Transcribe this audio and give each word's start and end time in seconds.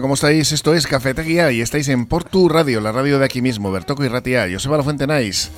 ¿cómo 0.00 0.14
estáis? 0.14 0.52
Esto 0.52 0.74
es 0.74 0.86
Cafetería 0.86 1.50
y 1.50 1.60
estáis 1.60 1.88
en 1.88 2.06
Portu 2.06 2.48
Radio, 2.48 2.80
la 2.80 2.92
radio 2.92 3.18
de 3.18 3.24
aquí 3.24 3.42
mismo, 3.42 3.72
Bertoco 3.72 4.04
y 4.04 4.08
Ratia. 4.08 4.46
Yo 4.46 4.58
soy 4.58 4.76
La 4.76 4.82
Fuente 4.82 5.06
Nice. 5.06 5.48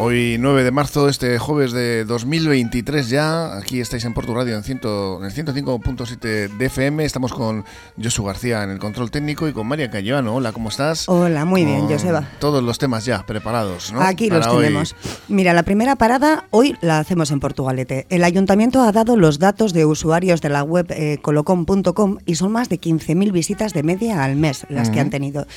Hoy 0.00 0.36
9 0.38 0.62
de 0.62 0.70
marzo, 0.70 1.08
este 1.08 1.40
jueves 1.40 1.72
de 1.72 2.04
2023 2.04 3.08
ya, 3.08 3.56
aquí 3.56 3.80
estáis 3.80 4.04
en 4.04 4.14
Porto 4.14 4.32
Radio 4.32 4.54
en, 4.54 4.62
ciento, 4.62 5.18
en 5.18 5.24
el 5.24 5.32
105.7 5.32 6.56
de 6.56 6.66
FM, 6.66 7.04
estamos 7.04 7.32
con 7.32 7.64
Josu 8.00 8.22
García 8.22 8.62
en 8.62 8.70
el 8.70 8.78
control 8.78 9.10
técnico 9.10 9.48
y 9.48 9.52
con 9.52 9.66
María 9.66 9.90
Cayano. 9.90 10.36
Hola, 10.36 10.52
¿cómo 10.52 10.68
estás? 10.68 11.08
Hola, 11.08 11.44
muy 11.44 11.64
bien, 11.64 11.88
Joseba. 11.88 12.28
Todos 12.38 12.62
los 12.62 12.78
temas 12.78 13.06
ya 13.06 13.26
preparados, 13.26 13.92
¿no? 13.92 14.00
Aquí 14.00 14.30
los 14.30 14.48
tenemos. 14.48 14.94
Mira, 15.26 15.52
la 15.52 15.64
primera 15.64 15.96
parada 15.96 16.44
hoy 16.50 16.76
la 16.80 17.00
hacemos 17.00 17.32
en 17.32 17.40
Portugalete. 17.40 18.06
El 18.08 18.22
ayuntamiento 18.22 18.82
ha 18.82 18.92
dado 18.92 19.16
los 19.16 19.40
datos 19.40 19.72
de 19.72 19.84
usuarios 19.84 20.40
de 20.40 20.48
la 20.48 20.62
web 20.62 20.86
eh, 20.90 21.18
colocom.com 21.20 22.18
y 22.24 22.36
son 22.36 22.52
más 22.52 22.68
de 22.68 22.80
15.000 22.80 23.32
visitas 23.32 23.74
de 23.74 23.82
media 23.82 24.22
al 24.22 24.36
mes 24.36 24.64
las 24.68 24.90
que 24.90 25.00
han 25.00 25.10
tenido. 25.10 25.48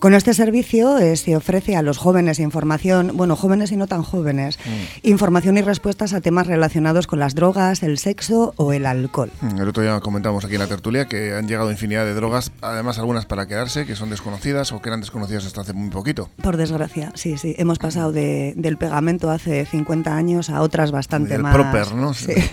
Con 0.00 0.14
este 0.14 0.34
servicio 0.34 0.98
eh, 0.98 1.16
se 1.16 1.36
ofrece 1.36 1.76
a 1.76 1.82
los 1.82 1.98
jóvenes 1.98 2.40
información, 2.40 3.12
bueno, 3.14 3.36
jóvenes 3.36 3.70
y 3.70 3.76
no 3.76 3.83
tan 3.86 4.02
jóvenes, 4.02 4.58
mm. 4.58 5.08
información 5.08 5.56
y 5.56 5.62
respuestas 5.62 6.12
a 6.12 6.20
temas 6.20 6.46
relacionados 6.46 7.06
con 7.06 7.18
las 7.18 7.34
drogas, 7.34 7.82
el 7.82 7.98
sexo 7.98 8.54
o 8.56 8.72
el 8.72 8.86
alcohol. 8.86 9.30
Mm, 9.40 9.60
el 9.60 9.68
otro 9.68 9.82
día 9.82 9.98
comentamos 10.00 10.44
aquí 10.44 10.54
en 10.54 10.60
la 10.60 10.66
tertulia 10.66 11.06
que 11.06 11.34
han 11.34 11.48
llegado 11.48 11.70
infinidad 11.70 12.04
de 12.04 12.14
drogas, 12.14 12.52
además 12.60 12.98
algunas 12.98 13.26
para 13.26 13.46
quedarse, 13.46 13.86
que 13.86 13.96
son 13.96 14.10
desconocidas 14.10 14.72
o 14.72 14.80
que 14.80 14.88
eran 14.88 15.00
desconocidas 15.00 15.46
hasta 15.46 15.62
hace 15.62 15.72
muy 15.72 15.90
poquito. 15.90 16.30
Por 16.42 16.56
desgracia, 16.56 17.12
sí, 17.14 17.36
sí. 17.38 17.54
Hemos 17.58 17.78
pasado 17.78 18.12
de, 18.12 18.54
del 18.56 18.76
pegamento 18.76 19.30
hace 19.30 19.66
50 19.66 20.14
años 20.14 20.50
a 20.50 20.62
otras 20.62 20.90
bastante 20.90 21.38
más. 21.38 21.54
proper, 21.54 21.94
¿no? 21.94 22.14
Sí. 22.14 22.32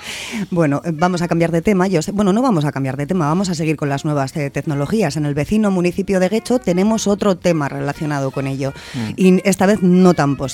Bueno, 0.50 0.82
vamos 0.94 1.22
a 1.22 1.28
cambiar 1.28 1.52
de 1.52 1.62
tema. 1.62 1.86
Yo 1.86 2.00
bueno, 2.12 2.32
no 2.32 2.42
vamos 2.42 2.64
a 2.64 2.72
cambiar 2.72 2.96
de 2.96 3.06
tema, 3.06 3.26
vamos 3.26 3.48
a 3.48 3.54
seguir 3.54 3.76
con 3.76 3.88
las 3.88 4.04
nuevas 4.04 4.36
eh, 4.36 4.50
tecnologías. 4.50 5.16
En 5.16 5.26
el 5.26 5.34
vecino 5.34 5.70
municipio 5.70 6.20
de 6.20 6.28
Guecho 6.28 6.58
tenemos 6.58 7.06
otro 7.06 7.36
tema 7.36 7.68
relacionado 7.68 8.30
con 8.30 8.46
ello, 8.46 8.72
mm. 8.94 9.10
y 9.16 9.48
esta 9.48 9.66
vez 9.66 9.82
no 9.82 10.14
tan 10.14 10.36
positivo. 10.36 10.49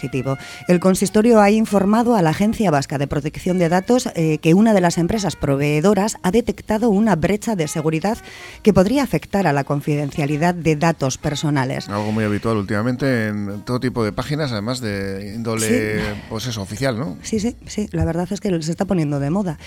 El 0.68 0.80
consistorio 0.80 1.40
ha 1.40 1.50
informado 1.50 2.14
a 2.14 2.22
la 2.22 2.30
Agencia 2.30 2.70
Vasca 2.70 2.98
de 2.98 3.06
Protección 3.06 3.58
de 3.58 3.68
Datos 3.68 4.08
eh, 4.14 4.38
que 4.38 4.54
una 4.54 4.74
de 4.74 4.80
las 4.80 4.98
empresas 4.98 5.36
proveedoras 5.36 6.18
ha 6.22 6.30
detectado 6.30 6.90
una 6.90 7.16
brecha 7.16 7.56
de 7.56 7.68
seguridad 7.68 8.18
que 8.62 8.72
podría 8.72 9.02
afectar 9.02 9.46
a 9.46 9.52
la 9.52 9.64
confidencialidad 9.64 10.54
de 10.54 10.76
datos 10.76 11.18
personales. 11.18 11.88
Algo 11.88 12.12
muy 12.12 12.24
habitual 12.24 12.56
últimamente 12.56 13.28
en 13.28 13.62
todo 13.64 13.80
tipo 13.80 14.04
de 14.04 14.12
páginas, 14.12 14.52
además 14.52 14.80
de 14.80 15.34
índole, 15.34 16.00
pues 16.28 16.46
eso, 16.46 16.62
oficial, 16.62 16.98
¿no? 16.98 17.16
Sí, 17.22 17.40
sí, 17.40 17.56
sí. 17.66 17.88
La 17.92 18.04
verdad 18.04 18.28
es 18.30 18.40
que 18.40 18.50
se 18.62 18.70
está 18.70 18.84
poniendo 18.84 19.20
de 19.20 19.30
moda. 19.30 19.58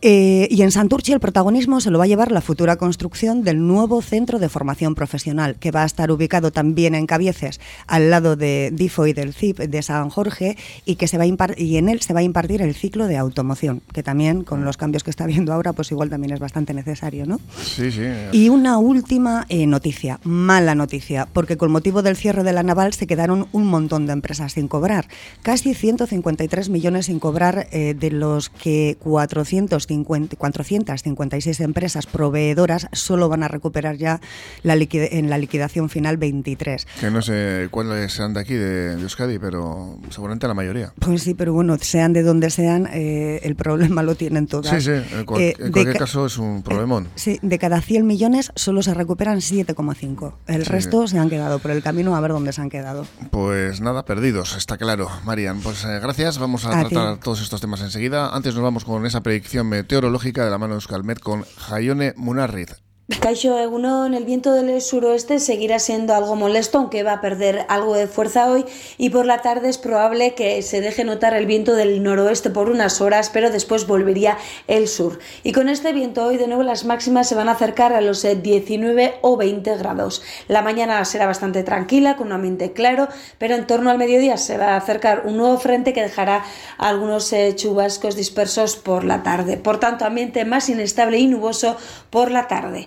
Eh, 0.00 0.46
y 0.50 0.62
en 0.62 0.70
Santurchi 0.70 1.12
el 1.12 1.18
protagonismo 1.18 1.80
se 1.80 1.90
lo 1.90 1.98
va 1.98 2.04
a 2.04 2.06
llevar 2.06 2.30
la 2.30 2.40
futura 2.40 2.76
construcción 2.76 3.42
del 3.42 3.66
nuevo 3.66 4.00
centro 4.00 4.38
de 4.38 4.48
formación 4.48 4.94
profesional, 4.94 5.56
que 5.56 5.72
va 5.72 5.82
a 5.82 5.86
estar 5.86 6.12
ubicado 6.12 6.52
también 6.52 6.94
en 6.94 7.06
Cabieces, 7.06 7.60
al 7.88 8.10
lado 8.10 8.36
de 8.36 8.70
DIFO 8.72 9.08
y 9.08 9.12
del 9.12 9.34
CIP 9.34 9.58
de 9.58 9.82
San 9.82 10.08
Jorge, 10.08 10.56
y, 10.84 10.96
que 10.96 11.08
se 11.08 11.18
va 11.18 11.24
a 11.24 11.26
y 11.56 11.76
en 11.78 11.88
él 11.88 12.00
se 12.00 12.14
va 12.14 12.20
a 12.20 12.22
impartir 12.22 12.62
el 12.62 12.74
ciclo 12.74 13.08
de 13.08 13.16
automoción, 13.16 13.82
que 13.92 14.04
también, 14.04 14.44
con 14.44 14.64
los 14.64 14.76
cambios 14.76 15.02
que 15.02 15.10
está 15.10 15.24
habiendo 15.24 15.52
ahora, 15.52 15.72
pues 15.72 15.90
igual 15.90 16.10
también 16.10 16.32
es 16.32 16.40
bastante 16.40 16.74
necesario, 16.74 17.26
¿no? 17.26 17.40
Sí, 17.60 17.90
sí. 17.90 18.02
Y 18.32 18.50
una 18.50 18.78
última 18.78 19.46
eh, 19.48 19.66
noticia, 19.66 20.20
mala 20.22 20.76
noticia, 20.76 21.26
porque 21.32 21.56
con 21.56 21.72
motivo 21.72 22.02
del 22.02 22.16
cierre 22.16 22.44
de 22.44 22.52
la 22.52 22.62
naval 22.62 22.92
se 22.92 23.08
quedaron 23.08 23.48
un 23.50 23.66
montón 23.66 24.06
de 24.06 24.12
empresas 24.12 24.52
sin 24.52 24.68
cobrar, 24.68 25.08
casi 25.42 25.74
153 25.74 26.68
millones 26.68 27.06
sin 27.06 27.18
cobrar, 27.18 27.66
eh, 27.72 27.94
de 27.98 28.12
los 28.12 28.48
que 28.48 28.96
400 29.00 29.87
456 30.04 31.60
empresas 31.60 32.06
proveedoras 32.06 32.88
solo 32.92 33.28
van 33.28 33.42
a 33.42 33.48
recuperar 33.48 33.96
ya 33.96 34.20
la 34.62 34.78
en 34.90 35.30
la 35.30 35.38
liquidación 35.38 35.88
final 35.88 36.16
23. 36.16 36.86
Que 37.00 37.10
no 37.10 37.22
sé 37.22 37.68
cuáles 37.70 38.12
sean 38.12 38.34
de 38.34 38.40
aquí, 38.40 38.54
de, 38.54 38.92
Euskadi, 38.92 39.38
pero 39.38 39.98
seguramente 40.10 40.46
la 40.46 40.54
mayoría. 40.54 40.92
Pues 41.00 41.22
sí, 41.22 41.34
pero 41.34 41.52
bueno, 41.52 41.76
sean 41.80 42.12
de 42.12 42.22
donde 42.22 42.50
sean, 42.50 42.88
eh, 42.92 43.40
el 43.42 43.56
problema 43.56 44.02
lo 44.02 44.14
tienen 44.14 44.46
todas. 44.46 44.70
Sí, 44.74 44.80
sí, 44.80 44.90
en, 44.90 45.20
eh, 45.38 45.54
cualquier 45.72 45.96
caso 45.96 46.26
es 46.26 46.38
un 46.38 46.62
problemón. 46.62 47.06
Eh, 47.06 47.10
sí, 47.16 47.38
de 47.42 47.58
cada 47.58 47.80
100 47.80 48.06
millones 48.06 48.52
solo 48.54 48.82
se 48.82 48.94
recuperan 48.94 49.38
7,5. 49.40 50.34
El 50.46 50.66
resto 50.66 51.06
se 51.06 51.18
han 51.18 51.28
quedado 51.28 51.58
por 51.58 51.70
el 51.70 51.82
camino 51.82 52.14
a 52.14 52.20
ver 52.20 52.32
dónde 52.32 52.52
se 52.52 52.60
han 52.60 52.70
quedado. 52.70 53.06
Pues 53.30 53.80
nada, 53.80 54.04
perdidos, 54.04 54.56
está 54.56 54.76
claro. 54.76 55.08
Marian, 55.24 55.60
pues 55.60 55.84
gracias, 55.84 56.38
vamos 56.38 56.64
a, 56.66 56.88
tratar 56.88 57.18
todos 57.18 57.42
estos 57.42 57.60
temas 57.60 57.80
enseguida. 57.80 58.34
Antes 58.34 58.54
nos 58.54 58.62
vamos 58.62 58.84
con 58.84 59.04
esa 59.06 59.22
predicción 59.22 59.70
meteorológica 59.78 60.44
de 60.44 60.50
la 60.50 60.58
mano 60.58 60.74
de 60.74 60.78
Euskalmet 60.78 61.20
con 61.20 61.44
Jaione 61.56 62.12
Munarriz. 62.16 62.87
Caixo 63.20 63.58
en 63.58 64.12
el 64.12 64.26
viento 64.26 64.52
del 64.52 64.82
suroeste 64.82 65.38
seguirá 65.38 65.78
siendo 65.78 66.14
algo 66.14 66.36
molesto, 66.36 66.76
aunque 66.76 67.02
va 67.02 67.14
a 67.14 67.20
perder 67.22 67.64
algo 67.70 67.94
de 67.94 68.06
fuerza 68.06 68.50
hoy 68.50 68.66
y 68.98 69.08
por 69.08 69.24
la 69.24 69.40
tarde 69.40 69.70
es 69.70 69.78
probable 69.78 70.34
que 70.34 70.60
se 70.60 70.82
deje 70.82 71.04
notar 71.04 71.32
el 71.32 71.46
viento 71.46 71.74
del 71.74 72.02
noroeste 72.02 72.50
por 72.50 72.68
unas 72.68 73.00
horas, 73.00 73.30
pero 73.30 73.50
después 73.50 73.86
volvería 73.86 74.36
el 74.66 74.88
sur. 74.88 75.20
Y 75.42 75.52
con 75.52 75.70
este 75.70 75.94
viento 75.94 76.26
hoy 76.26 76.36
de 76.36 76.48
nuevo 76.48 76.62
las 76.62 76.84
máximas 76.84 77.26
se 77.26 77.34
van 77.34 77.48
a 77.48 77.52
acercar 77.52 77.94
a 77.94 78.02
los 78.02 78.22
19 78.22 79.02
eh, 79.02 79.14
o 79.22 79.38
20 79.38 79.76
grados. 79.78 80.22
La 80.46 80.60
mañana 80.60 81.02
será 81.06 81.24
bastante 81.24 81.62
tranquila, 81.62 82.16
con 82.16 82.26
un 82.26 82.34
ambiente 82.34 82.74
claro, 82.74 83.08
pero 83.38 83.54
en 83.54 83.66
torno 83.66 83.88
al 83.88 83.96
mediodía 83.96 84.36
se 84.36 84.58
va 84.58 84.74
a 84.74 84.76
acercar 84.76 85.22
un 85.24 85.38
nuevo 85.38 85.56
frente 85.56 85.94
que 85.94 86.02
dejará 86.02 86.44
algunos 86.76 87.32
eh, 87.32 87.54
chubascos 87.56 88.16
dispersos 88.16 88.76
por 88.76 89.04
la 89.04 89.22
tarde. 89.22 89.56
Por 89.56 89.80
tanto, 89.80 90.04
ambiente 90.04 90.44
más 90.44 90.68
inestable 90.68 91.18
y 91.18 91.26
nuboso 91.26 91.78
por 92.10 92.30
la 92.30 92.48
tarde. 92.48 92.86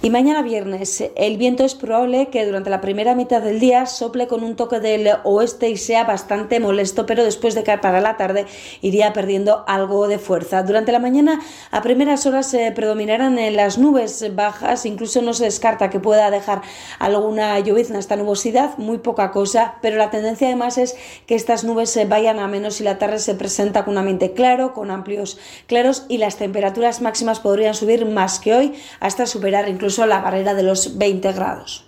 Y 0.00 0.10
mañana 0.10 0.42
viernes 0.42 1.02
el 1.16 1.38
viento 1.38 1.64
es 1.64 1.74
probable 1.74 2.28
que 2.28 2.46
durante 2.46 2.70
la 2.70 2.80
primera 2.80 3.16
mitad 3.16 3.42
del 3.42 3.58
día 3.58 3.84
sople 3.86 4.28
con 4.28 4.44
un 4.44 4.54
toque 4.54 4.78
del 4.78 5.10
oeste 5.24 5.70
y 5.70 5.76
sea 5.76 6.04
bastante 6.04 6.60
molesto, 6.60 7.04
pero 7.04 7.24
después 7.24 7.56
de 7.56 7.64
caer 7.64 7.80
para 7.80 8.00
la 8.00 8.16
tarde 8.16 8.46
iría 8.80 9.12
perdiendo 9.12 9.64
algo 9.66 10.06
de 10.06 10.20
fuerza. 10.20 10.62
Durante 10.62 10.92
la 10.92 11.00
mañana 11.00 11.40
a 11.72 11.82
primeras 11.82 12.26
horas 12.26 12.48
se 12.48 12.70
predominarán 12.70 13.40
las 13.56 13.78
nubes 13.78 14.24
bajas, 14.36 14.86
incluso 14.86 15.20
no 15.20 15.34
se 15.34 15.46
descarta 15.46 15.90
que 15.90 15.98
pueda 15.98 16.30
dejar 16.30 16.62
alguna 17.00 17.58
llovizna 17.58 17.98
esta 17.98 18.14
nubosidad, 18.14 18.78
muy 18.78 18.98
poca 18.98 19.32
cosa, 19.32 19.78
pero 19.82 19.96
la 19.96 20.10
tendencia 20.10 20.46
además 20.46 20.78
es 20.78 20.94
que 21.26 21.34
estas 21.34 21.64
nubes 21.64 21.90
se 21.90 22.04
vayan 22.04 22.38
a 22.38 22.46
menos 22.46 22.80
y 22.80 22.84
la 22.84 22.98
tarde 22.98 23.18
se 23.18 23.34
presenta 23.34 23.84
con 23.84 23.94
un 23.94 23.98
ambiente 23.98 24.32
claro, 24.32 24.74
con 24.74 24.92
amplios 24.92 25.40
claros 25.66 26.06
y 26.08 26.18
las 26.18 26.36
temperaturas 26.36 27.02
máximas 27.02 27.40
podrían 27.40 27.74
subir 27.74 28.06
más 28.06 28.38
que 28.38 28.54
hoy 28.54 28.74
hasta 29.00 29.26
superar 29.26 29.68
incluso 29.68 29.87
incluso 29.88 30.06
la 30.06 30.20
barrera 30.20 30.52
de 30.52 30.62
los 30.62 30.98
20 30.98 31.32
grados. 31.32 31.86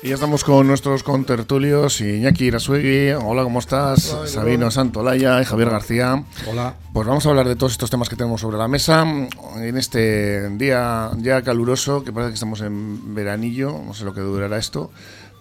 Y 0.00 0.10
ya 0.10 0.14
estamos 0.14 0.44
con 0.44 0.68
nuestros 0.68 1.02
contertulios, 1.02 2.00
Iñaki 2.00 2.44
Irasuegui, 2.44 3.10
hola, 3.10 3.42
¿cómo 3.42 3.58
estás? 3.58 4.16
Sabino 4.26 4.70
Santolaya 4.70 5.42
y 5.42 5.44
Javier 5.44 5.70
García. 5.70 6.22
Hola. 6.48 6.76
Pues 6.92 7.08
vamos 7.08 7.26
a 7.26 7.30
hablar 7.30 7.48
de 7.48 7.56
todos 7.56 7.72
estos 7.72 7.90
temas 7.90 8.08
que 8.08 8.14
tenemos 8.14 8.40
sobre 8.40 8.58
la 8.58 8.68
mesa 8.68 9.02
en 9.02 9.76
este 9.76 10.50
día 10.50 11.10
ya 11.16 11.42
caluroso, 11.42 12.04
que 12.04 12.12
parece 12.12 12.30
que 12.30 12.34
estamos 12.34 12.60
en 12.60 13.12
veranillo, 13.12 13.72
no 13.84 13.92
sé 13.92 14.04
lo 14.04 14.14
que 14.14 14.20
durará 14.20 14.56
esto, 14.56 14.92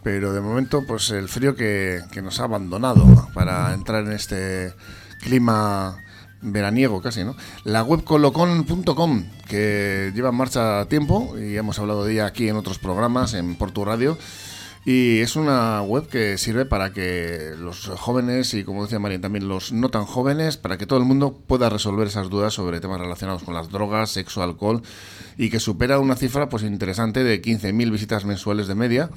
pero 0.08 0.32
de 0.32 0.40
momento 0.40 0.86
pues 0.88 1.10
el 1.10 1.28
frío 1.28 1.54
que, 1.54 2.02
nos 2.24 2.40
ha 2.40 2.46
abandonado 2.46 3.28
para 3.34 3.74
entrar 3.74 4.06
en 4.06 4.14
este 4.14 4.74
clima 5.20 6.02
veraniego 6.42 7.02
casi, 7.02 7.26
¿no? 7.26 7.36
La 7.66 7.84
web 7.84 8.06
colocon.com, 8.06 9.26
que 9.50 10.14
lleva 10.16 10.30
en 10.30 10.36
marcha 10.36 10.86
tiempo 10.86 11.36
y 11.38 11.58
hemos 11.58 11.78
hablado 11.80 12.06
de 12.06 12.14
ella 12.14 12.26
aquí 12.26 12.48
en 12.48 12.56
otros 12.56 12.80
programas, 12.80 13.34
en 13.34 13.56
Portu 13.56 13.84
Radio. 13.84 14.18
Y 14.86 15.20
es 15.20 15.36
una 15.36 15.82
web 15.82 16.08
que 16.08 16.38
sirve 16.38 16.64
para 16.64 16.94
que 16.94 17.56
los 17.60 17.88
jóvenes 17.98 18.54
y, 18.54 18.64
como 18.64 18.84
decía 18.84 19.00
María, 19.00 19.20
también 19.20 19.50
los 19.50 19.74
no 19.74 19.90
tan 19.90 20.06
jóvenes, 20.06 20.56
para 20.56 20.78
que 20.78 20.86
todo 20.86 21.00
el 21.00 21.06
mundo 21.06 21.38
pueda 21.46 21.70
resolver 21.70 22.08
esas 22.08 22.30
dudas 22.30 22.54
sobre 22.54 22.80
temas 22.80 23.02
relacionados 23.02 23.44
con 23.44 23.54
las 23.54 23.68
drogas, 23.68 24.12
sexo, 24.12 24.42
alcohol, 24.42 24.84
y 25.38 25.50
que 25.50 25.60
supera 25.60 26.00
una 26.00 26.16
cifra 26.16 26.48
pues 26.48 26.64
interesante 26.64 27.26
de 27.26 27.42
15.000 27.42 27.92
visitas 27.92 28.24
mensuales 28.24 28.68
de 28.68 28.76
media 28.76 29.10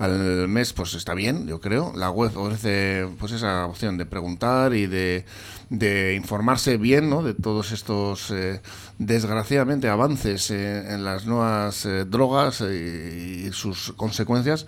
al 0.00 0.48
mes, 0.48 0.72
pues 0.72 0.94
está 0.94 1.12
bien, 1.12 1.46
yo 1.46 1.60
creo. 1.60 1.92
La 1.94 2.10
web 2.10 2.34
ofrece 2.34 3.06
pues 3.18 3.32
esa 3.32 3.66
opción 3.66 3.98
de 3.98 4.06
preguntar 4.06 4.72
y 4.72 4.86
de, 4.86 5.26
de 5.68 6.14
informarse 6.14 6.78
bien 6.78 7.10
¿no? 7.10 7.22
de 7.22 7.34
todos 7.34 7.70
estos, 7.70 8.30
eh, 8.30 8.62
desgraciadamente, 8.96 9.90
avances 9.90 10.50
eh, 10.50 10.94
en 10.94 11.04
las 11.04 11.26
nuevas 11.26 11.84
eh, 11.84 12.06
drogas 12.06 12.62
y, 12.62 13.52
sus 13.52 13.92
consecuencias. 13.92 14.66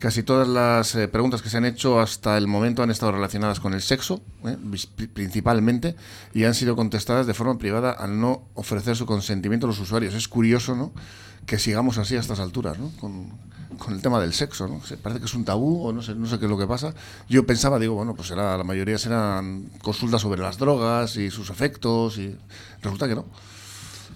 Casi 0.00 0.24
todas 0.24 0.48
las 0.48 0.96
preguntas 1.12 1.42
que 1.42 1.48
se 1.48 1.58
han 1.58 1.64
hecho 1.64 2.00
hasta 2.00 2.36
el 2.36 2.48
momento 2.48 2.82
han 2.82 2.90
estado 2.90 3.12
relacionadas 3.12 3.60
con 3.60 3.74
el 3.74 3.82
sexo, 3.82 4.20
principalmente, 5.14 5.94
y 6.34 6.42
han 6.42 6.54
sido 6.54 6.74
contestadas 6.74 7.28
de 7.28 7.34
forma 7.34 7.56
privada 7.56 7.92
al 7.92 8.20
no 8.20 8.42
ofrecer 8.54 8.96
su 8.96 9.06
consentimiento 9.06 9.66
a 9.66 9.68
los 9.68 9.78
usuarios. 9.78 10.14
Es 10.14 10.26
curioso, 10.26 10.74
¿no? 10.74 10.92
que 11.46 11.58
sigamos 11.58 11.98
así 11.98 12.16
a 12.16 12.20
estas 12.20 12.40
alturas, 12.40 12.78
¿no? 12.78 12.90
Con 13.78 13.94
el 13.94 14.02
tema 14.02 14.20
del 14.20 14.32
sexo, 14.32 14.68
¿no? 14.68 14.82
Se 14.84 14.96
parece 14.96 15.20
que 15.20 15.26
es 15.26 15.34
un 15.34 15.44
tabú 15.44 15.86
o 15.86 15.92
no 15.92 16.02
sé, 16.02 16.14
no 16.14 16.26
sé 16.26 16.38
qué 16.38 16.46
es 16.46 16.50
lo 16.50 16.58
que 16.58 16.66
pasa. 16.66 16.94
Yo 17.28 17.46
pensaba, 17.46 17.78
digo, 17.78 17.94
bueno, 17.94 18.14
pues 18.14 18.28
será, 18.28 18.56
la 18.56 18.64
mayoría 18.64 18.98
serán 18.98 19.70
consultas 19.82 20.22
sobre 20.22 20.40
las 20.40 20.58
drogas 20.58 21.16
y 21.16 21.30
sus 21.30 21.50
efectos 21.50 22.18
y 22.18 22.36
resulta 22.82 23.08
que 23.08 23.14
no. 23.14 23.24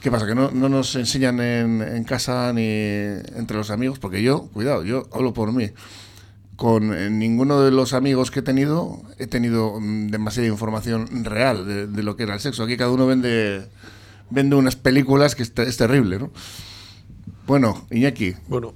¿Qué 0.00 0.10
pasa? 0.10 0.26
Que 0.26 0.34
no, 0.34 0.50
no 0.50 0.68
nos 0.68 0.94
enseñan 0.94 1.40
en, 1.40 1.82
en, 1.82 2.04
casa 2.04 2.52
ni 2.52 2.62
entre 2.62 3.56
los 3.56 3.70
amigos, 3.70 3.98
porque 3.98 4.22
yo, 4.22 4.48
cuidado, 4.52 4.84
yo 4.84 5.08
hablo 5.12 5.32
por 5.32 5.52
mí. 5.52 5.70
Con 6.56 6.94
eh, 6.94 7.10
ninguno 7.10 7.60
de 7.60 7.70
los 7.70 7.92
amigos 7.92 8.30
que 8.30 8.40
he 8.40 8.42
tenido 8.42 9.02
he 9.18 9.26
tenido 9.26 9.80
mm, 9.80 10.08
demasiada 10.08 10.48
información 10.48 11.24
real 11.24 11.66
de, 11.66 11.86
de, 11.86 12.02
lo 12.02 12.16
que 12.16 12.22
era 12.22 12.34
el 12.34 12.40
sexo. 12.40 12.62
Aquí 12.62 12.76
cada 12.76 12.90
uno 12.90 13.06
vende, 13.06 13.66
vende 14.30 14.56
unas 14.56 14.76
películas 14.76 15.34
que 15.34 15.42
es, 15.42 15.52
es 15.56 15.76
terrible, 15.76 16.18
¿no? 16.18 16.30
Bueno, 17.46 17.86
Iñaki. 17.90 18.34
Bueno, 18.48 18.74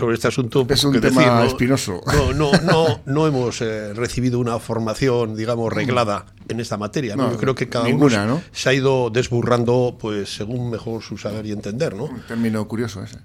sobre 0.00 0.14
este 0.14 0.28
asunto. 0.28 0.66
Es 0.68 0.82
un 0.82 1.00
tema 1.00 1.20
decir, 1.20 1.32
no, 1.32 1.42
espinoso. 1.44 2.00
No, 2.06 2.32
no, 2.32 2.52
no, 2.62 3.00
no 3.04 3.26
hemos 3.26 3.60
eh, 3.60 3.92
recibido 3.92 4.38
una 4.38 4.58
formación, 4.58 5.36
digamos, 5.36 5.72
reglada 5.72 6.26
en 6.48 6.58
esta 6.58 6.76
materia. 6.76 7.16
¿no? 7.16 7.30
Yo 7.30 7.38
creo 7.38 7.54
que 7.54 7.68
cada 7.68 7.84
ninguna, 7.84 8.24
uno 8.24 8.34
¿no? 8.34 8.42
se 8.50 8.68
ha 8.70 8.72
ido 8.72 9.10
desburrando, 9.10 9.96
pues, 10.00 10.34
según 10.34 10.70
mejor 10.70 11.02
su 11.02 11.18
saber 11.18 11.46
y 11.46 11.52
entender, 11.52 11.94
¿no? 11.94 12.04
Un 12.04 12.22
término 12.26 12.66
curioso 12.66 13.02
ese. 13.02 13.18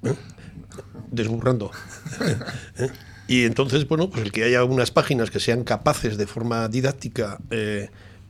Desburrando. 1.12 1.72
¿Eh? 2.78 2.90
Y 3.28 3.46
entonces, 3.46 3.88
bueno, 3.88 4.10
pues 4.10 4.24
el 4.24 4.32
que 4.32 4.44
haya 4.44 4.64
unas 4.64 4.92
páginas 4.92 5.32
que 5.32 5.40
sean 5.40 5.64
capaces 5.64 6.18
de 6.18 6.28
forma 6.28 6.68
didáctica. 6.68 7.40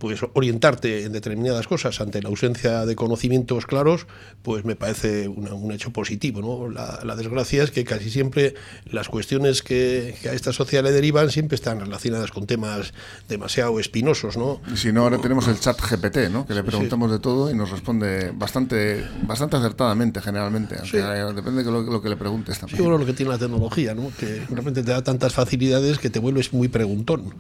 Pues 0.05 0.21
orientarte 0.35 1.05
en 1.05 1.13
determinadas 1.13 1.67
cosas 1.67 1.99
ante 1.99 2.21
la 2.21 2.29
ausencia 2.29 2.85
de 2.85 2.95
conocimientos 2.95 3.65
claros, 3.65 4.05
pues 4.43 4.63
me 4.63 4.75
parece 4.75 5.27
una, 5.27 5.55
un 5.55 5.71
hecho 5.71 5.89
positivo. 5.89 6.41
¿no? 6.41 6.69
La, 6.69 6.99
la, 7.03 7.15
desgracia 7.15 7.63
es 7.63 7.71
que 7.71 7.83
casi 7.85 8.11
siempre 8.11 8.53
las 8.85 9.09
cuestiones 9.09 9.63
que, 9.63 10.15
que, 10.21 10.29
a 10.29 10.33
esta 10.33 10.53
sociedad 10.53 10.83
le 10.83 10.91
derivan 10.91 11.31
siempre 11.31 11.55
están 11.55 11.79
relacionadas 11.79 12.29
con 12.29 12.45
temas 12.45 12.93
demasiado 13.27 13.79
espinosos. 13.79 14.37
¿no? 14.37 14.61
Y 14.71 14.77
si 14.77 14.93
no, 14.93 15.01
ahora 15.01 15.17
tenemos 15.17 15.47
el 15.47 15.59
chat 15.59 15.81
GPT, 15.81 16.29
¿no? 16.31 16.45
que 16.45 16.53
le 16.53 16.63
preguntamos 16.63 17.09
sí. 17.09 17.13
de 17.13 17.19
todo 17.19 17.49
y 17.49 17.55
nos 17.55 17.71
responde 17.71 18.29
bastante 18.31 19.03
bastante 19.23 19.57
acertadamente 19.57 20.21
generalmente. 20.21 20.77
Sí. 20.85 20.97
depende 20.97 21.63
de 21.63 21.71
lo, 21.71 21.81
lo, 21.81 21.99
que 21.99 22.09
le 22.09 22.15
preguntes 22.15 22.59
también. 22.59 22.77
Sí, 22.77 22.83
bueno, 22.83 22.99
lo 22.99 23.07
que 23.07 23.13
tiene 23.13 23.31
la 23.31 23.39
tecnología, 23.39 23.95
¿no? 23.95 24.11
que 24.19 24.45
realmente 24.51 24.83
te 24.83 24.91
da 24.91 25.03
tantas 25.03 25.33
facilidades 25.33 25.97
que 25.97 26.11
te 26.11 26.19
vuelves 26.19 26.53
muy 26.53 26.67
preguntón. 26.67 27.33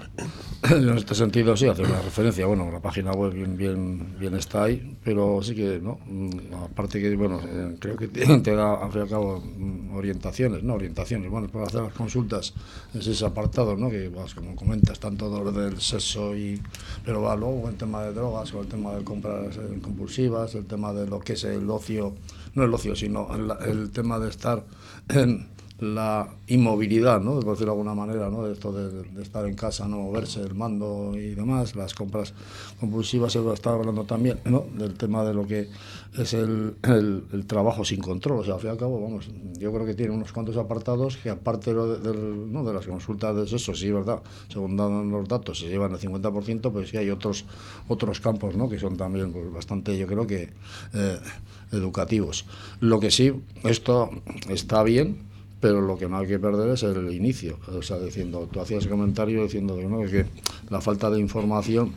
En 0.69 0.89
este 0.97 1.13
sentido, 1.13 1.55
sí, 1.55 1.67
hace 1.67 1.83
una 1.83 2.01
referencia 2.01 2.45
bueno, 2.45 2.54
la 2.55 2.79
página 2.79 3.11
web 3.11 3.33
bien, 3.33 4.15
bien, 4.17 4.33
está 4.35 4.63
ahí, 4.63 4.97
pero 5.03 5.41
sí 5.41 5.53
que, 5.55 5.79
¿no? 5.79 5.99
Aparte 6.63 7.01
que, 7.01 7.15
bueno, 7.15 7.39
eh, 7.45 7.75
creo 7.79 7.97
que 7.97 8.07
te, 8.07 8.55
da, 8.55 8.75
al 8.75 8.91
fin 8.91 9.01
y 9.01 9.03
al 9.03 9.09
cabo, 9.09 9.43
orientaciones, 9.93 10.63
¿no? 10.63 10.75
Orientaciones, 10.75 11.29
bueno, 11.29 11.47
para 11.49 11.65
hacer 11.65 11.81
las 11.81 11.93
consultas 11.93 12.53
en 12.93 13.01
ese 13.01 13.25
apartado, 13.25 13.75
¿no? 13.75 13.89
Que, 13.89 14.09
pues, 14.09 14.33
como 14.33 14.55
comentas, 14.55 14.99
tanto 14.99 15.51
del 15.51 15.79
sexo 15.81 16.35
y... 16.35 16.61
Pero 17.03 17.21
va 17.21 17.35
luego 17.35 17.67
el 17.69 17.75
tema 17.75 18.03
de 18.03 18.13
drogas, 18.13 18.53
o 18.53 18.61
el 18.61 18.67
tema 18.67 18.95
de 18.95 19.03
compras 19.03 19.57
eh, 19.57 19.79
compulsivas, 19.81 20.55
el 20.55 20.65
tema 20.65 20.93
de 20.93 21.07
lo 21.07 21.19
que 21.19 21.33
es 21.33 21.43
el 21.43 21.69
ocio, 21.69 22.15
no 22.53 22.63
el 22.63 22.73
ocio, 22.73 22.95
sino 22.95 23.27
el, 23.35 23.51
el 23.67 23.91
tema 23.91 24.19
de 24.19 24.29
estar 24.29 24.63
en 25.09 25.54
la 25.79 26.29
inmovilidad, 26.47 27.19
¿no? 27.19 27.39
por 27.41 27.51
decirlo 27.51 27.73
de 27.73 27.79
alguna 27.79 27.93
manera, 27.93 28.29
¿no? 28.29 28.47
esto 28.47 28.71
de, 28.71 29.21
estar 29.21 29.45
en 29.45 29.55
casa, 29.55 29.87
no 29.87 29.97
moverse, 29.97 30.41
el 30.41 30.55
mando 30.55 31.13
y 31.15 31.35
demás, 31.35 31.75
las 31.75 31.93
compras 31.93 32.33
compulsivas, 32.79 33.33
se 33.33 33.53
estaba 33.53 33.77
hablando 33.77 34.05
también 34.05 34.39
¿no? 34.45 34.65
del 34.77 34.93
tema 34.93 35.25
de 35.25 35.33
lo 35.33 35.45
que 35.45 35.67
es 36.17 36.33
el, 36.33 36.75
el, 36.83 37.25
el, 37.33 37.45
trabajo 37.45 37.83
sin 37.83 37.99
control, 37.99 38.39
o 38.39 38.43
sea, 38.45 38.53
al 38.53 38.59
fin 38.61 38.69
y 38.69 38.71
al 38.71 38.77
cabo, 38.77 39.01
vamos, 39.01 39.29
yo 39.59 39.73
creo 39.73 39.85
que 39.85 39.95
tiene 39.95 40.13
unos 40.13 40.31
cuantos 40.31 40.55
apartados 40.55 41.17
que 41.17 41.29
aparte 41.29 41.73
de, 41.73 41.99
de, 41.99 42.17
¿no? 42.17 42.63
de 42.63 42.73
las 42.73 42.85
consultas 42.85 43.35
de 43.35 43.43
eso, 43.43 43.75
sí, 43.75 43.91
verdad, 43.91 44.21
según 44.47 44.77
dan 44.77 45.11
los 45.11 45.27
datos, 45.27 45.59
se 45.59 45.67
llevan 45.67 45.91
el 45.91 45.99
50%, 45.99 46.71
pues 46.71 46.89
sí 46.89 46.97
hay 46.97 47.09
otros, 47.09 47.43
otros 47.89 48.21
campos, 48.21 48.55
¿no? 48.55 48.69
Que 48.69 48.79
son 48.79 48.95
también 48.95 49.33
pues, 49.33 49.51
bastante, 49.51 49.97
yo 49.97 50.07
creo 50.07 50.25
que, 50.25 50.53
eh, 50.93 51.19
educativos. 51.71 52.45
Lo 52.79 52.99
que 52.99 53.11
sí, 53.11 53.33
esto 53.63 54.09
está 54.49 54.83
bien, 54.83 55.17
pero 55.65 55.81
lo 55.81 55.97
que 55.97 56.07
no 56.07 56.19
hay 56.19 56.27
que 56.27 56.37
perder 56.37 56.69
es 56.69 56.83
el 56.83 57.11
inicio. 57.11 57.57
O 57.75 57.81
sea, 57.81 57.97
diciendo, 57.97 58.47
tú 58.51 58.59
hacías 58.59 58.85
comentario 58.85 59.41
diciendo 59.41 59.75
¿no? 59.81 60.05
que 60.05 60.27
la 60.69 60.79
falta 60.79 61.09
de 61.09 61.19
información 61.19 61.91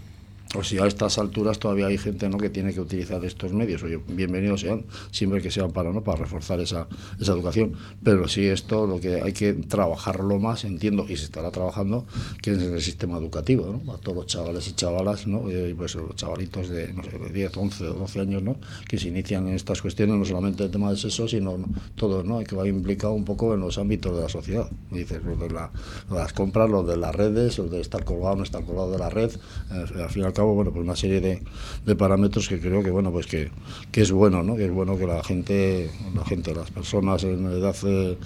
o 0.55 0.63
si 0.63 0.79
a 0.79 0.87
estas 0.87 1.19
alturas 1.19 1.59
todavía 1.59 1.87
hay 1.87 1.99
gente 1.99 2.29
¿no? 2.29 2.39
que 2.39 2.49
tiene 2.49 2.73
que 2.73 2.81
utilizar 2.81 3.23
estos 3.25 3.53
medios, 3.53 3.83
oye, 3.83 4.01
bienvenidos 4.09 4.61
sean, 4.61 4.85
siempre 5.11 5.43
que 5.43 5.51
sean 5.51 5.73
para, 5.73 5.93
¿no? 5.93 6.03
para 6.03 6.19
reforzar 6.19 6.61
esa, 6.61 6.87
esa 7.21 7.33
educación, 7.33 7.75
pero 8.03 8.29
sí 8.29 8.47
esto 8.47 8.87
lo 8.87 9.01
que 9.01 9.21
hay 9.21 9.33
que 9.33 9.53
trabajarlo 9.53 10.39
más, 10.39 10.65
entiendo, 10.65 11.05
y 11.09 11.17
se 11.17 11.25
estará 11.25 11.51
trabajando, 11.51 12.07
que 12.41 12.53
es 12.53 12.59
el 12.63 12.81
sistema 12.81 13.19
educativo, 13.19 13.81
¿no? 13.85 13.93
a 13.93 13.99
todos 13.99 14.17
los 14.17 14.27
chavales 14.27 14.69
y 14.69 14.73
chavalas, 14.73 15.27
¿no? 15.27 15.51
y 15.51 15.75
pues 15.75 15.95
los 15.97 16.17
chavalitos 16.17 16.69
de, 16.69 16.93
no 16.93 17.03
sé, 17.03 17.19
de 17.19 17.29
10, 17.29 17.57
11 17.57 17.85
o 17.89 17.95
12 17.95 18.21
años, 18.21 18.43
¿no? 18.43 18.57
que 18.89 18.99
se 18.99 19.09
inician 19.09 19.49
en 19.49 19.55
estas 19.55 19.83
cuestiones, 19.83 20.17
no 20.17 20.25
solamente 20.25 20.65
el 20.65 20.71
tema 20.71 20.89
del 20.89 20.99
sexo, 20.99 21.29
sino 21.29 21.59
¿no? 21.59 21.67
todo, 21.95 22.23
¿no? 22.23 22.39
que 22.41 22.57
va 22.57 22.67
implicado 22.69 23.13
un 23.13 23.25
poco 23.25 23.55
en 23.55 23.61
los 23.61 23.79
ámbitos 23.79 24.17
de 24.17 24.23
la 24.23 24.29
sociedad. 24.29 24.69
Dices, 24.91 25.23
lo 25.25 25.37
de, 25.37 25.51
la, 25.51 25.71
las 26.11 26.33
compras, 26.33 26.71
lo 26.71 26.83
de 26.83 26.97
las 26.97 27.15
redes, 27.15 27.59
lo 27.59 27.65
de 27.65 27.81
estar 27.81 28.05
colgado, 28.05 28.37
no 28.37 28.43
estar 28.43 28.65
colgado 28.65 28.93
de 28.93 28.99
la 28.99 29.11
red, 29.11 29.31
eh, 29.73 30.03
al 30.03 30.11
final 30.11 30.33
cabo, 30.39 30.55
bueno, 30.55 30.71
pues 30.71 30.85
una 30.85 30.97
serie 30.97 31.21
de, 31.21 31.43
de, 31.85 31.97
parámetros 31.97 32.49
que 32.49 32.61
creo 32.61 32.83
que, 32.83 32.91
bueno, 32.91 33.11
pues 33.11 33.27
que, 33.27 33.51
que, 33.93 34.03
es 34.03 34.13
bueno, 34.13 34.43
¿no? 34.43 34.57
Que 34.57 34.67
es 34.67 34.73
bueno 34.73 34.97
que 34.97 35.07
la 35.07 35.23
gente, 35.23 35.91
la 36.15 36.25
gente, 36.25 36.55
las 36.55 36.71
personas 36.71 37.25
en 37.25 37.47
edad 37.47 37.77
de, 37.83 38.17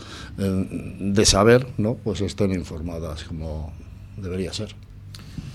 de 0.99 1.27
saber, 1.27 1.67
¿no? 1.79 1.95
Pues 1.95 2.21
estén 2.21 2.53
informadas 2.53 3.25
como 3.25 3.73
debería 4.17 4.53
ser. 4.53 4.75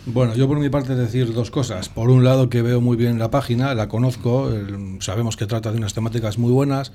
Bueno, 0.05 0.35
yo 0.35 0.47
por 0.47 0.57
mi 0.57 0.69
parte 0.69 0.95
decir 0.95 1.33
dos 1.33 1.51
cosas. 1.51 1.89
Por 1.89 2.09
un 2.09 2.23
lado 2.23 2.49
que 2.49 2.61
veo 2.61 2.79
muy 2.79 2.95
bien 2.95 3.19
la 3.19 3.29
página, 3.29 3.75
la 3.75 3.89
conozco, 3.89 4.49
sabemos 5.01 5.35
que 5.35 5.45
trata 5.45 5.71
de 5.71 5.77
unas 5.77 5.93
temáticas 5.93 6.37
muy 6.37 6.51
buenas 6.51 6.93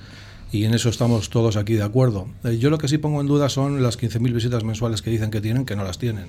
y 0.51 0.65
en 0.65 0.73
eso 0.75 0.89
estamos 0.89 1.29
todos 1.29 1.57
aquí 1.57 1.75
de 1.75 1.83
acuerdo. 1.83 2.29
Eh, 2.45 2.59
yo 2.59 2.71
lo 2.71 2.79
que 2.79 2.89
sí 2.89 2.99
pongo 2.99 3.21
en 3.21 3.27
duda 3.27 3.49
son 3.49 3.83
las 3.83 3.99
15.000 3.99 4.33
visitas 4.33 4.65
mensuales 4.65 5.03
que 5.03 5.11
dicen 5.11 5.31
que 5.31 5.43
tienen, 5.43 5.67
que 5.67 5.77
no 5.77 5.85
las 5.85 5.99
tienen. 5.99 6.27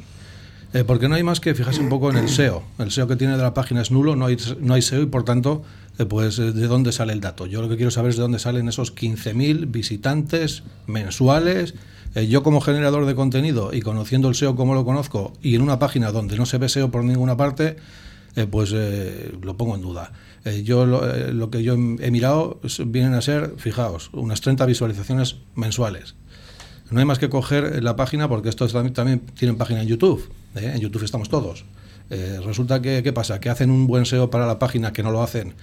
Eh, 0.73 0.83
porque 0.83 1.07
no 1.07 1.13
hay 1.13 1.21
más 1.21 1.39
que 1.39 1.53
fijarse 1.53 1.81
un 1.81 1.89
poco 1.89 2.09
en 2.09 2.17
el 2.17 2.29
SEO. 2.29 2.63
El 2.79 2.89
SEO 2.89 3.07
que 3.07 3.15
tiene 3.15 3.37
de 3.37 3.43
la 3.43 3.53
página 3.53 3.81
es 3.81 3.91
nulo, 3.91 4.15
no 4.15 4.25
hay, 4.25 4.37
no 4.59 4.73
hay 4.73 4.81
SEO 4.81 5.03
y 5.03 5.05
por 5.05 5.23
tanto, 5.23 5.61
eh, 5.99 6.05
pues 6.05 6.39
eh, 6.39 6.51
de 6.51 6.67
dónde 6.67 6.91
sale 6.91 7.13
el 7.13 7.21
dato. 7.21 7.45
Yo 7.45 7.61
lo 7.61 7.69
que 7.69 7.75
quiero 7.75 7.91
saber 7.91 8.09
es 8.09 8.15
de 8.15 8.23
dónde 8.23 8.39
salen 8.39 8.67
esos 8.67 8.95
15.000 8.95 9.71
visitantes 9.71 10.63
mensuales. 10.87 11.75
Yo 12.27 12.43
como 12.43 12.61
generador 12.61 13.07
de 13.07 13.15
contenido 13.15 13.73
y 13.73 13.81
conociendo 13.81 14.29
el 14.29 14.35
SEO 14.35 14.55
como 14.55 14.75
lo 14.75 14.85
conozco 14.85 15.33
y 15.41 15.55
en 15.55 15.63
una 15.63 15.79
página 15.79 16.11
donde 16.11 16.37
no 16.37 16.45
se 16.45 16.59
ve 16.59 16.69
SEO 16.69 16.91
por 16.91 17.03
ninguna 17.03 17.37
parte, 17.37 17.77
pues 18.51 18.71
eh, 18.71 19.35
lo 19.41 19.57
pongo 19.57 19.73
en 19.73 19.81
duda. 19.81 20.11
Yo 20.63 20.85
lo, 20.85 21.01
lo, 21.31 21.49
que 21.49 21.63
yo 21.63 21.73
he 21.73 22.11
mirado 22.11 22.59
vienen 22.85 23.15
a 23.15 23.21
ser, 23.21 23.55
fijaos, 23.57 24.11
unas 24.13 24.41
30 24.41 24.63
visualizaciones 24.67 25.37
mensuales. 25.55 26.13
No 26.91 26.99
hay 26.99 27.05
más 27.05 27.17
que 27.17 27.29
coger 27.29 27.83
la 27.83 27.95
página 27.95 28.29
porque 28.29 28.49
estos 28.49 28.73
también, 28.73 28.93
también 28.93 29.21
tienen 29.35 29.57
página 29.57 29.81
en 29.81 29.87
YouTube. 29.87 30.29
¿Eh? 30.55 30.71
En 30.73 30.79
YouTube 30.79 31.03
estamos 31.03 31.29
todos. 31.29 31.65
Eh, 32.09 32.39
resulta 32.43 32.81
que, 32.81 33.01
¿qué 33.03 33.13
pasa? 33.13 33.39
Que 33.39 33.49
hacen 33.49 33.71
un 33.71 33.87
buen 33.87 34.05
SEO 34.05 34.29
para 34.29 34.45
la 34.45 34.59
página, 34.59 34.93
que 34.93 35.03
no 35.03 35.11
lo 35.11 35.23
hacen, 35.23 35.53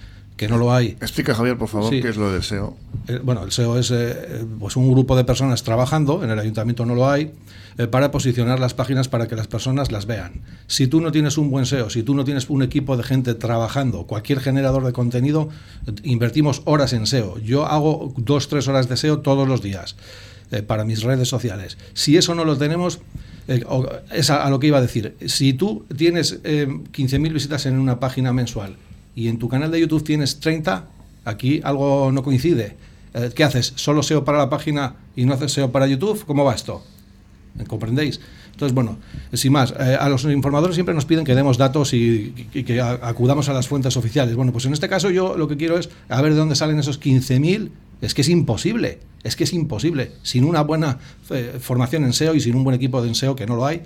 que 0.41 0.47
no 0.47 0.57
lo 0.57 0.73
hay. 0.73 0.97
Explica, 0.99 1.35
Javier, 1.35 1.55
por 1.55 1.67
favor, 1.67 1.91
sí. 1.91 2.01
qué 2.01 2.09
es 2.09 2.17
lo 2.17 2.31
del 2.31 2.41
SEO. 2.41 2.75
Eh, 3.07 3.19
bueno, 3.23 3.43
el 3.43 3.51
SEO 3.51 3.77
es 3.77 3.91
eh, 3.91 4.43
pues 4.59 4.75
un 4.75 4.91
grupo 4.91 5.15
de 5.15 5.23
personas 5.23 5.61
trabajando, 5.61 6.23
en 6.23 6.31
el 6.31 6.39
ayuntamiento 6.39 6.83
no 6.83 6.95
lo 6.95 7.07
hay, 7.07 7.31
eh, 7.77 7.85
para 7.85 8.09
posicionar 8.09 8.59
las 8.59 8.73
páginas 8.73 9.07
para 9.07 9.27
que 9.27 9.35
las 9.35 9.47
personas 9.47 9.91
las 9.91 10.07
vean. 10.07 10.41
Si 10.65 10.87
tú 10.87 10.99
no 10.99 11.11
tienes 11.11 11.37
un 11.37 11.51
buen 11.51 11.67
SEO, 11.67 11.91
si 11.91 12.01
tú 12.01 12.15
no 12.15 12.23
tienes 12.23 12.49
un 12.49 12.63
equipo 12.63 12.97
de 12.97 13.03
gente 13.03 13.35
trabajando, 13.35 14.07
cualquier 14.07 14.39
generador 14.39 14.83
de 14.83 14.93
contenido, 14.93 15.49
invertimos 16.01 16.63
horas 16.65 16.93
en 16.93 17.05
SEO. 17.05 17.37
Yo 17.37 17.67
hago 17.67 18.11
dos, 18.17 18.47
tres 18.47 18.67
horas 18.67 18.89
de 18.89 18.97
SEO 18.97 19.19
todos 19.19 19.47
los 19.47 19.61
días 19.61 19.95
para 20.65 20.83
mis 20.83 21.03
redes 21.03 21.29
sociales. 21.29 21.77
Si 21.93 22.17
eso 22.17 22.35
no 22.35 22.43
lo 22.43 22.57
tenemos, 22.57 22.99
es 23.47 24.29
a, 24.29 24.49
lo 24.49 24.59
que 24.59 24.67
iba 24.67 24.77
a 24.77 24.81
decir. 24.81 25.15
Si 25.25 25.53
tú 25.53 25.85
tienes 25.95 26.39
eh, 26.43 26.67
15.000 26.67 27.33
visitas 27.33 27.65
en 27.65 27.79
una 27.79 27.99
página 27.99 28.33
mensual 28.33 28.75
y 29.15 29.27
en 29.27 29.39
tu 29.39 29.49
canal 29.49 29.71
de 29.71 29.79
YouTube 29.79 30.03
tienes 30.03 30.39
30, 30.39 30.85
aquí 31.25 31.61
algo 31.63 32.11
no 32.11 32.23
coincide. 32.23 32.75
Eh, 33.13 33.31
¿Qué 33.35 33.43
haces? 33.43 33.73
¿Solo 33.75 34.03
SEO 34.03 34.23
para 34.23 34.37
la 34.37 34.49
página 34.49 34.95
y 35.15 35.25
no 35.25 35.33
haces 35.33 35.51
SEO 35.51 35.71
para 35.71 35.87
YouTube? 35.87 36.23
¿Cómo 36.25 36.45
va 36.45 36.55
esto? 36.55 36.83
¿Comprendéis? 37.67 38.21
Entonces, 38.51 38.73
bueno, 38.73 38.97
sin 39.33 39.51
más, 39.51 39.73
eh, 39.77 39.97
a 39.99 40.07
los 40.07 40.23
informadores 40.25 40.75
siempre 40.75 40.93
nos 40.93 41.05
piden 41.05 41.25
que 41.25 41.35
demos 41.35 41.57
datos 41.57 41.93
y, 41.93 42.47
y, 42.53 42.63
que 42.63 42.79
acudamos 42.79 43.49
a 43.49 43.53
las 43.53 43.67
fuentes 43.67 43.97
oficiales. 43.97 44.35
Bueno, 44.35 44.51
pues 44.51 44.65
en 44.65 44.73
este 44.73 44.87
caso 44.87 45.09
yo 45.09 45.35
lo 45.35 45.47
que 45.47 45.57
quiero 45.57 45.77
es 45.77 45.89
a 46.09 46.21
ver 46.21 46.33
de 46.33 46.39
dónde 46.39 46.55
salen 46.55 46.79
esos 46.79 47.01
15.000. 47.01 47.69
Es 48.01 48.13
que 48.13 48.21
es 48.21 48.29
imposible, 48.29 48.99
es 49.23 49.35
que 49.35 49.43
es 49.43 49.53
imposible. 49.53 50.11
Sin 50.23 50.43
una 50.43 50.61
buena 50.61 50.97
eh, 51.29 51.57
formación 51.59 52.03
en 52.03 52.13
SEO 52.13 52.35
y 52.35 52.41
sin 52.41 52.55
un 52.55 52.63
buen 52.63 52.75
equipo 52.75 53.01
de 53.01 53.13
SEO, 53.13 53.35
que 53.35 53.45
no 53.45 53.55
lo 53.55 53.65
hay, 53.65 53.81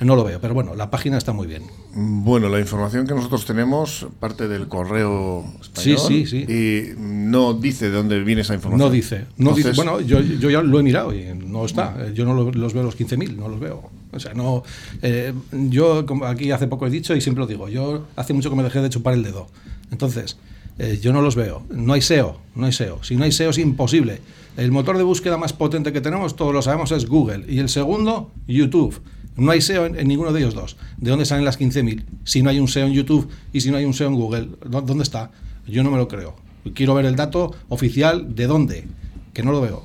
no 0.00 0.16
lo 0.16 0.24
veo. 0.24 0.40
Pero 0.40 0.54
bueno, 0.54 0.74
la 0.74 0.90
página 0.90 1.16
está 1.18 1.32
muy 1.32 1.46
bien. 1.46 1.62
Bueno, 1.94 2.48
la 2.48 2.58
información 2.58 3.06
que 3.06 3.14
nosotros 3.14 3.44
tenemos 3.44 4.06
parte 4.18 4.48
del 4.48 4.66
correo 4.66 5.44
español 5.60 5.98
Sí, 6.08 6.26
sí, 6.26 6.46
sí. 6.46 6.52
y 6.52 6.94
no 6.98 7.52
dice 7.54 7.84
de 7.90 7.92
dónde 7.96 8.20
viene 8.24 8.40
esa 8.40 8.54
información. 8.54 8.88
No 8.88 8.92
dice. 8.92 9.26
No 9.36 9.52
dice 9.54 9.72
bueno, 9.72 10.00
yo, 10.00 10.20
yo 10.20 10.50
ya 10.50 10.62
lo 10.62 10.80
he 10.80 10.82
mirado 10.82 11.14
y 11.14 11.26
no 11.46 11.64
está. 11.66 11.94
Eh, 12.00 12.12
Yo 12.14 12.24
no 12.24 12.34
lo- 12.34 12.50
los 12.50 12.72
veo 12.74 12.82
los 12.82 12.96
15.000, 12.98 13.36
no 13.36 13.48
los 13.48 13.60
veo. 13.60 13.90
O 14.12 14.18
sea, 14.18 14.34
no. 14.34 14.62
eh, 15.02 15.32
yo 15.52 16.04
como 16.06 16.24
aquí 16.26 16.50
hace 16.50 16.66
poco 16.66 16.86
he 16.86 16.90
dicho 16.90 17.14
y 17.14 17.20
siempre 17.20 17.40
lo 17.40 17.46
digo. 17.46 17.68
Yo 17.68 18.06
hace 18.16 18.32
mucho 18.32 18.50
que 18.50 18.56
me 18.56 18.62
dejé 18.62 18.80
de 18.80 18.88
chupar 18.90 19.14
el 19.14 19.22
dedo. 19.22 19.46
Entonces, 19.90 20.36
eh, 20.78 20.98
yo 21.02 21.12
no 21.12 21.22
los 21.22 21.34
veo. 21.36 21.62
No 21.70 21.92
hay 21.92 22.00
SEO, 22.02 22.38
no 22.54 22.66
hay 22.66 22.72
SEO. 22.72 23.02
Si 23.02 23.16
no 23.16 23.24
hay 23.24 23.32
SEO 23.32 23.50
es 23.50 23.58
imposible. 23.58 24.20
El 24.56 24.70
motor 24.70 24.96
de 24.98 25.02
búsqueda 25.02 25.36
más 25.38 25.52
potente 25.52 25.92
que 25.92 26.00
tenemos, 26.00 26.36
todos 26.36 26.52
lo 26.52 26.60
sabemos, 26.62 26.92
es 26.92 27.06
Google. 27.06 27.44
Y 27.48 27.58
el 27.58 27.68
segundo, 27.68 28.30
YouTube. 28.46 29.00
No 29.36 29.50
hay 29.50 29.62
SEO 29.62 29.86
en, 29.86 29.98
en 29.98 30.06
ninguno 30.08 30.32
de 30.32 30.40
ellos 30.40 30.54
dos. 30.54 30.76
¿De 30.98 31.08
dónde 31.10 31.24
salen 31.24 31.44
las 31.46 31.58
15.000? 31.58 32.04
Si 32.24 32.42
no 32.42 32.50
hay 32.50 32.60
un 32.60 32.68
SEO 32.68 32.86
en 32.86 32.92
YouTube 32.92 33.28
y 33.52 33.62
si 33.62 33.70
no 33.70 33.78
hay 33.78 33.84
un 33.86 33.94
SEO 33.94 34.08
en 34.08 34.14
Google, 34.14 34.48
¿dó- 34.66 34.82
¿dónde 34.82 35.04
está? 35.04 35.30
Yo 35.66 35.82
no 35.82 35.90
me 35.90 35.96
lo 35.96 36.06
creo. 36.08 36.36
Quiero 36.74 36.94
ver 36.94 37.06
el 37.06 37.16
dato 37.16 37.54
oficial 37.70 38.34
de 38.34 38.46
dónde, 38.46 38.84
que 39.32 39.42
no 39.42 39.52
lo 39.52 39.62
veo. 39.62 39.84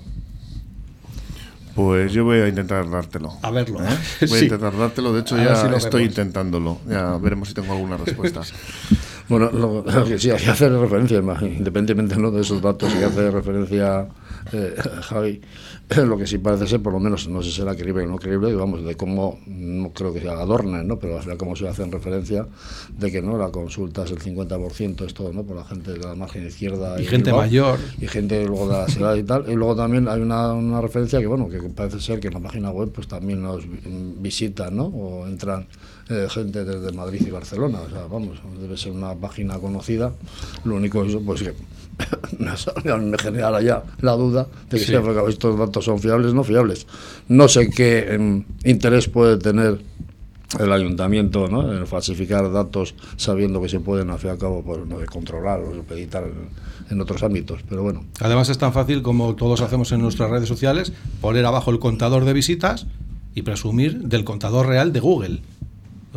Pues 1.75 2.12
yo 2.12 2.24
voy 2.25 2.39
a 2.39 2.48
intentar 2.48 2.89
dártelo. 2.89 3.34
A 3.44 3.51
verlo. 3.51 3.79
¿Eh? 3.84 4.25
Voy 4.27 4.39
a 4.39 4.44
intentar 4.44 4.75
dártelo, 4.75 5.13
de 5.13 5.22
hecho 5.22 5.36
A 5.36 5.44
ya 5.44 5.56
si 5.70 5.75
estoy 5.75 6.01
vemos. 6.03 6.17
intentándolo. 6.17 6.79
Ya 6.89 7.17
veremos 7.17 7.50
si 7.50 7.53
tengo 7.53 7.72
alguna 7.74 7.98
respuesta. 7.98 8.41
Bueno, 9.29 9.51
lo, 9.51 9.84
lo 9.84 10.05
que 10.05 10.17
sí 10.17 10.29
hay 10.31 10.41
que 10.41 10.50
hacer 10.50 10.72
referencia, 10.72 11.17
independientemente 11.17 12.15
¿no? 12.17 12.31
de 12.31 12.41
esos 12.41 12.62
datos 12.62 12.93
que 12.93 13.03
hace 13.03 13.29
referencia 13.29 14.07
eh, 14.53 14.74
Javi, 15.01 15.41
lo 16.05 16.17
que 16.17 16.25
sí 16.25 16.38
parece 16.38 16.65
ser, 16.67 16.81
por 16.81 16.93
lo 16.93 17.00
menos, 17.00 17.27
no 17.27 17.41
sé 17.43 17.50
si 17.50 17.57
será 17.57 17.75
creíble 17.75 18.03
o 18.03 18.07
no 18.07 18.17
creíble, 18.17 18.53
vamos, 18.55 18.86
de 18.86 18.96
cómo, 18.96 19.39
no 19.48 19.89
creo 19.91 20.13
que 20.13 20.22
se 20.22 20.29
adornen, 20.29 20.88
¿no? 20.88 20.98
pero 20.98 21.17
al 21.17 21.24
final 21.24 21.38
cómo 21.38 21.55
se 21.57 21.67
hacen 21.67 21.91
referencia 21.91 22.48
de 22.98 23.12
que 23.12 23.22
no 23.22 23.38
la 23.38 23.50
consulta 23.51 24.03
es 24.05 24.12
el 24.12 24.19
50%, 24.19 25.05
es 25.05 25.13
todo, 25.13 25.34
¿no? 25.34 25.43
por 25.43 25.57
la 25.57 25.65
gente 25.65 25.91
de 25.91 26.00
la 26.00 26.15
margen 26.15 26.48
izquierda. 26.48 27.00
Y 27.01 27.05
gente 27.05 27.31
Bilbao, 27.31 27.41
mayor. 27.41 27.79
Y 28.00 28.07
gente 28.07 28.46
luego 28.46 28.67
de 28.69 28.74
la 28.77 28.88
ciudad 28.88 29.15
y 29.15 29.24
tal. 29.24 29.43
Y 29.50 29.55
luego 29.55 29.75
también 29.75 30.07
hay 30.07 30.22
una, 30.22 30.53
una 30.53 30.79
referencia 30.79 31.19
que, 31.19 31.27
bueno, 31.27 31.50
que 31.50 31.60
parece 31.69 32.00
ser 32.00 32.19
que 32.22 32.27
en 32.29 32.36
la 32.36 32.39
página 32.39 32.72
web 32.72 32.91
pues 32.93 33.07
también 33.10 33.41
nos 33.41 33.63
vi- 33.67 33.79
visitan, 34.19 34.75
¿no? 34.75 34.86
O 34.86 35.27
entran 35.27 35.67
eh, 36.09 36.27
gente 36.29 36.63
desde 36.65 36.91
Madrid 36.95 37.21
y 37.25 37.29
Barcelona. 37.31 37.79
O 37.81 37.89
sea, 37.89 38.05
vamos, 38.05 38.37
debe 38.61 38.77
ser 38.77 38.91
una 38.93 39.13
página 39.15 39.57
conocida. 39.59 40.13
Lo 40.63 40.75
único 40.75 41.03
es 41.03 41.15
pues 41.25 41.41
que 41.43 41.53
me, 42.39 42.55
sale- 42.55 42.91
a 42.91 42.97
mí 42.97 43.05
me 43.09 43.17
genera 43.17 43.61
ya 43.61 43.83
la 44.01 44.13
duda 44.13 44.47
de 44.69 44.77
que 44.77 44.85
Sí. 44.85 44.93
si 44.93 45.29
estos 45.29 45.57
datos 45.59 45.83
son 45.85 45.99
fiables 45.99 46.33
no 46.33 46.43
fiables. 46.43 46.87
No 47.27 47.47
sé 47.47 47.69
qué 47.69 48.13
em, 48.13 48.43
interés 48.63 49.07
puede 49.09 49.37
tener 49.37 49.79
el 50.59 50.71
ayuntamiento 50.71 51.49
¿no? 51.49 51.73
en 51.77 51.85
falsificar 51.87 52.49
datos 52.53 52.95
sabiendo 53.17 53.61
que 53.61 53.67
se 53.67 53.81
pueden 53.81 54.09
al 54.11 54.17
fin 54.19 54.29
y 54.29 54.31
al 54.31 54.37
cabo 54.37 54.63
pues, 54.63 54.85
no, 54.87 54.97
de 54.99 55.05
controlar 55.05 55.59
o 55.59 55.73
supeditar 55.75 56.23
en, 56.23 56.49
en 56.89 57.01
otros 57.01 57.21
ámbitos. 57.23 57.59
Pero 57.67 57.83
bueno, 57.83 58.05
Además 58.21 58.47
es 58.47 58.57
tan 58.57 58.71
fácil 58.71 59.01
como 59.01 59.35
todos 59.35 59.59
hacemos 59.59 59.91
en 59.91 60.01
nuestras 60.01 60.29
redes 60.31 60.47
sociales, 60.47 60.93
poner 61.19 61.45
abajo 61.45 61.69
el 61.71 61.79
contador 61.79 62.23
de 62.23 62.31
visitas 62.31 62.87
y 63.35 63.41
presumir 63.41 63.99
del 64.03 64.23
contador 64.23 64.67
real 64.67 64.93
de 64.93 64.99
Google. 65.01 65.41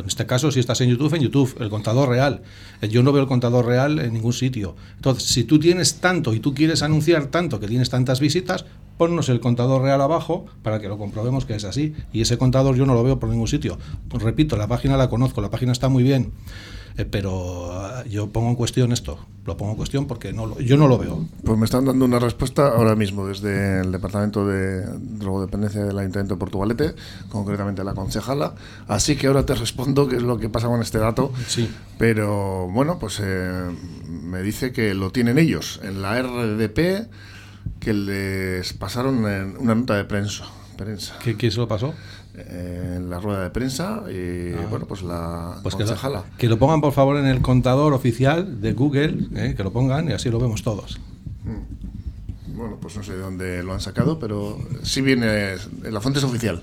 En 0.00 0.09
este 0.09 0.26
caso, 0.26 0.50
si 0.50 0.61
estás 0.61 0.80
en 0.80 0.90
YouTube, 0.90 1.14
en 1.14 1.23
YouTube, 1.23 1.57
el 1.61 1.71
contador 1.71 2.09
real. 2.09 2.42
Eh, 2.80 2.88
Yo 2.88 3.02
no 3.02 3.12
veo 3.12 3.23
el 3.23 3.28
contador 3.28 3.66
real 3.66 3.99
en 3.99 4.12
ningún 4.12 4.33
sitio. 4.33 4.76
Entonces, 4.97 5.25
si 5.25 5.45
tú 5.45 5.59
tienes 5.59 5.97
tanto 5.97 6.35
y 6.35 6.40
tú 6.40 6.54
quieres 6.54 6.83
anunciar 6.83 7.26
tanto 7.26 7.61
que 7.61 7.69
tienes 7.69 7.90
tantas 7.90 8.21
visitas, 8.21 8.64
ponnos 9.00 9.30
el 9.30 9.40
contador 9.40 9.80
real 9.80 10.02
abajo 10.02 10.45
para 10.62 10.78
que 10.78 10.87
lo 10.88 10.99
comprobemos 10.99 11.47
que 11.47 11.54
es 11.54 11.64
así. 11.64 11.95
Y 12.12 12.21
ese 12.21 12.37
contador 12.37 12.76
yo 12.76 12.85
no 12.85 12.92
lo 12.92 13.02
veo 13.02 13.19
por 13.19 13.30
ningún 13.30 13.49
sitio. 13.49 13.78
Pues 14.11 14.23
repito, 14.23 14.59
la 14.59 14.66
página 14.69 14.99
la 14.99 15.09
conozco, 15.09 15.40
la 15.40 15.49
página 15.49 15.73
está 15.73 15.88
muy 15.88 16.02
bien. 16.02 16.33
eh, 16.99 17.07
pero 17.07 17.71
ah, 17.73 18.04
yo 18.11 18.28
pongo 18.30 18.50
en 18.50 18.57
cuestión 18.57 18.92
esto. 18.92 19.16
Lo 19.47 19.57
pongo 19.57 19.71
en 19.73 19.76
cuestión 19.78 20.07
porque 20.07 20.33
no 20.35 20.45
lo- 20.45 20.61
yo 20.61 20.76
no 20.76 20.87
lo 20.87 20.99
veo. 20.99 21.25
Pues 21.45 21.57
me 21.57 21.64
están 21.64 21.85
dando 21.87 22.04
una 22.04 22.19
respuesta 22.19 22.66
ahora 22.69 22.95
mismo 22.95 23.26
desde 23.26 23.80
el 23.80 23.90
Departamento 23.92 24.45
de 24.47 24.85
Drogodependencia 24.99 25.83
del 25.85 25.99
Ayuntamiento 25.99 26.35
de 26.35 26.38
Portugalete, 26.40 26.95
concretamente 27.30 27.85
la 27.85 27.95
concejala. 27.95 28.54
Así 28.87 29.16
que 29.16 29.28
ahora 29.28 29.47
te 29.47 29.54
respondo 29.54 30.09
qué 30.09 30.16
es 30.16 30.23
lo 30.23 30.37
que 30.38 30.49
pasa 30.50 30.66
con 30.66 30.83
este 30.83 30.99
dato. 30.99 31.33
Sí. 31.47 31.71
Pero 31.97 32.69
bueno, 32.69 32.99
pues 32.99 33.19
eh, 33.23 33.71
me 34.09 34.42
dice 34.42 34.73
que 34.73 34.92
lo 34.92 35.11
tienen 35.11 35.38
ellos 35.38 35.80
en 35.85 36.02
la 36.02 36.21
RDP, 36.21 37.09
que 37.81 37.93
les 37.95 38.73
pasaron 38.75 39.26
en 39.26 39.57
una 39.59 39.75
nota 39.75 39.97
de 39.97 40.05
prensa. 40.05 40.45
prensa 40.76 41.19
¿Qué, 41.23 41.37
qué 41.37 41.50
se 41.50 41.59
lo 41.59 41.69
pasó? 41.69 41.95
eh, 42.35 42.95
en 42.97 43.11
la 43.11 43.19
rueda 43.21 43.43
de 43.43 43.50
prensa 43.50 44.02
y 44.11 44.52
bueno, 44.71 44.87
pues 44.87 45.02
la 45.02 45.59
Pues 45.62 45.75
que, 45.75 45.83
lo- 45.83 45.88
concejala. 45.88 46.25
que 46.38 46.49
lo 46.49 46.59
pongan 46.59 46.81
por 46.81 46.93
favor 46.93 47.17
en 47.17 47.26
el 47.26 47.43
contador 47.43 47.93
oficial 47.93 48.61
de 48.61 48.73
Google, 48.73 49.26
eh, 49.35 49.55
que 49.57 49.62
lo 49.64 49.73
pongan 49.73 50.09
y 50.09 50.12
así 50.12 50.31
lo 50.31 50.38
vemos 50.38 50.62
todos. 50.62 50.99
Bueno, 52.55 52.76
pues 52.81 52.97
no 52.97 53.02
sé 53.02 53.12
de 53.12 53.19
dónde 53.19 53.62
lo 53.62 53.73
han 53.73 53.81
sacado, 53.81 54.19
pero 54.19 54.59
sí 54.83 55.00
viene, 55.00 55.55
la 55.83 56.00
fuente 56.00 56.19
es 56.19 56.25
oficial. 56.25 56.62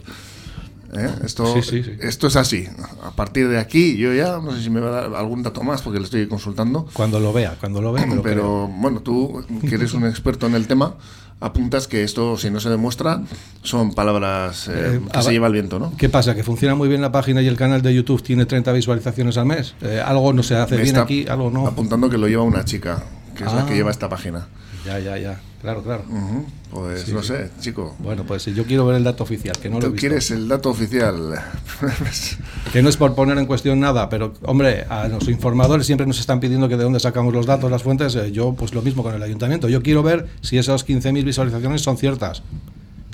¿Eh? 0.97 1.09
Esto, 1.23 1.53
Sí, 1.53 1.61
sí, 1.61 1.83
sí. 1.83 1.91
esto 2.01 2.27
es 2.27 2.35
así. 2.35 2.67
A 3.03 3.11
partir 3.11 3.47
de 3.49 3.59
aquí, 3.59 3.97
yo 3.97 4.13
ya 4.13 4.39
no 4.39 4.51
sé 4.55 4.63
si 4.63 4.69
me 4.69 4.79
va 4.79 4.87
a 4.89 5.01
dar 5.09 5.15
algún 5.15 5.43
dato 5.43 5.61
más 5.63 5.81
porque 5.81 5.99
le 5.99 6.05
estoy 6.05 6.27
consultando. 6.27 6.87
Cuando 6.93 7.19
lo 7.19 7.31
vea, 7.33 7.55
cuando 7.59 7.81
lo 7.81 7.91
vea, 7.93 8.05
me 8.05 8.15
lo 8.15 8.23
creo. 8.23 8.33
Pero 8.35 8.67
bueno, 8.67 9.01
tú 9.01 9.45
que 9.67 9.75
eres 9.75 9.93
un 9.93 10.05
experto 10.05 10.47
en 10.47 10.55
el 10.55 10.65
tema, 10.67 10.95
apuntas 11.39 11.87
que 11.87 12.03
esto, 12.03 12.35
si 12.37 12.49
no 12.49 12.59
se 12.59 12.69
demuestra, 12.69 13.21
son 13.61 13.93
palabras 13.93 14.67
eh, 14.69 14.71
Eh, 14.95 14.99
que 15.11 15.17
ah, 15.17 15.21
se 15.21 15.27
va- 15.27 15.31
lleva 15.33 15.47
el 15.47 15.53
viento, 15.53 15.77
¿no? 15.77 15.93
¿Qué 15.97 16.09
pasa? 16.09 16.33
¿Que 16.33 16.43
funciona 16.43 16.73
muy 16.73 16.87
bien 16.89 17.01
la 17.01 17.11
página 17.11 17.41
y 17.43 17.47
el 17.47 17.57
canal 17.57 17.81
de 17.83 17.93
YouTube 17.93 18.23
tiene 18.23 18.45
30 18.47 18.71
visualizaciones 18.71 19.37
al 19.37 19.45
mes? 19.45 19.75
Eh, 19.81 20.01
algo 20.03 20.33
no 20.33 20.41
se 20.41 20.55
hace 20.55 20.75
Me 20.77 20.81
bien 20.83 20.97
aquí, 20.97 21.27
algo 21.27 21.51
no. 21.51 21.67
Apuntando 21.67 22.09
que 22.09 22.17
lo 22.17 22.27
lleva 22.27 22.41
una 22.43 22.65
chica, 22.65 23.03
que 23.35 23.43
es 23.43 23.53
la 23.53 23.61
Ah. 23.61 23.65
que 23.67 23.75
lleva 23.75 23.91
esta 23.91 24.09
página. 24.09 24.47
Ya, 24.87 24.99
ya, 24.99 25.17
ya. 25.17 25.39
Claro, 25.61 25.83
claro. 25.83 26.03
Ujú. 26.09 26.45
Pues 26.71 27.01
Sí, 27.01 27.11
no 27.13 27.21
sí. 27.21 27.29
sé, 27.29 27.49
chico. 27.59 27.95
Bueno, 27.99 28.23
pues 28.25 28.45
yo 28.45 28.63
quiero 28.65 28.85
ver 28.85 28.95
el 28.97 29.03
dato 29.03 29.23
oficial, 29.23 29.57
que 29.57 29.69
no 29.69 29.75
lo 29.75 29.79
he 29.79 29.85
Tú 29.87 29.91
visto. 29.93 29.99
quieres 30.07 30.31
el 30.31 30.47
dato 30.47 30.69
oficial. 30.69 31.33
Que 32.71 32.81
no 32.81 32.89
es 32.89 32.97
por 32.97 33.15
poner 33.15 33.37
en 33.37 33.45
cuestión 33.45 33.79
nada, 33.79 34.09
pero 34.09 34.33
hombre, 34.43 34.85
a 34.89 35.07
los 35.07 35.27
informadores 35.29 35.85
siempre 35.85 36.05
nos 36.05 36.19
están 36.19 36.39
pidiendo 36.39 36.67
que 36.69 36.77
de 36.77 36.83
dónde 36.83 36.99
sacamos 36.99 37.33
los 37.33 37.45
datos, 37.45 37.71
las 37.71 37.83
fuentes. 37.83 38.15
eh, 38.15 38.31
yo, 38.31 38.53
pues 38.53 38.73
lo 38.73 38.81
mismo 38.81 39.03
con 39.03 39.13
el 39.15 39.23
ayuntamiento. 39.23 39.69
Yo 39.69 39.81
quiero 39.81 40.03
ver 40.03 40.27
si 40.41 40.57
esas 40.57 40.85
15.000 40.85 41.23
visualizaciones 41.23 41.81
son 41.81 41.97
ciertas. 41.97 42.43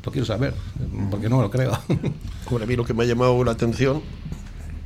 Lo 0.06 0.12
quiero 0.12 0.26
saber, 0.26 0.54
porque 1.10 1.30
no 1.30 1.38
me 1.38 1.44
lo 1.44 1.50
creo. 1.52 1.78
Bueno, 2.50 2.66
a 2.66 2.68
mí 2.68 2.76
lo 2.76 2.84
que 2.84 2.94
me 2.94 3.04
ha 3.04 3.08
llamado 3.08 3.42
la 3.44 3.52
atención 3.54 4.02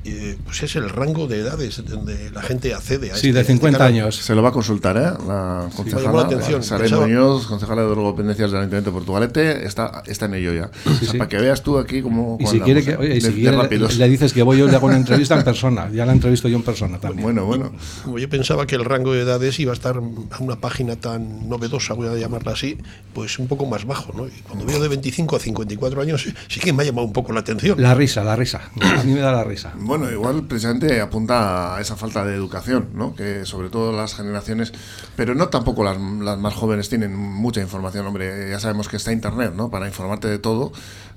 eh, 0.10 0.38
pues 0.46 0.64
es 0.64 0.76
el 0.76 0.90
rango 0.90 1.28
de 1.28 1.40
edades 1.40 1.84
donde 1.88 2.30
la 2.32 2.42
gente 2.42 2.74
accede 2.74 3.12
a 3.12 3.16
Sí, 3.16 3.28
este- 3.30 3.34
de 3.34 3.40
a 3.40 3.42
este 3.42 3.54
50 3.54 3.78
canal. 3.78 3.94
años. 3.94 4.16
Se 4.16 4.36
lo 4.36 4.42
va 4.42 4.50
a 4.50 4.52
consultar, 4.52 4.98
¿eh? 4.98 5.02
La 5.28 5.70
concejala, 5.76 6.12
la 6.12 6.22
atención. 6.24 6.62
Pensaba- 6.62 7.06
Muñoz, 7.08 7.46
concejala 7.48 7.82
de 7.84 7.90
drogodependencias 7.90 8.52
del 8.52 8.60
Ayuntamiento 8.62 8.92
de 8.92 8.96
Portugalete, 8.96 9.66
está, 9.66 10.04
está 10.06 10.26
en 10.26 10.34
ello 10.36 10.54
ya. 10.54 10.72
O 10.86 10.94
sea, 10.96 11.12
sí. 11.12 11.18
Para 11.18 11.28
que 11.30 11.38
veas 11.38 11.62
tú 11.64 11.78
aquí 11.78 12.02
cómo 12.02 12.38
Y 12.40 12.48
si 12.48 12.60
quiere, 12.60 12.84
que, 12.84 12.96
oye, 12.96 13.18
y 13.18 13.22
si 13.22 13.32
quiere, 13.34 13.58
le, 13.68 13.78
le 13.96 14.10
dices 14.10 14.34
que 14.34 14.44
voy 14.44 14.58
yo 14.58 14.68
y 14.68 14.70
le 14.72 14.76
hago 14.76 14.88
una 14.88 14.98
entrevista 14.98 15.36
en 15.38 15.44
persona. 15.44 15.90
Ya 15.92 16.06
la 16.06 16.14
entrevisto 16.14 16.48
yo 16.48 16.58
en 16.58 16.64
persona 16.64 17.00
también. 17.00 17.24
Bueno, 17.24 17.46
bueno. 17.46 17.72
Como 18.04 18.20
yo 18.20 18.30
pensaba 18.30 18.66
que 18.68 18.76
el 18.76 18.86
rango 18.86 19.14
de 19.14 19.22
edades 19.22 19.60
iba 19.60 19.72
a 19.72 19.76
estar 19.76 19.98
a 19.98 20.38
una 20.44 20.60
página 20.60 20.96
tan 20.96 21.48
novedosa, 21.50 21.94
voy 21.94 22.08
a 22.08 22.16
llamarla 22.16 22.52
así, 22.54 22.78
pues 23.14 23.40
un 23.40 23.48
poco 23.48 23.66
más 23.66 23.86
bajo, 23.86 24.14
¿no? 24.16 24.28
Y 24.28 24.32
cuando 24.42 24.66
veo 24.66 24.80
de 24.82 24.88
25 24.88 25.36
a 25.36 25.40
54 25.40 26.02
años, 26.02 26.22
sí- 26.24 26.34
sí 26.48 26.60
que 26.60 26.74
me 26.74 26.84
ha 26.84 26.86
llamado 26.86 27.06
un 27.08 27.14
poco 27.14 27.34
la 27.34 27.40
atención. 27.42 27.82
La 27.82 27.94
risa, 27.94 28.24
la 28.24 28.36
risa. 28.36 28.62
A 28.82 29.04
mí 29.04 29.14
me 29.14 29.20
da 29.20 29.32
la 29.32 29.44
risa. 29.44 29.74
Bueno, 29.80 29.97
igual 30.12 30.44
precisamente 30.48 31.02
apunta 31.02 31.76
a 31.76 31.82
esa 31.82 31.96
falta 31.96 32.26
de 32.26 32.36
educación, 32.36 32.90
¿no? 32.94 33.16
Que 33.16 33.46
sobre 33.46 33.70
todo 33.70 33.92
las 33.92 34.16
generaciones, 34.16 34.74
pero 35.16 35.36
no 35.36 35.50
tampoco 35.50 35.84
las, 35.84 35.98
las 36.00 36.38
más 36.38 36.54
jóvenes 36.54 36.90
tienen 36.90 37.16
mucha 37.16 37.62
información, 37.62 38.06
hombre, 38.06 38.50
ya 38.50 38.60
sabemos 38.60 38.88
que 38.88 38.98
está 38.98 39.12
Internet, 39.12 39.54
¿no? 39.56 39.70
Para 39.70 39.88
informarte 39.88 40.28
de 40.28 40.40
todo, 40.40 40.72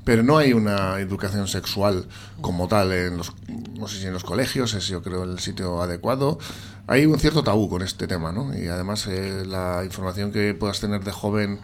pero 0.05 0.23
no 0.23 0.39
hay 0.39 0.53
una 0.53 0.99
educación 0.99 1.47
sexual 1.47 2.07
como 2.41 2.69
tal 2.69 2.93
en 2.93 3.17
los, 3.17 3.33
no 3.79 3.87
sé 3.87 4.01
si 4.01 4.07
en 4.07 4.13
los 4.13 4.25
colegios, 4.25 4.75
es 4.75 4.89
yo 4.89 5.03
creo 5.03 5.25
el 5.25 5.39
sitio 5.39 5.83
adecuado. 5.83 6.39
Hay 6.87 7.07
un 7.07 7.19
cierto 7.19 7.45
tabú 7.45 7.69
con 7.69 7.83
este 7.83 8.09
tema, 8.09 8.33
¿no? 8.33 8.57
Y 8.57 8.67
además 8.67 9.07
eh, 9.07 9.45
la 9.47 9.83
información 9.85 10.33
que 10.33 10.55
puedas 10.55 10.81
tener 10.81 11.05
de 11.05 11.13
joven 11.13 11.61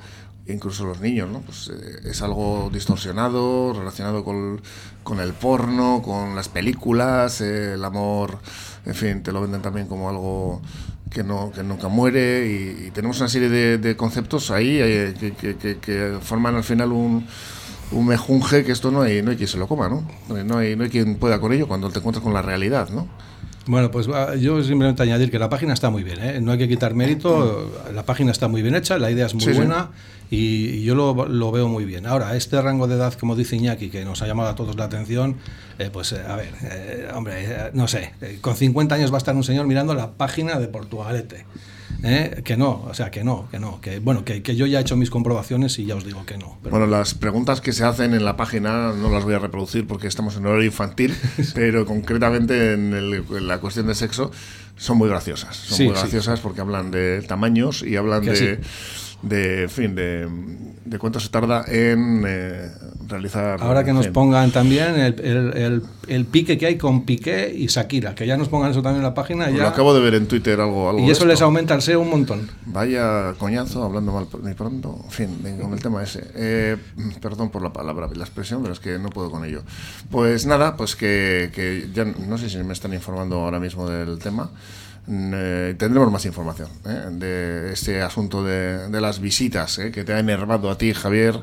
incluso 0.48 0.84
los 0.84 1.00
niños, 1.00 1.28
¿no? 1.30 1.40
Pues 1.40 1.70
eh, 1.74 2.00
es 2.10 2.22
algo 2.22 2.70
distorsionado, 2.72 3.72
relacionado 3.72 4.24
con, 4.24 4.60
con 5.02 5.20
el 5.20 5.32
porno, 5.32 6.02
con 6.04 6.34
las 6.36 6.48
películas, 6.48 7.40
eh, 7.40 7.74
el 7.74 7.84
amor, 7.84 8.38
en 8.84 8.94
fin, 8.94 9.22
te 9.22 9.32
lo 9.32 9.40
venden 9.40 9.62
también 9.62 9.86
como 9.86 10.08
algo 10.08 10.62
que 11.10 11.22
no 11.22 11.52
que 11.52 11.62
nunca 11.62 11.88
muere 11.88 12.46
y, 12.46 12.90
tenemos 12.90 13.18
una 13.20 13.28
serie 13.28 13.48
de, 13.48 13.96
conceptos 13.96 14.50
ahí 14.50 14.78
eh, 14.80 15.14
que, 15.18 15.32
que- 15.34 15.56
que- 15.56 15.78
que 15.78 16.18
forman 16.20 16.56
al 16.56 16.64
final 16.64 16.92
un, 16.92 17.26
un 17.92 18.06
mejunje 18.06 18.64
que 18.64 18.72
esto 18.72 18.90
no 18.90 19.02
hay 19.02 19.22
no 19.22 19.30
hay 19.30 19.36
quien 19.36 19.48
se 19.48 19.58
lo 19.58 19.68
coma, 19.68 19.88
¿no? 19.88 20.06
No 20.44 20.58
hay, 20.58 20.74
no 20.76 20.84
hay 20.84 20.90
quien 20.90 21.16
pueda 21.16 21.40
con 21.40 21.52
ello 21.52 21.68
cuando 21.68 21.90
te 21.90 21.98
encuentras 22.00 22.22
con 22.24 22.34
la 22.34 22.42
realidad, 22.42 22.88
¿no? 22.90 23.06
Bueno, 23.66 23.90
pues 23.90 24.06
yo 24.40 24.62
simplemente 24.62 25.02
añadir 25.02 25.30
que 25.30 25.40
la 25.40 25.48
página 25.48 25.74
está 25.74 25.90
muy 25.90 26.04
bien, 26.04 26.22
¿eh? 26.22 26.40
no 26.40 26.52
hay 26.52 26.58
que 26.58 26.68
quitar 26.68 26.94
mérito, 26.94 27.72
la 27.92 28.04
página 28.04 28.30
está 28.30 28.46
muy 28.46 28.62
bien 28.62 28.76
hecha, 28.76 28.96
la 28.96 29.10
idea 29.10 29.26
es 29.26 29.34
muy 29.34 29.52
buena 29.54 29.90
y 30.30 30.84
yo 30.84 30.94
lo, 30.94 31.52
veo 31.52 31.68
muy 31.68 31.84
bien. 31.84 32.06
Ahora, 32.06 32.36
este 32.36 32.60
rango 32.62 32.86
de 32.86 32.94
edad, 32.94 33.14
como 33.14 33.34
dice 33.34 33.56
Iñaki, 33.56 33.90
que 33.90 34.04
nos 34.04 34.22
ha 34.22 34.28
llamado 34.28 34.50
a 34.50 34.54
todos 34.54 34.76
la 34.76 34.84
atención, 34.84 35.36
eh, 35.80 35.90
pues 35.92 36.12
eh, 36.12 36.22
a 36.26 36.36
ver, 36.36 37.10
hombre, 37.14 37.72
no 37.72 37.88
sé, 37.88 38.12
con 38.40 38.56
50 38.56 38.94
años 38.94 39.10
va 39.10 39.16
a 39.16 39.18
estar 39.18 39.34
un 39.34 39.44
señor 39.44 39.66
mirando 39.66 39.94
la 39.94 40.12
página 40.12 40.60
de 40.60 40.68
Portugalete. 40.68 41.44
¿Eh? 42.02 42.42
que 42.44 42.56
no, 42.56 42.84
o 42.88 42.94
sea, 42.94 43.10
que 43.10 43.24
no, 43.24 43.48
que 43.50 43.58
no, 43.58 43.80
que 43.80 43.98
bueno, 43.98 44.24
que, 44.24 44.42
que, 44.42 44.54
yo 44.56 44.66
ya 44.66 44.78
he 44.78 44.82
hecho 44.82 44.96
mis 44.96 45.10
comprobaciones 45.10 45.78
y 45.78 45.86
ya 45.86 45.96
os 45.96 46.04
digo 46.04 46.24
que 46.26 46.36
no. 46.36 46.58
Bueno, 46.62 46.86
las 46.86 47.14
preguntas 47.14 47.60
que 47.60 47.72
se 47.72 47.84
hacen 47.84 48.14
en 48.14 48.24
la 48.24 48.36
página 48.36 48.92
no 48.92 49.10
las 49.10 49.24
voy 49.24 49.34
a 49.34 49.38
reproducir 49.38 49.86
porque 49.86 50.06
estamos 50.06 50.36
en 50.36 50.46
horario 50.46 50.66
infantil, 50.66 51.14
pero 51.54 51.86
concretamente 51.86 52.74
en, 52.74 53.46
la 53.46 53.58
cuestión 53.58 53.86
de 53.86 53.94
sexo 53.94 54.30
son 54.76 54.98
muy 54.98 55.08
graciosas. 55.08 55.56
Son 55.56 55.86
muy 55.86 55.94
graciosas 55.94 56.40
porque 56.40 56.60
hablan 56.60 56.90
de 56.90 57.22
tamaños 57.22 57.82
y 57.82 57.96
hablan 57.96 58.24
de 58.24 58.60
de, 59.28 59.68
fin, 59.68 59.94
de, 59.94 60.28
de 60.84 60.98
cuánto 60.98 61.20
se 61.20 61.28
tarda 61.28 61.64
en 61.68 62.24
eh, 62.26 62.70
realizar. 63.08 63.60
Ahora 63.60 63.84
que 63.84 63.92
nos 63.92 64.08
pongan 64.08 64.50
también 64.50 64.98
el, 64.98 65.20
el, 65.20 65.82
el, 66.08 66.24
pique 66.26 66.58
que 66.58 66.66
hay 66.66 66.76
con 66.76 67.04
Piqué 67.04 67.52
y 67.54 67.66
Shakira, 67.66 68.14
que 68.14 68.26
ya 68.26 68.36
nos 68.36 68.48
pongan 68.48 68.70
eso 68.70 68.82
también 68.82 69.02
en 69.02 69.08
la 69.08 69.14
página. 69.14 69.44
Pues 69.44 69.56
ya... 69.56 69.62
Lo 69.62 69.68
acabo 69.68 69.94
de 69.94 70.00
ver 70.00 70.14
en 70.14 70.26
Twitter 70.26 70.60
algo. 70.60 70.88
algo 70.88 71.00
y 71.00 71.10
eso 71.10 71.26
les 71.26 71.42
aumenta 71.42 71.74
el 71.74 71.82
SEO 71.82 72.00
un 72.00 72.10
montón. 72.10 72.48
Vaya 72.66 73.34
coñazo, 73.38 73.82
hablando 73.84 74.12
mal 74.12 74.28
de 74.42 74.54
pronto. 74.54 75.00
En 75.04 75.10
fin, 75.10 75.58
con 75.60 75.72
el 75.72 75.82
tema 75.82 76.02
ese. 76.02 76.24
Eh, 76.34 76.76
perdón 77.20 77.50
por 77.50 77.62
la 77.62 77.72
palabra 77.72 78.08
la 78.14 78.24
expresión, 78.24 78.62
pero 78.62 78.72
es 78.72 78.80
que 78.80 78.98
no 78.98 79.10
puedo 79.10 79.30
con 79.30 79.44
ello. 79.44 79.62
Pues 80.10 80.46
nada, 80.46 80.76
pues 80.76 80.96
que, 80.96 81.50
que 81.54 81.88
ya 81.92 82.04
no 82.04 82.38
sé 82.38 82.48
si 82.48 82.58
me 82.58 82.72
están 82.72 82.94
informando 82.94 83.40
ahora 83.40 83.60
mismo 83.60 83.88
del 83.88 84.18
tema. 84.18 84.50
Eh, 85.08 85.76
tendremos 85.78 86.10
más 86.10 86.24
información 86.26 86.68
¿eh? 86.84 87.04
de 87.12 87.72
este 87.72 88.02
asunto 88.02 88.42
de, 88.42 88.88
las 89.00 89.20
visitas 89.20 89.78
¿eh? 89.78 89.92
que 89.92 90.02
te 90.02 90.12
ha 90.12 90.18
enervado 90.18 90.68
a 90.68 90.78
ti, 90.78 90.92
Javier, 90.92 91.42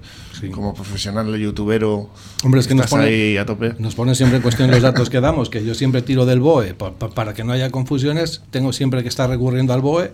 como 0.52 0.74
profesional 0.74 1.34
youtubero. 1.38 2.10
Hombre, 2.44 2.60
es 2.60 2.68
que 2.68 2.76
nos 2.76 2.88
pone, 2.88 3.06
ahí 3.06 3.38
a 3.38 3.46
tope. 3.46 3.76
nos 3.80 3.96
pone 3.96 4.16
siempre 4.16 4.38
en 4.38 4.44
cuestión 4.44 4.70
los 4.70 4.82
datos 4.82 5.10
que 5.10 5.22
damos, 5.22 5.50
que 5.50 5.64
yo 5.64 5.76
siempre 5.76 6.02
tiro 6.02 6.26
del 6.26 6.42
BOE 6.42 6.74
para 6.74 7.34
que 7.34 7.44
no 7.44 7.54
haya 7.54 7.70
confusiones, 7.70 8.42
tengo 8.52 8.74
siempre 8.74 9.02
que 9.02 9.10
estar 9.10 9.30
recurriendo 9.30 9.74
al 9.74 9.82
BOE. 9.82 10.12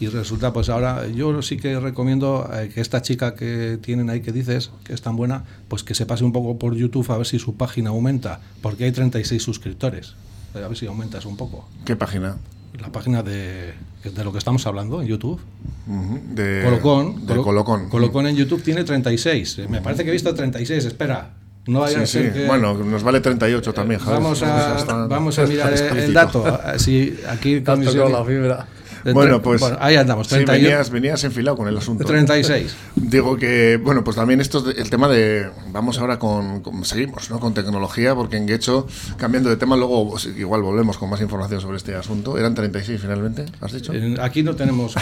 Y 0.00 0.08
resulta, 0.08 0.52
pues 0.52 0.68
ahora 0.68 1.06
yo 1.06 1.42
sí 1.42 1.58
que 1.58 1.78
recomiendo 1.78 2.50
que 2.74 2.80
esta 2.80 3.02
chica 3.02 3.36
que 3.36 3.78
tienen 3.80 4.10
ahí 4.10 4.20
que 4.20 4.32
dices, 4.32 4.72
que 4.82 4.94
es 4.94 5.00
tan 5.00 5.14
buena, 5.14 5.44
pues 5.68 5.84
que 5.84 5.94
se 5.94 6.06
pase 6.06 6.24
un 6.24 6.32
poco 6.32 6.58
por 6.58 6.74
YouTube 6.74 7.08
a 7.12 7.18
ver 7.18 7.26
si 7.26 7.38
su 7.38 7.54
página 7.54 7.90
aumenta, 7.90 8.40
porque 8.62 8.82
hay 8.82 8.90
36 8.90 9.40
suscriptores. 9.40 10.16
A 10.54 10.66
ver 10.66 10.76
si 10.76 10.86
aumentas 10.86 11.24
un 11.24 11.36
poco. 11.36 11.68
¿Qué 11.84 11.94
página? 11.94 12.36
La 12.80 12.90
página 12.90 13.22
de, 13.22 13.74
de 14.04 14.24
lo 14.24 14.32
que 14.32 14.38
estamos 14.38 14.66
hablando 14.66 15.00
en 15.02 15.08
YouTube. 15.08 15.40
de, 15.86 16.62
Colocón, 16.64 17.26
de 17.26 17.36
Colocón. 17.36 17.88
Colocón 17.88 18.26
en 18.26 18.36
YouTube 18.36 18.62
tiene 18.62 18.84
36. 18.84 19.62
Me 19.68 19.80
parece 19.80 20.04
que 20.04 20.10
he 20.10 20.12
visto 20.12 20.34
36. 20.34 20.84
Espera. 20.84 21.30
No 21.66 21.80
vaya 21.80 22.00
a 22.00 22.06
ser 22.06 22.32
Que... 22.32 22.46
Bueno, 22.46 22.74
nos 22.74 23.04
vale 23.04 23.20
38 23.20 23.72
también, 23.72 24.00
Vamos 24.04 24.42
a, 24.42 25.06
vamos 25.08 25.38
a 25.38 25.46
mirar 25.46 25.72
el, 25.96 26.12
dato. 26.12 26.60
Si 26.76 27.16
aquí 27.28 27.60
la 27.64 28.24
fibra. 28.24 28.66
Bueno, 29.12 29.42
pues 29.42 29.62
ahí 29.80 29.96
andamos. 29.96 30.28
Sí, 30.28 30.44
venías, 30.44 30.90
venías, 30.90 31.24
enfilado 31.24 31.56
con 31.56 31.68
el 31.68 31.76
asunto. 31.76 32.04
36. 32.04 32.74
Digo 32.96 33.36
que, 33.36 33.78
bueno, 33.82 34.04
pues 34.04 34.16
también 34.16 34.40
esto 34.40 34.70
es 34.70 34.78
el 34.78 34.90
tema 34.90 35.08
de. 35.08 35.48
Vamos 35.72 35.98
ahora 35.98 36.18
con. 36.18 36.62
seguimos, 36.84 37.30
¿no? 37.30 37.40
Con 37.40 37.54
tecnología, 37.54 38.14
porque 38.14 38.36
en 38.36 38.48
Gecho, 38.48 38.86
cambiando 39.16 39.50
de 39.50 39.56
tema, 39.56 39.76
luego 39.76 40.10
pues, 40.10 40.26
igual 40.26 40.62
volvemos 40.62 40.98
con 40.98 41.10
más 41.10 41.20
información 41.20 41.60
sobre 41.60 41.76
este 41.76 41.94
asunto. 41.94 42.38
¿Eran 42.38 42.54
36 42.54 43.00
finalmente? 43.00 43.46
¿Has 43.60 43.72
dicho? 43.72 43.92
Aquí 44.20 44.42
no 44.42 44.54
tenemos. 44.54 44.94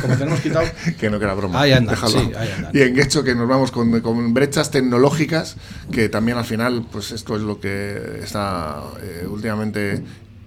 Como 0.00 0.16
tenemos 0.16 0.40
quitado. 0.40 0.66
que 0.98 1.10
no, 1.10 1.18
que 1.18 1.24
era 1.24 1.34
broma. 1.34 1.60
Ahí 1.60 1.72
anda, 1.72 1.96
sí, 2.06 2.18
ahí 2.36 2.48
Y 2.72 2.82
en 2.82 2.94
Gecho, 2.94 3.24
que 3.24 3.34
nos 3.34 3.48
vamos 3.48 3.70
con, 3.70 4.00
con, 4.00 4.34
brechas 4.34 4.70
tecnológicas, 4.70 5.56
que 5.90 6.08
también 6.08 6.38
al 6.38 6.44
final, 6.44 6.84
pues 6.90 7.12
esto 7.12 7.36
es 7.36 7.42
lo 7.42 7.60
que 7.60 8.20
está 8.22 8.82
eh, 9.02 9.26
últimamente 9.28 10.02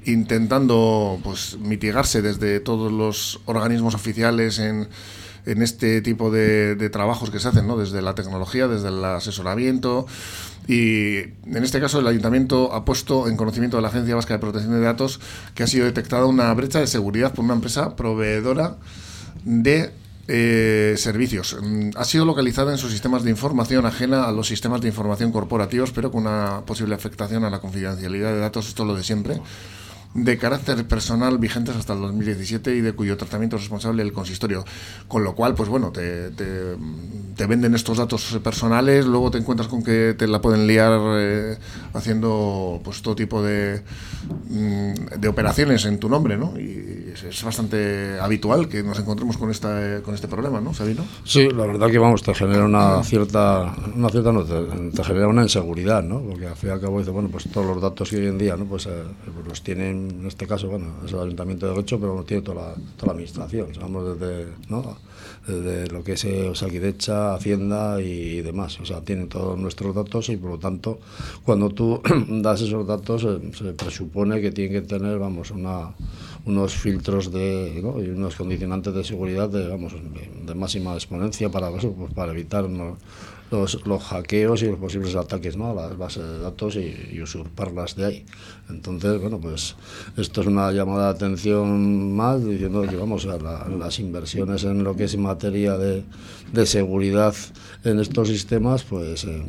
intentando 0.05 1.19
pues 1.23 1.57
mitigarse 1.59 2.21
desde 2.21 2.59
todos 2.59 2.91
los 2.91 3.39
organismos 3.45 3.95
oficiales 3.95 4.59
en, 4.59 4.87
en 5.45 5.61
este 5.61 6.01
tipo 6.01 6.31
de, 6.31 6.89
trabajos 6.91 7.29
que 7.29 7.39
se 7.39 7.47
hacen, 7.47 7.67
¿no? 7.67 7.77
desde 7.77 8.01
la 8.01 8.15
tecnología, 8.15 8.67
desde 8.67 8.89
el 8.89 9.03
asesoramiento. 9.03 10.05
Y 10.67 11.17
en 11.17 11.63
este 11.63 11.79
caso 11.79 11.99
el 11.99 12.07
ayuntamiento 12.07 12.73
ha 12.73 12.85
puesto 12.85 13.27
en 13.27 13.35
conocimiento 13.35 13.77
de 13.77 13.81
la 13.81 13.89
Agencia 13.89 14.15
Vasca 14.15 14.35
de 14.35 14.39
Protección 14.39 14.73
de 14.73 14.81
Datos 14.81 15.19
que 15.55 15.63
ha 15.63 15.67
sido 15.67 15.85
detectada 15.85 16.25
una 16.25 16.53
brecha 16.53 16.79
de 16.79 16.87
seguridad 16.87 17.33
por 17.33 17.45
una 17.45 17.55
empresa 17.55 17.95
proveedora 17.95 18.77
de 19.43 19.91
eh, 20.27 20.93
servicios. 20.97 21.57
Mm, 21.61 21.89
ha 21.95 22.05
sido 22.05 22.25
localizada 22.25 22.71
en 22.71 22.77
sus 22.77 22.91
sistemas 22.91 23.23
de 23.23 23.31
información 23.31 23.85
ajena 23.87 24.25
a 24.25 24.31
los 24.31 24.47
sistemas 24.47 24.81
de 24.81 24.87
información 24.87 25.31
corporativos, 25.31 25.91
pero 25.91 26.11
con 26.11 26.27
una 26.27 26.61
posible 26.65 26.93
afectación 26.93 27.43
a 27.43 27.49
la 27.49 27.59
confidencialidad 27.59 28.31
de 28.31 28.39
datos, 28.39 28.67
esto 28.67 28.83
es 28.83 28.87
lo 28.87 28.95
de 28.95 29.03
siempre 29.03 29.41
de 30.13 30.37
carácter 30.37 30.85
personal 30.87 31.37
vigentes 31.37 31.75
hasta 31.75 31.93
el 31.93 32.01
2017 32.01 32.75
y 32.75 32.81
de 32.81 32.93
cuyo 32.93 33.15
tratamiento 33.17 33.55
es 33.55 33.63
responsable 33.63 34.03
el 34.03 34.11
consistorio. 34.11 34.65
Con 35.07 35.23
lo 35.23 35.35
cual, 35.35 35.55
pues 35.55 35.69
bueno, 35.69 35.91
te, 35.91 36.31
te, 36.31 37.45
venden 37.47 37.73
estos 37.73 37.97
datos 37.97 38.39
personales, 38.43 39.05
luego 39.05 39.31
te 39.31 39.39
encuentras 39.39 39.67
con 39.67 39.83
que 39.83 40.15
te 40.17 40.27
la 40.27 40.41
pueden 40.41 40.67
liar 40.67 40.99
eh, 41.17 41.57
haciendo 41.93 42.79
pues 42.83 43.01
todo 43.01 43.15
tipo 43.15 43.41
de, 43.41 43.81
mm, 44.49 45.19
de 45.19 45.27
operaciones 45.27 45.85
en 45.85 45.97
tu 45.97 46.07
nombre, 46.07 46.37
¿no? 46.37 46.53
Y 46.59 47.13
es, 47.13 47.43
bastante 47.43 48.19
habitual 48.19 48.67
que 48.67 48.83
nos 48.83 48.99
encontremos 48.99 49.37
con 49.37 49.49
esta 49.49 50.01
con 50.03 50.13
este 50.13 50.27
problema, 50.27 50.61
¿no, 50.61 50.73
Sabino? 50.73 51.03
Sí, 51.23 51.49
la 51.49 51.65
verdad 51.65 51.89
que 51.89 51.97
vamos, 51.97 52.23
te 52.23 52.33
genera 52.33 52.65
una 52.65 53.03
cierta, 53.03 53.75
una 53.95 54.09
cierta 54.09 54.31
no, 54.31 54.43
te, 54.43 55.03
genera 55.03 55.27
una 55.27 55.43
inseguridad, 55.43 56.03
¿no? 56.03 56.21
Porque 56.21 56.47
al 56.47 56.55
fin 56.55 56.69
y 56.69 56.73
al 56.73 56.81
cabo 56.81 56.99
dice, 56.99 57.11
bueno, 57.11 57.29
pues 57.29 57.49
todos 57.51 57.67
los 57.67 57.81
datos 57.81 58.09
que 58.09 58.17
hoy 58.17 58.27
en 58.27 58.37
día, 58.37 58.55
¿no? 58.55 58.65
Pues, 58.65 58.85
eh, 58.85 59.03
pues 59.33 59.47
los 59.47 59.63
tienen 59.63 60.00
en 60.09 60.25
este 60.27 60.47
caso, 60.47 60.67
bueno, 60.67 60.87
es 61.05 61.13
el 61.13 61.19
Ayuntamiento 61.19 61.67
de 61.67 61.73
Gocho, 61.73 61.99
pero 61.99 62.15
no 62.15 62.23
tiene 62.23 62.43
toda 62.43 62.61
la, 62.61 62.73
toda 62.95 63.07
la 63.07 63.11
administración, 63.13 63.67
vamos 63.79 64.19
desde, 64.19 64.47
¿no? 64.69 64.97
desde 65.47 65.87
lo 65.87 66.03
que 66.03 66.13
es 66.13 66.25
eh, 66.25 66.49
Osakidecha, 66.49 67.33
Hacienda 67.33 68.01
y, 68.01 68.41
demás. 68.41 68.79
O 68.79 68.85
sea, 68.85 69.01
tienen 69.01 69.27
todos 69.27 69.57
nuestros 69.57 69.95
datos 69.95 70.29
y 70.29 70.37
por 70.37 70.51
lo 70.51 70.59
tanto, 70.59 70.99
cuando 71.43 71.69
tú 71.69 72.01
das 72.29 72.61
esos 72.61 72.85
datos, 72.85 73.23
eh, 73.23 73.51
se 73.53 73.73
presupone 73.73 74.41
que 74.41 74.51
tienen 74.51 74.81
que 74.81 74.87
tener, 74.87 75.17
vamos, 75.19 75.51
una, 75.51 75.91
unos 76.45 76.73
filtros 76.73 77.31
de, 77.31 77.81
y 77.81 78.09
unos 78.09 78.35
condicionantes 78.35 78.93
de 78.93 79.03
seguridad 79.03 79.49
de, 79.49 79.67
vamos, 79.67 79.93
de 80.45 80.55
máxima 80.55 80.93
exponencia 80.93 81.49
para, 81.49 81.71
pues 81.71 81.85
para 82.13 82.31
evitar 82.31 82.65
los, 83.51 83.85
los, 83.85 84.03
hackeos 84.03 84.63
y 84.63 84.67
los 84.67 84.79
posibles 84.79 85.15
ataques 85.15 85.57
¿no? 85.57 85.71
a 85.71 85.73
las 85.73 85.97
bases 85.97 86.23
de 86.23 86.39
datos 86.39 86.75
y, 86.77 87.21
usurparlas 87.21 87.95
de 87.95 88.05
ahí. 88.05 88.25
Entonces, 88.69 89.19
bueno, 89.21 89.39
pues 89.39 89.75
esto 90.17 90.41
es 90.41 90.47
una 90.47 90.71
llamada 90.71 91.05
de 91.05 91.11
atención 91.11 92.15
más 92.15 92.43
diciendo 92.43 92.81
que 92.83 92.95
vamos 92.95 93.27
a 93.27 93.37
las 93.37 93.99
inversiones 93.99 94.63
en 94.63 94.83
lo 94.83 94.95
que 94.95 95.03
es 95.03 95.17
materia 95.17 95.77
de, 95.77 96.03
de 96.53 96.65
seguridad 96.65 97.35
en 97.83 97.99
estos 97.99 98.27
sistemas, 98.27 98.83
pues 98.83 99.25
eh, 99.25 99.43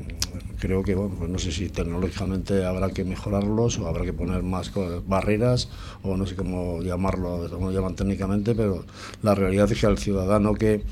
creo 0.58 0.82
que, 0.82 0.94
bueno, 0.94 1.14
pues 1.18 1.30
no 1.30 1.38
sé 1.38 1.52
si 1.52 1.68
tecnológicamente 1.68 2.64
habrá 2.64 2.90
que 2.90 3.04
mejorarlos 3.04 3.78
o 3.78 3.88
habrá 3.88 4.04
que 4.04 4.12
poner 4.12 4.42
más 4.42 4.72
barreras 5.06 5.68
o 6.02 6.16
no 6.16 6.26
sé 6.26 6.36
cómo 6.36 6.82
llamarlo, 6.82 7.48
cómo 7.50 7.66
lo 7.66 7.72
llaman 7.72 7.96
técnicamente, 7.96 8.54
pero 8.54 8.84
la 9.22 9.34
realidad 9.34 9.70
es 9.70 9.80
que 9.80 9.86
al 9.86 9.98
ciudadano 9.98 10.54
que 10.54 10.82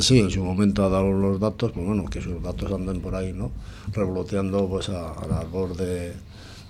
sí, 0.00 0.20
en 0.20 0.30
su 0.30 0.42
momento 0.44 0.84
ha 0.84 0.88
dado 0.88 1.12
los 1.12 1.40
datos, 1.40 1.72
pues 1.72 1.86
bueno, 1.86 2.04
que 2.06 2.20
sus 2.20 2.42
datos 2.42 2.72
anden 2.72 3.00
por 3.00 3.14
ahí, 3.14 3.32
¿no? 3.32 3.50
Revoloteando 3.92 4.68
pues 4.68 4.88
a, 4.88 5.12
a 5.12 5.26
la 5.26 5.44
de, 5.76 6.14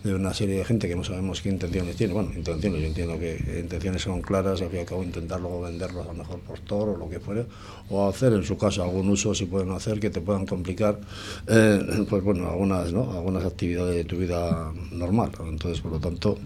de 0.04 0.14
una 0.14 0.34
serie 0.34 0.58
de 0.58 0.64
gente 0.66 0.86
que 0.86 0.94
no 0.94 1.02
sabemos 1.02 1.40
qué 1.40 1.48
intenciones 1.48 1.96
tiene. 1.96 2.12
Bueno, 2.12 2.30
intenciones, 2.36 2.82
yo 2.82 2.86
entiendo 2.86 3.18
que 3.18 3.58
intenciones 3.58 4.02
son 4.02 4.20
claras, 4.20 4.60
al 4.60 4.68
fin 4.68 4.76
y 4.76 4.80
al 4.80 4.86
cabo 4.86 5.02
intentar 5.02 5.40
luego 5.40 5.62
venderlos 5.62 6.06
a 6.06 6.12
mejor 6.12 6.40
por 6.40 6.58
todo 6.60 6.92
o 6.92 6.96
lo 6.98 7.08
que 7.08 7.20
fuere, 7.20 7.46
o 7.88 8.06
hacer 8.06 8.34
en 8.34 8.44
su 8.44 8.58
caso 8.58 8.82
algún 8.82 9.08
uso 9.08 9.34
si 9.34 9.46
pueden 9.46 9.70
hacer 9.70 9.98
que 10.00 10.10
te 10.10 10.20
puedan 10.20 10.44
complicar 10.44 11.00
eh, 11.48 12.04
pues 12.08 12.22
bueno, 12.22 12.50
algunas, 12.50 12.92
¿no? 12.92 13.12
algunas 13.12 13.46
actividades 13.46 13.96
de 13.96 14.04
tu 14.04 14.18
vida 14.18 14.72
normal. 14.92 15.30
Entonces, 15.48 15.80
por 15.80 15.92
lo 15.92 15.98
tanto, 15.98 16.36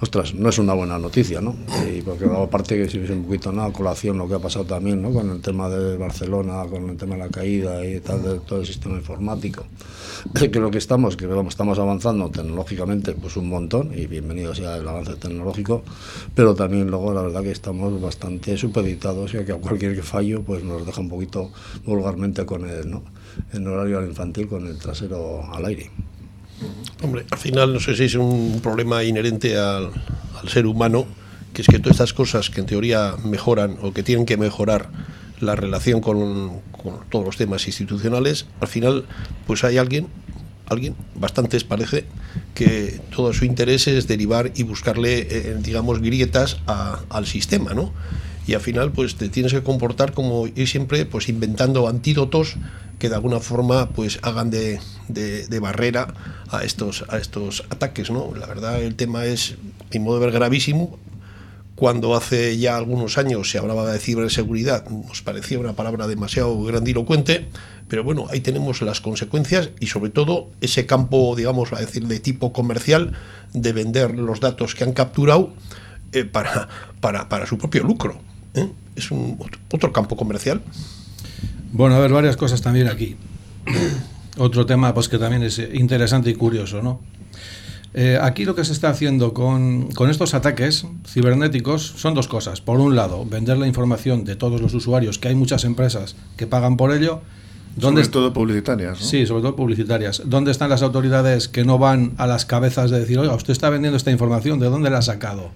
ostras, 0.00 0.34
no 0.34 0.48
es 0.48 0.58
una 0.58 0.74
buena 0.74 0.98
noticia, 0.98 1.40
¿no? 1.40 1.54
Y 1.88 2.02
porque 2.02 2.24
aparte 2.24 2.76
que 2.76 2.88
si 2.90 2.98
hubiese 2.98 3.14
un 3.14 3.24
poquito 3.24 3.52
nada, 3.52 3.72
colación 3.72 4.18
lo 4.18 4.28
que 4.28 4.34
ha 4.34 4.38
pasado 4.40 4.64
también, 4.64 5.00
¿no? 5.00 5.12
Con 5.12 5.30
el 5.30 5.40
tema 5.40 5.68
de 5.68 5.96
Barcelona, 5.96 6.64
con 6.68 6.90
el 6.90 6.96
tema 6.96 7.14
de 7.14 7.20
la 7.20 7.28
caída 7.28 7.84
y 7.84 8.00
tal, 8.00 8.24
de 8.24 8.40
todo 8.40 8.60
el 8.60 8.66
sistema 8.66 8.96
informático. 8.96 9.64
Que 10.48 10.60
lo 10.60 10.70
que 10.70 10.78
estamos, 10.78 11.16
que 11.16 11.26
vamos, 11.26 11.52
estamos 11.52 11.78
avanzando 11.78 12.30
tecnológicamente 12.30 12.87
pues 13.20 13.36
un 13.36 13.50
montón 13.50 13.92
y 13.94 14.06
bienvenido 14.06 14.54
sea 14.54 14.76
el 14.76 14.88
avance 14.88 15.14
tecnológico, 15.16 15.82
pero 16.34 16.54
también 16.54 16.90
luego 16.90 17.12
la 17.12 17.20
verdad 17.20 17.42
que 17.42 17.50
estamos 17.50 18.00
bastante 18.00 18.56
supeditados 18.56 19.34
y 19.34 19.44
que 19.44 19.52
a 19.52 19.56
cualquier 19.56 20.02
fallo 20.02 20.42
pues 20.42 20.64
nos 20.64 20.86
deja 20.86 21.02
un 21.02 21.10
poquito 21.10 21.52
vulgarmente 21.84 22.46
con 22.46 22.66
el, 22.66 22.90
¿no? 22.90 23.02
en 23.52 23.66
horario 23.66 24.02
infantil 24.06 24.48
con 24.48 24.66
el 24.66 24.78
trasero 24.78 25.44
al 25.52 25.66
aire. 25.66 25.90
Hombre, 27.02 27.26
al 27.30 27.38
final 27.38 27.74
no 27.74 27.80
sé 27.80 27.94
si 27.94 28.04
es 28.04 28.14
un 28.14 28.60
problema 28.62 29.04
inherente 29.04 29.58
al, 29.58 29.90
al 30.40 30.48
ser 30.48 30.64
humano, 30.66 31.04
que 31.52 31.60
es 31.60 31.68
que 31.68 31.78
todas 31.78 31.96
estas 31.96 32.14
cosas 32.14 32.48
que 32.48 32.60
en 32.60 32.66
teoría 32.66 33.16
mejoran 33.22 33.76
o 33.82 33.92
que 33.92 34.02
tienen 34.02 34.24
que 34.24 34.38
mejorar 34.38 34.88
la 35.40 35.56
relación 35.56 36.00
con, 36.00 36.62
con 36.72 37.00
todos 37.10 37.26
los 37.26 37.36
temas 37.36 37.66
institucionales, 37.66 38.46
al 38.60 38.68
final 38.68 39.04
pues 39.46 39.62
hay 39.62 39.76
alguien, 39.76 40.08
alguien, 40.70 40.94
bastantes 41.14 41.64
parece, 41.64 42.04
que 42.54 43.00
todo 43.14 43.32
su 43.32 43.44
interés 43.44 43.86
es 43.88 44.06
derivar 44.08 44.52
y 44.56 44.62
buscarle, 44.64 45.20
eh, 45.30 45.56
digamos, 45.60 46.00
grietas 46.00 46.58
al 46.66 47.26
sistema, 47.26 47.74
¿no? 47.74 47.92
Y 48.46 48.54
al 48.54 48.60
final 48.60 48.92
pues 48.92 49.14
te 49.16 49.28
tienes 49.28 49.52
que 49.52 49.62
comportar 49.62 50.12
como 50.12 50.46
ir 50.46 50.66
siempre 50.68 51.04
pues 51.04 51.28
inventando 51.28 51.86
antídotos 51.88 52.56
que 52.98 53.08
de 53.08 53.14
alguna 53.14 53.40
forma 53.40 53.90
pues 53.90 54.18
hagan 54.22 54.50
de, 54.50 54.80
de- 55.08 55.46
de 55.46 55.58
barrera 55.60 56.14
a 56.50 56.64
estos, 56.64 57.04
a 57.10 57.18
estos 57.18 57.64
ataques, 57.70 58.10
¿no? 58.10 58.32
La 58.34 58.46
verdad 58.46 58.82
el 58.82 58.94
tema 58.94 59.26
es, 59.26 59.56
mi 59.92 59.98
modo 60.00 60.18
de 60.18 60.26
ver, 60.26 60.34
gravísimo, 60.34 60.98
cuando 61.78 62.16
hace 62.16 62.58
ya 62.58 62.76
algunos 62.76 63.18
años 63.18 63.52
se 63.52 63.58
hablaba 63.58 63.92
de 63.92 64.00
ciberseguridad, 64.00 64.88
nos 64.88 65.22
parecía 65.22 65.60
una 65.60 65.74
palabra 65.74 66.08
demasiado 66.08 66.60
grandilocuente, 66.64 67.46
pero 67.86 68.02
bueno, 68.02 68.26
ahí 68.30 68.40
tenemos 68.40 68.82
las 68.82 69.00
consecuencias 69.00 69.70
y 69.78 69.86
sobre 69.86 70.10
todo 70.10 70.50
ese 70.60 70.86
campo, 70.86 71.36
digamos, 71.36 71.72
a 71.72 71.78
decir, 71.78 72.08
de 72.08 72.18
tipo 72.18 72.52
comercial, 72.52 73.12
de 73.52 73.72
vender 73.72 74.18
los 74.18 74.40
datos 74.40 74.74
que 74.74 74.82
han 74.82 74.92
capturado 74.92 75.52
eh, 76.10 76.24
para, 76.24 76.68
para, 77.00 77.28
para 77.28 77.46
su 77.46 77.58
propio 77.58 77.84
lucro. 77.84 78.18
¿eh? 78.54 78.68
Es 78.96 79.12
un 79.12 79.38
otro, 79.70 79.92
campo 79.92 80.16
comercial. 80.16 80.60
Bueno, 81.70 81.94
a 81.94 82.00
ver, 82.00 82.10
varias 82.10 82.36
cosas 82.36 82.60
también 82.60 82.88
aquí. 82.88 83.14
Otro 84.36 84.66
tema 84.66 84.94
pues 84.94 85.08
que 85.08 85.18
también 85.18 85.44
es 85.44 85.58
interesante 85.58 86.30
y 86.30 86.34
curioso, 86.34 86.82
¿no? 86.82 87.00
Eh, 88.00 88.16
aquí 88.22 88.44
lo 88.44 88.54
que 88.54 88.64
se 88.64 88.72
está 88.72 88.90
haciendo 88.90 89.34
con, 89.34 89.90
con 89.90 90.08
estos 90.08 90.32
ataques 90.32 90.86
cibernéticos 91.04 91.82
son 91.82 92.14
dos 92.14 92.28
cosas. 92.28 92.60
Por 92.60 92.78
un 92.78 92.94
lado, 92.94 93.24
vender 93.24 93.58
la 93.58 93.66
información 93.66 94.24
de 94.24 94.36
todos 94.36 94.60
los 94.60 94.72
usuarios, 94.72 95.18
que 95.18 95.26
hay 95.26 95.34
muchas 95.34 95.64
empresas 95.64 96.14
que 96.36 96.46
pagan 96.46 96.76
por 96.76 96.92
ello. 96.92 97.22
¿Dónde 97.74 98.02
Sobre 98.02 98.12
todo 98.12 98.32
publicitarias, 98.32 99.00
¿no? 99.00 99.04
Sí, 99.04 99.26
sobre 99.26 99.42
todo 99.42 99.56
publicitarias. 99.56 100.22
¿Dónde 100.26 100.52
están 100.52 100.70
las 100.70 100.82
autoridades 100.82 101.48
que 101.48 101.64
no 101.64 101.76
van 101.78 102.12
a 102.18 102.28
las 102.28 102.44
cabezas 102.44 102.92
de 102.92 103.00
decir, 103.00 103.18
oiga, 103.18 103.34
usted 103.34 103.50
está 103.50 103.68
vendiendo 103.68 103.96
esta 103.96 104.12
información, 104.12 104.60
¿de 104.60 104.66
dónde 104.66 104.90
la 104.90 104.98
ha 104.98 105.02
sacado? 105.02 105.50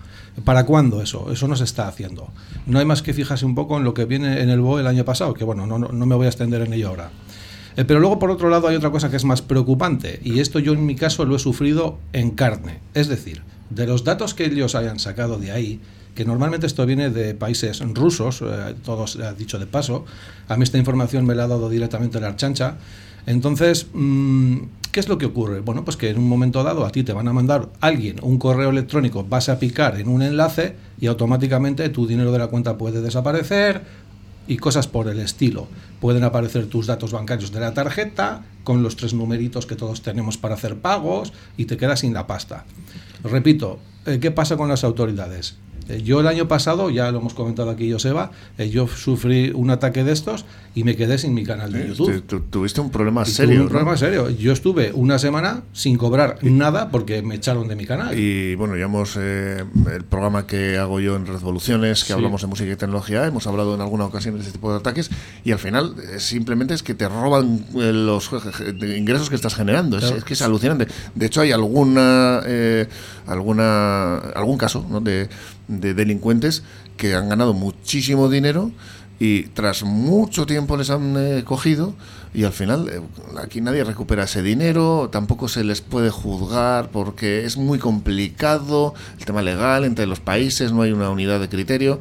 ¿Para 0.44 0.66
cuándo 0.66 1.00
eso? 1.00 1.31
Eso 1.31 1.46
no 1.46 1.55
se 1.55 1.62
está 1.62 1.87
haciendo. 1.87 2.33
No 2.66 2.81
hay 2.81 2.85
más 2.85 3.02
que 3.02 3.14
fijarse 3.14 3.46
un 3.46 3.55
poco 3.55 3.76
en 3.76 3.85
lo 3.85 3.94
que 3.94 4.05
viene 4.05 4.40
en 4.40 4.50
el 4.50 4.61
BOE 4.61 4.81
el 4.81 4.88
año 4.88 5.05
pasado, 5.05 5.33
que 5.33 5.44
bueno, 5.44 5.64
no, 5.68 5.78
no, 5.78 5.90
no 5.92 6.07
me 6.07 6.16
voy 6.16 6.26
a 6.26 6.31
extender 6.31 6.62
en 6.62 6.72
ello 6.72 6.88
ahora. 6.88 7.11
Eh, 7.76 7.85
pero 7.85 8.00
luego, 8.00 8.18
por 8.18 8.30
otro 8.30 8.48
lado, 8.48 8.68
hay 8.68 8.76
otra 8.76 8.90
cosa 8.90 9.11
que 9.11 9.16
es 9.16 9.24
más 9.24 9.42
preocupante, 9.42 10.20
y 10.22 10.40
esto 10.40 10.58
yo 10.58 10.72
en 10.72 10.85
mi 10.85 10.94
caso 10.94 11.24
lo 11.24 11.37
he 11.37 11.38
sufrido 11.38 11.98
en 12.12 12.30
carne. 12.30 12.80
Es 12.94 13.08
decir, 13.08 13.42
de 13.70 13.87
los 13.87 14.04
datos 14.04 14.35
que 14.35 14.44
ellos 14.44 14.74
hayan 14.74 14.98
sacado 14.98 15.38
de 15.38 15.52
ahí, 15.52 15.80
que 16.14 16.24
normalmente 16.24 16.66
esto 16.66 16.85
viene 16.85 17.11
de 17.11 17.35
países 17.35 17.80
rusos, 17.94 18.42
eh, 18.42 18.74
todos 18.85 19.16
ha 19.16 19.32
dicho 19.32 19.58
de 19.58 19.66
paso, 19.66 20.04
a 20.48 20.56
mí 20.56 20.64
esta 20.64 20.78
información 20.78 21.24
me 21.24 21.35
la 21.35 21.44
ha 21.44 21.48
dado 21.48 21.70
directamente 21.70 22.20
la 22.20 22.28
Archancha. 22.28 22.76
Entonces, 23.24 23.87
mm, 23.92 24.56
¿qué 24.90 25.00
es 25.00 25.08
lo 25.08 25.16
que 25.16 25.26
ocurre? 25.26 25.61
Bueno, 25.61 25.85
pues 25.85 25.96
que 25.96 26.11
en 26.11 26.18
un 26.18 26.28
momento 26.28 26.62
dado 26.62 26.85
a 26.85 26.90
ti 26.90 27.04
te 27.04 27.12
van 27.12 27.28
a 27.28 27.32
mandar 27.32 27.70
alguien 27.80 28.16
un 28.22 28.38
correo 28.38 28.70
electrónico, 28.70 29.24
vas 29.24 29.48
a 29.48 29.58
picar 29.58 29.98
en 29.98 30.08
un 30.08 30.22
enlace 30.22 30.74
y 31.00 31.06
automáticamente 31.06 31.88
tu 31.88 32.06
dinero 32.06 32.32
de 32.32 32.38
la 32.38 32.48
cuenta 32.48 32.76
puede 32.76 33.00
desaparecer 33.00 33.82
y 34.52 34.58
cosas 34.58 34.86
por 34.86 35.08
el 35.08 35.18
estilo. 35.18 35.66
Pueden 35.98 36.24
aparecer 36.24 36.66
tus 36.66 36.86
datos 36.86 37.12
bancarios 37.12 37.52
de 37.52 37.60
la 37.60 37.72
tarjeta 37.72 38.42
con 38.64 38.82
los 38.82 38.96
tres 38.96 39.14
numeritos 39.14 39.64
que 39.64 39.76
todos 39.76 40.02
tenemos 40.02 40.36
para 40.36 40.56
hacer 40.56 40.76
pagos 40.76 41.32
y 41.56 41.64
te 41.64 41.78
quedas 41.78 42.00
sin 42.00 42.12
la 42.12 42.26
pasta. 42.26 42.66
Repito, 43.24 43.78
eh, 44.04 44.18
¿qué 44.20 44.30
pasa 44.30 44.58
con 44.58 44.68
las 44.68 44.84
autoridades? 44.84 45.56
Eh, 45.88 46.02
Yo 46.02 46.20
el 46.20 46.26
año 46.26 46.48
pasado, 46.48 46.90
ya 46.90 47.10
lo 47.10 47.18
hemos 47.18 47.34
comentado 47.34 47.70
aquí 47.70 47.90
Joseba, 47.92 48.30
eh, 48.58 48.70
yo 48.70 48.86
sufrí 48.88 49.50
un 49.54 49.70
ataque 49.70 50.04
de 50.04 50.12
estos 50.12 50.44
y 50.74 50.84
me 50.84 50.96
quedé 50.96 51.18
sin 51.18 51.34
mi 51.34 51.44
canal 51.44 51.72
de 51.72 51.82
Eh, 51.82 51.88
YouTube. 51.88 52.22
tu- 52.22 52.38
tu- 52.38 52.40
tuviste 52.48 52.80
un 52.80 52.90
problema 52.90 53.24
serio. 53.24 53.56
un 53.58 53.64
¿no? 53.64 53.68
problema 53.68 53.96
serio. 53.96 54.30
Yo 54.30 54.52
estuve 54.52 54.92
una 54.94 55.18
semana 55.18 55.62
sin 55.72 55.96
cobrar 55.98 56.38
nada 56.42 56.90
porque 56.90 57.20
me 57.22 57.34
echaron 57.34 57.68
de 57.68 57.76
mi 57.76 57.84
canal. 57.84 58.18
Y 58.18 58.54
bueno, 58.54 58.76
ya 58.76 58.84
hemos 58.84 59.16
eh, 59.18 59.64
el 59.92 60.04
programa 60.04 60.46
que 60.46 60.78
hago 60.78 61.00
yo 61.00 61.16
en 61.16 61.26
Revoluciones, 61.26 62.00
que 62.02 62.06
Sí. 62.08 62.12
hablamos 62.12 62.40
de 62.42 62.46
música 62.46 62.70
y 62.70 62.76
tecnología, 62.76 63.26
hemos 63.26 63.46
hablado 63.46 63.74
en 63.74 63.80
alguna 63.80 64.04
ocasión 64.06 64.34
de 64.34 64.40
este 64.40 64.52
tipo 64.52 64.70
de 64.72 64.78
ataques 64.78 65.10
y 65.44 65.52
al 65.52 65.58
final 65.58 65.94
simplemente 66.18 66.74
es 66.74 66.82
que 66.82 66.94
te 66.94 67.08
roban 67.08 67.64
los 67.74 68.30
ingresos 68.96 69.28
que 69.28 69.36
estás 69.36 69.54
generando. 69.54 69.98
Es, 69.98 70.04
es 70.10 70.24
que 70.24 70.34
es 70.34 70.42
alucinante. 70.42 70.86
De 71.14 71.26
hecho, 71.26 71.40
hay 71.42 71.52
alguna 71.52 72.40
eh, 72.46 72.86
alguna 73.26 74.16
algún 74.34 74.58
caso 74.58 74.84
¿no? 74.88 75.00
de, 75.00 75.28
de 75.68 75.94
delincuentes 75.94 76.62
que 76.96 77.14
han 77.14 77.29
ganado 77.29 77.55
muchísimo 77.55 78.29
dinero 78.29 78.70
y 79.18 79.44
tras 79.44 79.85
mucho 79.85 80.46
tiempo 80.46 80.77
les 80.77 80.90
han 80.90 81.14
eh, 81.16 81.44
cogido 81.44 81.94
y 82.35 82.42
al 82.42 82.53
final 82.53 82.88
eh, 82.88 83.01
aquí 83.40 83.61
nadie 83.61 83.85
recupera 83.85 84.25
ese 84.25 84.42
dinero, 84.42 85.11
tampoco 85.12 85.46
se 85.46 85.62
les 85.62 85.81
puede 85.81 86.11
juzgar 86.11 86.90
porque 86.90 87.44
es 87.44 87.57
muy 87.57 87.79
complicado 87.79 88.94
el 89.18 89.25
tema 89.25 89.42
legal 89.42 89.85
entre 89.85 90.07
los 90.07 90.18
países, 90.18 90.72
no 90.72 90.83
hay 90.83 90.90
una 90.90 91.11
unidad 91.11 91.38
de 91.38 91.48
criterio. 91.48 92.01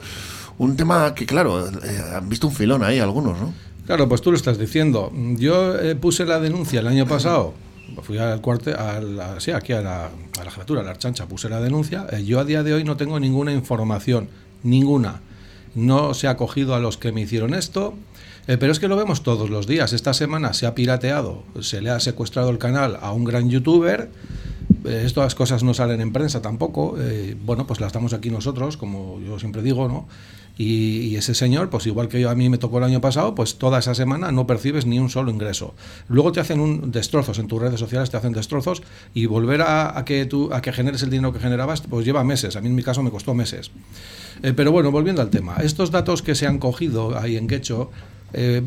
Un 0.57 0.75
tema 0.75 1.13
que, 1.13 1.25
claro, 1.25 1.67
eh, 1.67 1.71
han 2.15 2.27
visto 2.27 2.47
un 2.47 2.53
filón 2.53 2.83
ahí 2.83 2.97
algunos, 2.97 3.39
¿no? 3.39 3.53
Claro, 3.85 4.09
pues 4.09 4.21
tú 4.21 4.31
lo 4.31 4.37
estás 4.37 4.57
diciendo. 4.57 5.11
Yo 5.37 5.75
puse 5.99 6.25
la 6.25 6.39
denuncia 6.39 6.79
el 6.79 6.87
año 6.87 7.07
pasado. 7.07 7.53
Fui 8.03 8.17
al 8.17 8.41
cuartel, 8.41 8.75
a 8.75 8.99
la- 9.01 9.39
sí, 9.39 9.51
aquí 9.51 9.73
a 9.73 9.81
la, 9.81 10.05
a 10.05 10.43
la 10.43 10.51
jefatura, 10.51 10.81
a 10.81 10.83
la 10.83 10.91
archancha, 10.91 11.27
puse 11.27 11.49
la 11.49 11.59
denuncia. 11.59 12.07
Eh, 12.11 12.23
yo 12.25 12.39
a 12.39 12.45
día 12.45 12.63
de 12.63 12.73
hoy 12.73 12.83
no 12.83 12.97
tengo 12.97 13.19
ninguna 13.19 13.51
información, 13.53 14.29
ninguna. 14.63 15.21
No 15.75 16.13
se 16.13 16.27
ha 16.27 16.37
cogido 16.37 16.75
a 16.75 16.79
los 16.79 16.97
que 16.97 17.11
me 17.11 17.21
hicieron 17.21 17.53
esto, 17.53 17.93
eh, 18.47 18.57
pero 18.57 18.71
es 18.71 18.79
que 18.79 18.87
lo 18.87 18.95
vemos 18.97 19.23
todos 19.23 19.49
los 19.49 19.67
días. 19.67 19.93
Esta 19.93 20.13
semana 20.13 20.53
se 20.53 20.65
ha 20.65 20.75
pirateado, 20.75 21.43
se 21.61 21.81
le 21.81 21.89
ha 21.89 21.99
secuestrado 21.99 22.49
el 22.49 22.57
canal 22.57 22.97
a 23.01 23.11
un 23.13 23.23
gran 23.23 23.49
youtuber. 23.49 24.09
Eh, 24.85 25.03
estas 25.05 25.35
cosas 25.35 25.63
no 25.63 25.73
salen 25.73 26.01
en 26.01 26.11
prensa 26.13 26.41
tampoco. 26.41 26.95
bueno, 27.45 27.67
pues 27.67 27.79
las 27.79 27.93
damos 27.93 28.13
aquí 28.13 28.29
nosotros, 28.29 28.77
como 28.77 29.19
yo 29.21 29.37
siempre 29.39 29.61
digo, 29.61 29.87
¿no? 29.87 30.07
Y, 30.57 31.15
ese 31.15 31.33
señor, 31.33 31.69
pues 31.69 31.87
igual 31.87 32.07
que 32.07 32.19
yo, 32.19 32.29
a 32.29 32.35
mí 32.35 32.49
me 32.49 32.57
tocó 32.57 32.77
el 32.77 32.83
año 32.83 33.01
pasado, 33.01 33.35
pues 33.35 33.57
toda 33.57 33.79
esa 33.79 33.95
semana 33.95 34.31
no 34.31 34.47
percibes 34.47 34.85
ni 34.85 34.99
un 34.99 35.09
solo 35.09 35.31
ingreso. 35.31 35.73
Luego 36.07 36.31
te 36.31 36.39
hacen 36.39 36.59
un 36.59 36.91
destrozos 36.91 37.39
en 37.39 37.47
tus 37.47 37.61
redes 37.61 37.79
sociales, 37.79 38.09
te 38.09 38.17
hacen 38.17 38.33
destrozos 38.33 38.83
y 39.13 39.25
volver 39.25 39.61
a, 39.61 39.97
a 39.97 40.05
que 40.05 40.25
tú 40.25 40.49
a 40.53 40.61
que 40.61 40.71
generes 40.71 41.03
el 41.03 41.09
dinero 41.09 41.33
que 41.33 41.39
generabas, 41.39 41.81
pues 41.81 42.05
lleva 42.05 42.23
meses. 42.23 42.55
A 42.55 42.61
mí 42.61 42.67
en 42.67 42.75
mi 42.75 42.83
caso 42.83 43.01
me 43.03 43.11
costó 43.11 43.33
meses. 43.33 43.71
Eh, 44.43 44.53
pero 44.55 44.71
bueno, 44.71 44.91
volviendo 44.91 45.21
al 45.21 45.29
tema, 45.29 45.57
estos 45.57 45.91
datos 45.91 46.21
que 46.21 46.35
se 46.35 46.47
han 46.47 46.57
cogido 46.57 47.17
ahí 47.17 47.37
en 47.37 47.47
Quecho, 47.47 47.91
eh, 48.33 48.61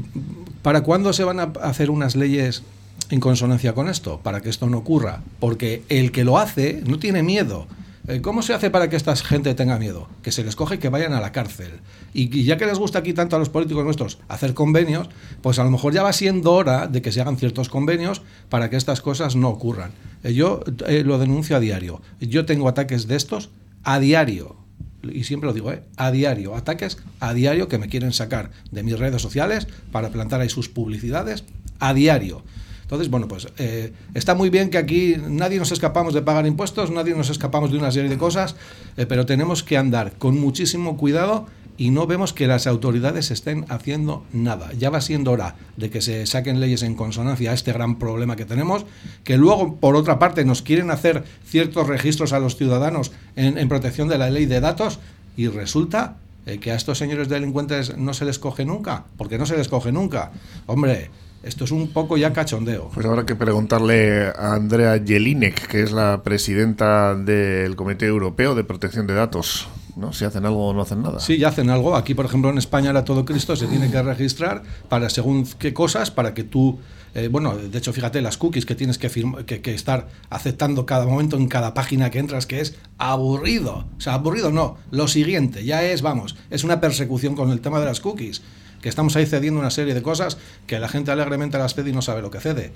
¿para 0.62 0.82
cuándo 0.82 1.12
se 1.12 1.24
van 1.24 1.40
a 1.40 1.52
hacer 1.62 1.90
unas 1.90 2.16
leyes 2.16 2.62
en 3.10 3.20
consonancia 3.20 3.74
con 3.74 3.88
esto? 3.88 4.20
Para 4.22 4.40
que 4.40 4.50
esto 4.50 4.68
no 4.68 4.78
ocurra. 4.78 5.22
Porque 5.40 5.82
el 5.88 6.12
que 6.12 6.24
lo 6.24 6.38
hace 6.38 6.82
no 6.86 6.98
tiene 6.98 7.22
miedo. 7.22 7.66
Eh, 8.06 8.20
¿Cómo 8.20 8.42
se 8.42 8.52
hace 8.52 8.70
para 8.70 8.90
que 8.90 8.96
esta 8.96 9.16
gente 9.16 9.54
tenga 9.54 9.78
miedo? 9.78 10.08
Que 10.22 10.30
se 10.30 10.44
les 10.44 10.56
coge 10.56 10.74
y 10.74 10.78
que 10.78 10.90
vayan 10.90 11.14
a 11.14 11.20
la 11.20 11.32
cárcel. 11.32 11.80
Y, 12.12 12.44
ya 12.44 12.58
que 12.58 12.66
les 12.66 12.78
gusta 12.78 12.98
aquí 12.98 13.14
tanto 13.14 13.36
a 13.36 13.38
los 13.38 13.48
políticos 13.48 13.82
nuestros 13.84 14.18
hacer 14.28 14.52
convenios, 14.52 15.08
pues 15.40 15.58
a 15.58 15.64
lo 15.64 15.70
mejor 15.70 15.94
ya 15.94 16.02
va 16.02 16.12
siendo 16.12 16.52
hora 16.52 16.86
de 16.86 17.00
que 17.00 17.12
se 17.12 17.22
hagan 17.22 17.38
ciertos 17.38 17.70
convenios 17.70 18.22
para 18.50 18.68
que 18.68 18.76
estas 18.76 19.00
cosas 19.00 19.36
no 19.36 19.48
ocurran. 19.48 19.92
Eh, 20.22 20.34
yo 20.34 20.60
eh, 20.86 21.02
lo 21.02 21.18
denuncio 21.18 21.56
a 21.56 21.60
diario. 21.60 22.02
Yo 22.20 22.44
tengo 22.44 22.68
ataques 22.68 23.08
de 23.08 23.16
estos 23.16 23.50
a 23.84 23.98
diario 23.98 24.64
y 25.12 25.24
siempre 25.24 25.46
lo 25.46 25.52
digo, 25.52 25.72
¿eh? 25.72 25.82
a 25.96 26.10
diario, 26.10 26.54
ataques 26.54 26.98
a 27.20 27.34
diario 27.34 27.68
que 27.68 27.78
me 27.78 27.88
quieren 27.88 28.12
sacar 28.12 28.50
de 28.70 28.82
mis 28.82 28.98
redes 28.98 29.20
sociales 29.20 29.66
para 29.92 30.10
plantar 30.10 30.40
ahí 30.40 30.48
sus 30.48 30.68
publicidades 30.68 31.44
a 31.78 31.94
diario. 31.94 32.42
Entonces, 32.84 33.10
bueno, 33.10 33.26
pues 33.28 33.48
eh, 33.58 33.92
está 34.14 34.34
muy 34.34 34.50
bien 34.50 34.70
que 34.70 34.78
aquí 34.78 35.16
nadie 35.28 35.58
nos 35.58 35.72
escapamos 35.72 36.14
de 36.14 36.22
pagar 36.22 36.46
impuestos, 36.46 36.90
nadie 36.90 37.14
nos 37.14 37.30
escapamos 37.30 37.72
de 37.72 37.78
una 37.78 37.90
serie 37.90 38.10
de 38.10 38.18
cosas, 38.18 38.56
eh, 38.96 39.06
pero 39.06 39.26
tenemos 39.26 39.62
que 39.62 39.76
andar 39.76 40.12
con 40.18 40.38
muchísimo 40.38 40.96
cuidado 40.96 41.46
y 41.76 41.90
no 41.90 42.06
vemos 42.06 42.32
que 42.32 42.46
las 42.46 42.66
autoridades 42.66 43.30
estén 43.30 43.64
haciendo 43.68 44.24
nada. 44.32 44.70
Ya 44.78 44.90
va 44.90 45.00
siendo 45.00 45.32
hora 45.32 45.56
de 45.76 45.90
que 45.90 46.00
se 46.00 46.26
saquen 46.26 46.60
leyes 46.60 46.82
en 46.82 46.94
consonancia 46.94 47.50
a 47.50 47.54
este 47.54 47.72
gran 47.72 47.98
problema 47.98 48.36
que 48.36 48.44
tenemos, 48.44 48.86
que 49.24 49.36
luego, 49.36 49.76
por 49.76 49.96
otra 49.96 50.18
parte, 50.18 50.44
nos 50.44 50.62
quieren 50.62 50.90
hacer 50.90 51.24
ciertos 51.46 51.86
registros 51.86 52.32
a 52.32 52.38
los 52.38 52.56
ciudadanos 52.56 53.12
en, 53.34 53.68
protección 53.68 54.08
de 54.08 54.18
la 54.18 54.30
ley 54.30 54.46
de 54.46 54.60
datos 54.60 55.00
y 55.36 55.48
resulta 55.48 56.16
eh, 56.46 56.58
que 56.58 56.70
a 56.70 56.76
estos 56.76 56.98
señores 56.98 57.28
delincuentes 57.28 57.96
no 57.96 58.14
se 58.14 58.24
les 58.24 58.38
coge 58.38 58.64
nunca, 58.64 59.04
porque 59.16 59.38
no 59.38 59.46
se 59.46 59.56
les 59.56 59.68
coge 59.68 59.90
nunca. 59.90 60.30
Hombre, 60.66 61.10
esto 61.44 61.64
es 61.64 61.70
un 61.70 61.88
poco 61.88 62.16
ya 62.16 62.32
cachondeo. 62.32 62.90
Pues 62.92 63.06
habrá 63.06 63.26
que 63.26 63.34
preguntarle 63.34 64.28
a 64.28 64.54
Andrea 64.54 65.00
Jelinek, 65.04 65.66
que 65.66 65.82
es 65.82 65.92
la 65.92 66.22
presidenta 66.22 67.14
del 67.14 67.76
Comité 67.76 68.06
Europeo 68.06 68.54
de 68.54 68.64
Protección 68.64 69.06
de 69.06 69.14
Datos. 69.14 69.68
¿no? 69.96 70.12
Si 70.12 70.24
hacen 70.24 70.44
algo 70.44 70.68
o 70.68 70.72
no 70.74 70.82
hacen 70.82 71.02
nada. 71.02 71.20
Sí, 71.20 71.38
ya 71.38 71.48
hacen 71.48 71.70
algo. 71.70 71.94
Aquí, 71.96 72.14
por 72.14 72.24
ejemplo, 72.24 72.50
en 72.50 72.58
España 72.58 72.90
era 72.90 73.04
todo 73.04 73.24
Cristo, 73.24 73.54
se 73.54 73.66
tiene 73.66 73.90
que 73.90 74.02
registrar 74.02 74.62
para 74.88 75.08
según 75.08 75.46
qué 75.58 75.72
cosas, 75.72 76.10
para 76.10 76.34
que 76.34 76.44
tú 76.44 76.78
eh, 77.14 77.28
bueno, 77.28 77.56
de 77.56 77.78
hecho, 77.78 77.92
fíjate, 77.92 78.20
las 78.20 78.36
cookies 78.36 78.66
que 78.66 78.74
tienes 78.74 78.98
que, 78.98 79.08
que, 79.46 79.74
estar 79.74 80.08
aceptando 80.30 80.84
cada 80.84 81.06
momento 81.06 81.36
en 81.36 81.46
cada 81.46 81.72
página 81.72 82.10
que 82.10 82.18
entras, 82.18 82.44
que 82.44 82.60
es 82.60 82.74
aburrido. 82.98 83.86
O 83.96 84.00
sea, 84.00 84.14
aburrido 84.14 84.50
no. 84.50 84.78
Lo 84.90 85.06
siguiente, 85.06 85.64
ya 85.64 85.84
es, 85.84 86.02
vamos, 86.02 86.34
es 86.50 86.64
una 86.64 86.80
persecución 86.80 87.36
con 87.36 87.50
el 87.50 87.60
tema 87.60 87.78
de 87.78 87.86
las 87.86 88.00
cookies. 88.00 88.42
Que 88.84 88.90
estamos 88.90 89.16
ahí 89.16 89.24
cediendo 89.24 89.58
una 89.58 89.70
serie 89.70 89.94
de 89.94 90.02
cosas 90.02 90.36
que 90.66 90.78
la 90.78 90.90
gente 90.90 91.10
alegremente 91.10 91.56
las 91.56 91.72
cede 91.72 91.88
y 91.88 91.94
no 91.94 92.02
sabe 92.02 92.20
lo 92.20 92.30
que 92.30 92.38
cede 92.38 92.70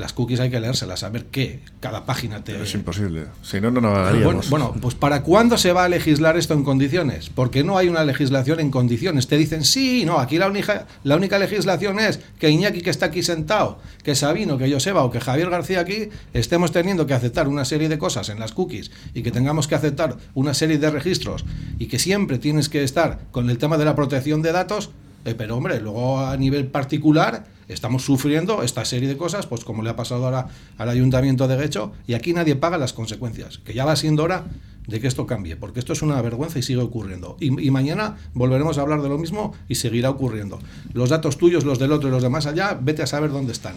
las 0.00 0.12
cookies 0.12 0.40
hay 0.40 0.50
que 0.50 0.58
leérselas, 0.58 1.00
saber 1.00 1.26
qué 1.26 1.60
cada 1.78 2.04
página 2.06 2.42
te... 2.42 2.60
Es 2.60 2.74
imposible, 2.74 3.26
si 3.42 3.60
no, 3.60 3.70
no 3.70 3.80
navagaríamos. 3.80 4.50
Bueno, 4.50 4.68
bueno, 4.68 4.80
pues 4.80 4.94
¿para 4.94 5.22
cuándo 5.22 5.58
se 5.58 5.72
va 5.72 5.84
a 5.84 5.88
legislar 5.88 6.36
esto 6.36 6.54
en 6.54 6.64
condiciones? 6.64 7.30
Porque 7.30 7.62
no 7.62 7.78
hay 7.78 7.88
una 7.88 8.04
legislación 8.04 8.58
en 8.58 8.70
condiciones. 8.70 9.28
Te 9.28 9.36
dicen, 9.36 9.64
sí, 9.64 10.04
no, 10.04 10.18
aquí 10.18 10.38
la 10.38 10.48
única, 10.48 10.86
la 11.04 11.16
única 11.16 11.38
legislación 11.38 12.00
es 12.00 12.20
que 12.38 12.50
Iñaki 12.50 12.80
que 12.80 12.90
está 12.90 13.06
aquí 13.06 13.22
sentado, 13.22 13.78
que 14.02 14.14
Sabino, 14.14 14.58
que 14.58 14.72
Joseba 14.72 15.04
o 15.04 15.10
que 15.10 15.20
Javier 15.20 15.50
García 15.50 15.80
aquí 15.80 16.08
estemos 16.32 16.72
teniendo 16.72 17.06
que 17.06 17.14
aceptar 17.14 17.46
una 17.46 17.64
serie 17.64 17.88
de 17.88 17.98
cosas 17.98 18.28
en 18.30 18.40
las 18.40 18.52
cookies 18.52 18.90
y 19.14 19.22
que 19.22 19.30
tengamos 19.30 19.68
que 19.68 19.74
aceptar 19.74 20.16
una 20.34 20.54
serie 20.54 20.78
de 20.78 20.90
registros 20.90 21.44
y 21.78 21.86
que 21.86 21.98
siempre 21.98 22.38
tienes 22.38 22.68
que 22.68 22.82
estar 22.82 23.20
con 23.30 23.50
el 23.50 23.58
tema 23.58 23.76
de 23.76 23.84
la 23.84 23.94
protección 23.94 24.40
de 24.42 24.52
datos, 24.52 24.90
eh, 25.24 25.34
pero 25.36 25.56
hombre, 25.56 25.80
luego 25.80 26.20
a 26.20 26.36
nivel 26.36 26.66
particular 26.66 27.44
estamos 27.68 28.04
sufriendo 28.04 28.62
esta 28.62 28.84
serie 28.84 29.08
de 29.08 29.16
cosas, 29.16 29.46
pues 29.46 29.64
como 29.64 29.82
le 29.82 29.90
ha 29.90 29.96
pasado 29.96 30.24
ahora 30.24 30.48
al 30.78 30.88
Ayuntamiento 30.88 31.46
de 31.46 31.56
Guecho, 31.56 31.92
y 32.06 32.14
aquí 32.14 32.32
nadie 32.32 32.56
paga 32.56 32.78
las 32.78 32.92
consecuencias, 32.92 33.58
que 33.58 33.74
ya 33.74 33.84
va 33.84 33.96
siendo 33.96 34.24
hora 34.24 34.44
de 34.86 35.00
que 35.00 35.06
esto 35.06 35.26
cambie, 35.26 35.56
porque 35.56 35.78
esto 35.78 35.92
es 35.92 36.02
una 36.02 36.20
vergüenza 36.20 36.58
y 36.58 36.62
sigue 36.62 36.80
ocurriendo. 36.80 37.36
Y, 37.38 37.70
mañana 37.70 38.16
volveremos 38.34 38.76
a 38.78 38.82
hablar 38.82 39.02
de 39.02 39.08
lo 39.08 39.18
mismo 39.18 39.54
y 39.68 39.76
seguirá 39.76 40.10
ocurriendo. 40.10 40.58
Los 40.92 41.10
datos 41.10 41.38
tuyos, 41.38 41.64
los 41.64 41.78
del 41.78 41.92
otro 41.92 42.08
y 42.08 42.12
los 42.12 42.22
demás 42.22 42.46
allá, 42.46 42.78
vete 42.80 43.02
a 43.02 43.06
saber 43.06 43.30
dónde 43.30 43.52
están. 43.52 43.76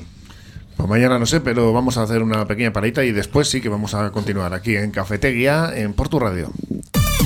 Pues 0.76 0.90
mañana 0.90 1.20
no 1.20 1.28
sé, 1.28 1.40
pero 1.40 1.72
vamos 1.72 1.98
a 1.98 2.04
hacer 2.04 2.24
una 2.24 2.48
pequeña 2.48 2.74
parita 2.74 3.04
y 3.06 3.12
después 3.12 3.48
sí 3.48 3.62
que 3.62 3.70
vamos 3.70 3.94
a 3.94 4.12
continuar 4.12 4.54
aquí 4.56 4.76
en 4.76 4.90
Cafetería, 4.90 5.72
en 5.76 5.94
Portu 5.94 6.20
Radio. 6.20 6.52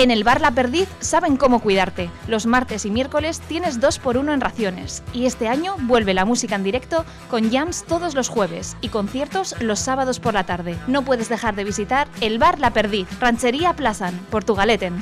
En 0.00 0.10
el 0.10 0.24
bar 0.24 0.40
La 0.40 0.50
Perdiz 0.50 0.88
saben 1.00 1.36
cómo 1.36 1.60
cuidarte. 1.60 2.08
Los 2.26 2.46
martes 2.46 2.86
y 2.86 2.90
miércoles 2.90 3.38
tienes 3.40 3.80
dos 3.80 3.98
por 3.98 4.16
uno 4.16 4.32
en 4.32 4.40
raciones. 4.40 5.02
Y 5.12 5.26
este 5.26 5.46
año 5.46 5.76
vuelve 5.80 6.14
la 6.14 6.24
música 6.24 6.54
en 6.54 6.64
directo 6.64 7.04
con 7.28 7.50
jams 7.50 7.84
todos 7.84 8.14
los 8.14 8.30
jueves 8.30 8.78
y 8.80 8.88
conciertos 8.88 9.54
los 9.60 9.78
sábados 9.78 10.18
por 10.18 10.32
la 10.32 10.44
tarde. 10.44 10.78
No 10.86 11.02
puedes 11.02 11.28
dejar 11.28 11.54
de 11.54 11.64
visitar 11.64 12.08
el 12.22 12.38
bar 12.38 12.60
La 12.60 12.72
Perdiz, 12.72 13.08
Ranchería 13.20 13.74
Plazan, 13.76 14.18
Portugaleten. 14.30 14.98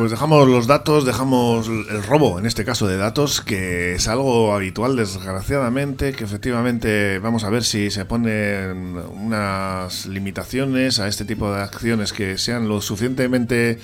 Pues 0.00 0.12
dejamos 0.12 0.48
los 0.48 0.66
datos, 0.66 1.04
dejamos 1.04 1.68
el 1.68 2.02
robo, 2.02 2.38
en 2.38 2.46
este 2.46 2.64
caso 2.64 2.88
de 2.88 2.96
datos, 2.96 3.42
que 3.42 3.96
es 3.96 4.08
algo 4.08 4.54
habitual 4.54 4.96
desgraciadamente, 4.96 6.14
que 6.14 6.24
efectivamente 6.24 7.18
vamos 7.18 7.44
a 7.44 7.50
ver 7.50 7.64
si 7.64 7.90
se 7.90 8.06
ponen 8.06 8.96
unas 8.96 10.06
limitaciones 10.06 11.00
a 11.00 11.06
este 11.06 11.26
tipo 11.26 11.52
de 11.52 11.60
acciones 11.60 12.14
que 12.14 12.38
sean 12.38 12.66
lo 12.66 12.80
suficientemente 12.80 13.78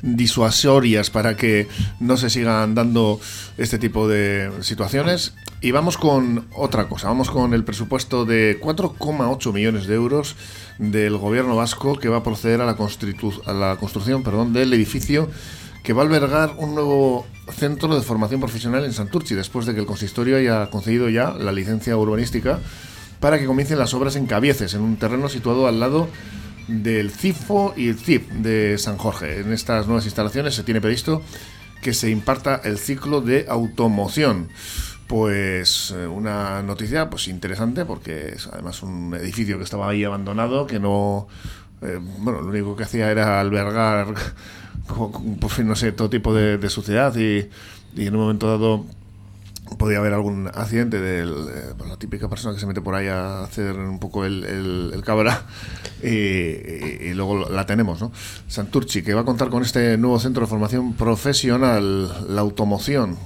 disuasorias 0.00 1.10
para 1.10 1.36
que 1.36 1.68
no 2.00 2.16
se 2.16 2.30
sigan 2.30 2.74
dando 2.74 3.20
este 3.58 3.78
tipo 3.78 4.08
de 4.08 4.50
situaciones. 4.62 5.34
Y 5.60 5.72
vamos 5.72 5.98
con 5.98 6.46
otra 6.54 6.88
cosa, 6.88 7.08
vamos 7.08 7.30
con 7.30 7.52
el 7.52 7.64
presupuesto 7.64 8.24
de 8.24 8.60
4,8 8.60 9.52
millones 9.52 9.88
de 9.88 9.94
euros 9.96 10.36
del 10.78 11.16
gobierno 11.16 11.56
vasco 11.56 11.98
que 11.98 12.08
va 12.08 12.18
a 12.18 12.22
proceder 12.22 12.60
a 12.60 12.64
la, 12.64 12.76
a 12.76 13.52
la 13.52 13.76
construcción 13.76 14.22
perdón, 14.22 14.52
del 14.52 14.72
edificio 14.72 15.28
que 15.82 15.92
va 15.92 16.02
a 16.02 16.04
albergar 16.04 16.54
un 16.58 16.76
nuevo 16.76 17.26
centro 17.50 17.92
de 17.96 18.02
formación 18.02 18.40
profesional 18.40 18.84
en 18.84 18.92
Santurci, 18.92 19.34
después 19.34 19.66
de 19.66 19.74
que 19.74 19.80
el 19.80 19.86
consistorio 19.86 20.36
haya 20.36 20.70
concedido 20.70 21.08
ya 21.08 21.30
la 21.32 21.50
licencia 21.50 21.96
urbanística 21.96 22.60
para 23.18 23.40
que 23.40 23.46
comiencen 23.46 23.80
las 23.80 23.94
obras 23.94 24.14
en 24.14 24.26
Cabieces, 24.26 24.74
en 24.74 24.82
un 24.82 24.96
terreno 24.96 25.28
situado 25.28 25.66
al 25.66 25.80
lado 25.80 26.08
del 26.68 27.10
CIFO 27.10 27.74
y 27.76 27.88
el 27.88 27.98
CIP 27.98 28.30
de 28.30 28.78
San 28.78 28.96
Jorge. 28.96 29.40
En 29.40 29.52
estas 29.52 29.86
nuevas 29.86 30.04
instalaciones 30.04 30.54
se 30.54 30.62
tiene 30.62 30.80
previsto 30.80 31.22
que 31.82 31.94
se 31.94 32.10
imparta 32.10 32.60
el 32.64 32.78
ciclo 32.78 33.20
de 33.20 33.46
automoción. 33.48 34.48
Pues 35.08 35.94
eh, 35.96 36.06
una 36.06 36.62
noticia 36.62 37.08
pues 37.08 37.28
interesante 37.28 37.86
porque 37.86 38.34
es 38.34 38.46
además 38.46 38.82
un 38.82 39.14
edificio 39.14 39.56
que 39.56 39.64
estaba 39.64 39.88
ahí 39.88 40.04
abandonado, 40.04 40.66
que 40.66 40.78
no 40.78 41.28
eh, 41.80 41.98
bueno, 42.18 42.42
lo 42.42 42.48
único 42.48 42.76
que 42.76 42.84
hacía 42.84 43.10
era 43.10 43.40
albergar 43.40 44.14
pues, 45.40 45.58
no 45.60 45.76
sé, 45.76 45.92
todo 45.92 46.10
tipo 46.10 46.34
de, 46.34 46.68
suciedad 46.68 47.14
y, 47.16 47.48
en 47.96 48.14
un 48.14 48.20
momento 48.20 48.48
dado 48.48 48.84
podía 49.78 49.98
haber 49.98 50.14
algún 50.14 50.48
accidente 50.48 50.98
de 50.98 51.26
pues, 51.76 51.90
la 51.90 51.96
típica 51.96 52.28
persona 52.28 52.54
que 52.54 52.60
se 52.60 52.66
mete 52.66 52.80
por 52.80 52.94
ahí 52.94 53.06
a 53.06 53.44
hacer 53.44 53.76
un 53.76 53.98
poco 53.98 54.24
el, 54.24 54.44
el, 54.44 55.02
cabra 55.04 55.42
y, 56.02 57.12
luego 57.14 57.48
la 57.48 57.66
tenemos, 57.66 58.00
¿no? 58.00 58.12
Santurchi, 58.46 59.02
que 59.02 59.14
va 59.14 59.22
a 59.22 59.24
contar 59.24 59.50
con 59.50 59.62
este 59.62 59.96
nuevo 59.98 60.18
centro 60.20 60.42
de 60.42 60.46
formación 60.48 60.94
profesional, 60.94 62.34
la 62.34 62.40
automoción, 62.40 63.18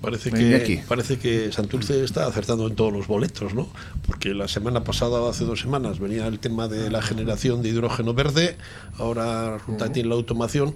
Parece 0.00 0.30
que, 0.30 0.82
parece 0.86 1.18
que 1.18 1.50
Santurce 1.50 2.04
está 2.04 2.26
acertando 2.26 2.66
en 2.68 2.76
todos 2.76 2.92
los 2.92 3.06
boletos, 3.06 3.54
¿no? 3.54 3.68
Porque 4.06 4.32
la 4.32 4.46
semana 4.46 4.84
pasada, 4.84 5.28
hace 5.28 5.44
dos 5.44 5.60
semanas, 5.60 5.98
venía 5.98 6.26
el 6.26 6.38
tema 6.38 6.68
de 6.68 6.90
la 6.90 7.02
generación 7.02 7.62
de 7.62 7.70
hidrógeno 7.70 8.14
verde, 8.14 8.56
ahora 8.96 9.58
resulta 9.58 9.92
tiene 9.92 10.08
la 10.08 10.14
automación. 10.14 10.74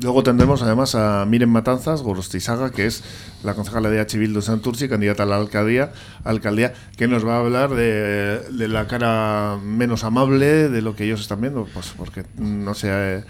Luego 0.00 0.22
tendremos 0.22 0.62
además 0.62 0.94
a 0.94 1.24
Miren 1.26 1.50
Matanzas, 1.50 2.02
Gorostizaga, 2.02 2.70
que 2.70 2.86
es 2.86 3.02
la 3.42 3.54
concejala 3.54 3.90
de 3.90 4.00
H. 4.00 4.16
de 4.16 4.42
Santurce, 4.42 4.88
candidata 4.88 5.24
a 5.24 5.26
la 5.26 5.36
alcaldía, 5.36 5.92
alcaldía, 6.24 6.72
que 6.96 7.08
nos 7.08 7.26
va 7.26 7.36
a 7.36 7.40
hablar 7.40 7.70
de, 7.70 8.40
de, 8.50 8.68
la 8.68 8.86
cara 8.86 9.58
menos 9.62 10.04
amable 10.04 10.68
de 10.68 10.82
lo 10.82 10.94
que 10.94 11.04
ellos 11.04 11.20
están 11.20 11.40
viendo, 11.40 11.66
pues 11.74 11.92
porque 11.96 12.24
no 12.36 12.74
sé 12.74 13.24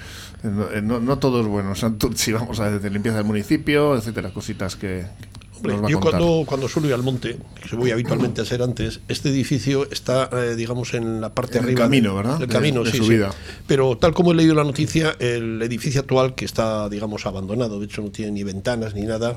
eh, 0.44 0.81
no, 0.83 1.00
no, 1.00 1.18
todo 1.18 1.40
es 1.40 1.46
bueno. 1.46 1.74
Si 2.14 2.33
vamos 2.33 2.61
a 2.61 2.70
decir 2.70 2.92
limpieza 2.92 3.18
del 3.18 3.26
municipio, 3.26 3.96
etcétera, 3.96 4.31
cositas 4.31 4.76
que. 4.76 5.07
Yo 5.88 6.01
cuando, 6.01 6.44
cuando 6.47 6.68
suelo 6.68 6.88
ir 6.88 6.94
al 6.94 7.03
monte, 7.03 7.38
que 7.68 7.77
voy 7.77 7.90
habitualmente 7.90 8.40
a 8.40 8.44
ser 8.44 8.62
antes, 8.62 9.01
este 9.09 9.31
edificio 9.31 9.88
está, 9.90 10.29
eh, 10.33 10.55
digamos, 10.57 10.94
en 10.94 11.21
la 11.21 11.35
parte 11.35 11.59
arriba. 11.59 11.71
El 11.73 11.77
camino, 11.79 12.14
¿verdad? 12.14 12.40
El 12.40 12.49
camino, 12.49 12.85
sí, 12.85 12.99
sí. 12.99 13.18
Pero 13.66 13.97
tal 13.99 14.14
como 14.14 14.33
he 14.33 14.35
leído 14.35 14.55
la 14.55 14.64
noticia, 14.64 15.16
el 15.18 15.61
edificio 15.62 16.01
actual, 16.01 16.35
que 16.35 16.44
está, 16.44 16.88
digamos, 16.88 17.27
abandonado, 17.27 17.79
de 17.79 17.87
hecho 17.87 18.03
no 18.03 18.11
tiene 18.11 18.33
ni 18.33 18.42
ventanas 18.42 18.94
ni 18.94 19.03
nada, 19.03 19.37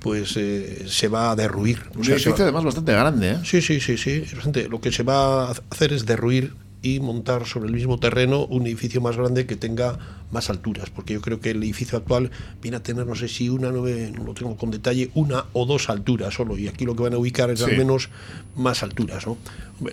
pues 0.00 0.36
eh, 0.36 0.84
se 0.86 1.08
va 1.08 1.30
a 1.30 1.36
derruir. 1.36 1.82
Un 1.96 2.04
edificio 2.04 2.34
además 2.38 2.64
bastante 2.64 2.92
grande, 2.92 3.32
¿eh? 3.32 3.38
Sí, 3.44 3.62
sí, 3.62 3.80
sí, 3.80 3.96
sí. 3.96 4.24
Lo 4.68 4.80
que 4.80 4.92
se 4.92 5.02
va 5.02 5.48
a 5.48 5.54
hacer 5.70 5.92
es 5.92 6.06
derruir 6.06 6.52
y 6.84 7.00
montar 7.00 7.46
sobre 7.46 7.68
el 7.68 7.74
mismo 7.74 7.98
terreno 7.98 8.44
un 8.44 8.66
edificio 8.66 9.00
más 9.00 9.16
grande 9.16 9.46
que 9.46 9.56
tenga 9.56 9.98
más 10.30 10.50
alturas, 10.50 10.90
porque 10.90 11.14
yo 11.14 11.22
creo 11.22 11.40
que 11.40 11.52
el 11.52 11.62
edificio 11.62 11.96
actual 11.96 12.30
viene 12.60 12.76
a 12.76 12.82
tener, 12.82 13.06
no 13.06 13.14
sé 13.14 13.26
si 13.26 13.48
una, 13.48 13.72
no, 13.72 13.86
lo 13.86 14.34
tengo 14.34 14.54
con 14.58 14.70
detalle, 14.70 15.10
una 15.14 15.46
o 15.54 15.64
dos 15.64 15.88
alturas 15.88 16.34
solo, 16.34 16.58
y 16.58 16.68
aquí 16.68 16.84
lo 16.84 16.94
que 16.94 17.04
van 17.04 17.14
a 17.14 17.18
ubicar 17.18 17.50
es 17.50 17.62
al 17.62 17.74
menos 17.78 18.10
más 18.54 18.82
alturas. 18.82 19.26
¿no? 19.26 19.38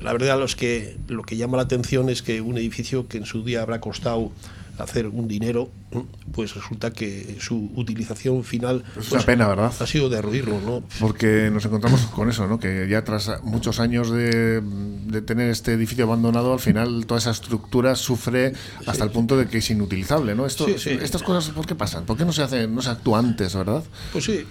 La 0.02 0.12
verdad, 0.12 0.38
los 0.38 0.58
que, 0.58 0.98
lo 1.08 1.24
que 1.24 1.38
llama 1.38 1.56
la 1.56 1.64
atención 1.64 2.10
es 2.10 2.22
que 2.22 2.42
un 2.42 2.58
edificio 2.58 3.08
que 3.08 3.20
en 3.20 3.26
su 3.26 3.42
día 3.42 3.62
habrá 3.62 3.80
costado 3.80 4.34
hacer 4.78 5.08
un 5.08 5.30
dinero, 5.30 5.70
pues 6.34 6.56
resulta 6.56 6.92
que 6.92 7.38
su 7.40 7.70
utilización 7.76 8.44
final 8.44 8.84
Es 8.88 8.94
pues, 8.94 9.12
una 9.12 9.22
pena, 9.24 9.48
¿verdad? 9.48 9.74
ha 9.80 9.86
sido 9.88 10.08
derruirlo, 10.10 10.60
¿no? 10.62 10.84
Porque 11.00 11.50
nos 11.52 11.66
encontramos 11.66 12.02
con 12.08 12.30
eso, 12.30 12.48
¿no? 12.48 12.60
Que 12.60 12.88
ya 12.90 13.04
tras 13.04 13.30
muchos 13.44 13.80
años 13.80 14.10
de, 14.10 14.62
de 14.62 15.22
tener 15.22 15.50
este 15.50 15.74
edificio 15.74 16.06
abandonado, 16.06 16.54
al 16.54 16.60
final 16.60 17.06
toda 17.06 17.18
esa 17.20 17.32
estructura 17.32 17.96
sufre 17.96 18.54
hasta 18.88 19.04
el 19.04 19.12
punto 19.12 19.36
de 19.38 19.48
que 19.48 19.58
es 19.58 19.70
inutilizable, 19.70 20.36
¿no? 20.36 20.46
Esto, 20.46 20.66
Sí, 20.68 20.76
sí. 20.78 20.90
Estas 21.02 21.24
cosas, 21.24 21.50
¿por 21.54 21.66
qué 21.66 21.76
pasan? 21.76 22.06
¿Por 22.06 22.18
qué 22.18 22.24
no 22.26 22.32
se 22.32 22.44
hace, 22.44 22.68
no 22.68 22.82
se 22.82 22.90
actúa 22.92 23.20
antes, 23.20 23.54
verdad? 23.56 23.84
Pues 24.14 24.24
sí, 24.26 24.46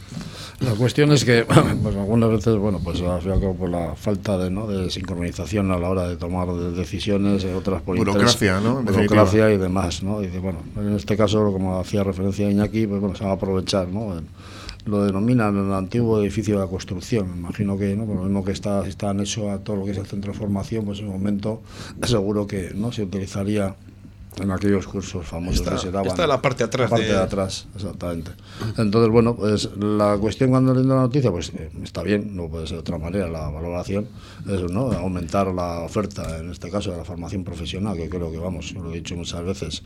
La 0.60 0.72
cuestión 0.72 1.10
es 1.12 1.24
que, 1.24 1.44
pues 1.82 1.96
algunas 1.96 2.30
veces, 2.30 2.56
bueno, 2.56 2.80
pues 2.84 3.00
al 3.00 3.20
fin 3.22 3.30
y 3.30 3.34
al 3.34 3.40
cabo, 3.40 3.56
por 3.56 3.70
la 3.70 3.94
falta 3.96 4.36
de, 4.36 4.50
¿no? 4.50 4.66
de 4.66 4.90
sincronización 4.90 5.70
a 5.72 5.78
la 5.78 5.88
hora 5.88 6.06
de 6.08 6.16
tomar 6.16 6.48
de- 6.52 6.72
decisiones, 6.72 7.44
otras 7.46 7.80
por 7.82 7.96
Burocracia, 7.96 8.58
interés- 8.58 8.62
¿no? 8.62 8.78
En 8.80 8.84
Burocracia 8.86 9.46
definitiva. 9.46 9.50
y 9.52 9.56
demás, 9.56 10.02
¿no? 10.02 10.22
Y 10.22 10.26
dice, 10.26 10.38
bueno, 10.40 10.58
en 10.76 10.94
este 10.96 11.16
caso, 11.16 11.29
como 11.38 11.78
hacía 11.78 12.04
referencia 12.04 12.50
Iñaki, 12.50 12.86
pues 12.86 13.00
bueno, 13.00 13.16
se 13.16 13.24
va 13.24 13.30
a 13.30 13.34
aprovechar, 13.34 13.88
¿no? 13.88 14.14
Lo 14.86 15.04
denominan 15.04 15.56
el 15.56 15.72
antiguo 15.72 16.20
edificio 16.20 16.54
de 16.54 16.60
la 16.60 16.66
construcción. 16.66 17.30
Me 17.30 17.36
imagino 17.38 17.76
que, 17.76 17.94
¿no? 17.96 18.06
Por 18.06 18.16
lo 18.16 18.22
mismo 18.22 18.44
que 18.44 18.52
está, 18.52 18.86
está 18.86 19.10
anexo 19.10 19.50
a 19.50 19.58
todo 19.58 19.76
lo 19.76 19.84
que 19.84 19.90
es 19.92 19.98
el 19.98 20.06
centro 20.06 20.32
de 20.32 20.38
formación, 20.38 20.84
pues 20.84 21.00
en 21.00 21.06
un 21.06 21.12
momento 21.12 21.62
seguro 22.02 22.46
que 22.46 22.72
no 22.74 22.90
se 22.92 23.02
utilizaría 23.02 23.76
en 24.36 24.50
aquellos 24.50 24.86
cursos 24.86 25.26
famosos 25.26 25.60
Está- 25.60 25.72
que 25.72 25.78
se 25.78 25.90
daban. 25.90 26.06
está 26.08 26.26
la 26.26 26.40
parte 26.40 26.64
atrás 26.64 26.88
La 26.90 26.96
parte 26.96 27.06
de- 27.08 27.12
de 27.14 27.18
atrás, 27.20 27.66
exactamente. 27.74 28.30
Entonces, 28.78 29.10
bueno, 29.10 29.34
pues 29.36 29.68
la 29.76 30.16
cuestión 30.18 30.50
cuando 30.50 30.72
leyendo 30.72 30.94
la 30.94 31.02
noticia, 31.02 31.30
pues 31.30 31.50
eh, 31.50 31.70
está 31.82 32.02
bien, 32.02 32.36
no 32.36 32.48
puede 32.48 32.66
ser 32.66 32.76
de 32.76 32.80
otra 32.80 32.98
manera, 32.98 33.28
la 33.28 33.48
valoración 33.48 34.06
es 34.48 34.62
¿no? 34.70 34.92
aumentar 34.92 35.48
la 35.48 35.80
oferta, 35.80 36.38
en 36.38 36.50
este 36.50 36.70
caso 36.70 36.90
de 36.92 36.96
la 36.98 37.04
formación 37.04 37.44
profesional, 37.44 37.96
que 37.96 38.08
creo 38.08 38.30
que, 38.30 38.38
vamos, 38.38 38.72
lo 38.72 38.90
he 38.92 38.96
dicho 38.96 39.16
muchas 39.16 39.44
veces, 39.44 39.82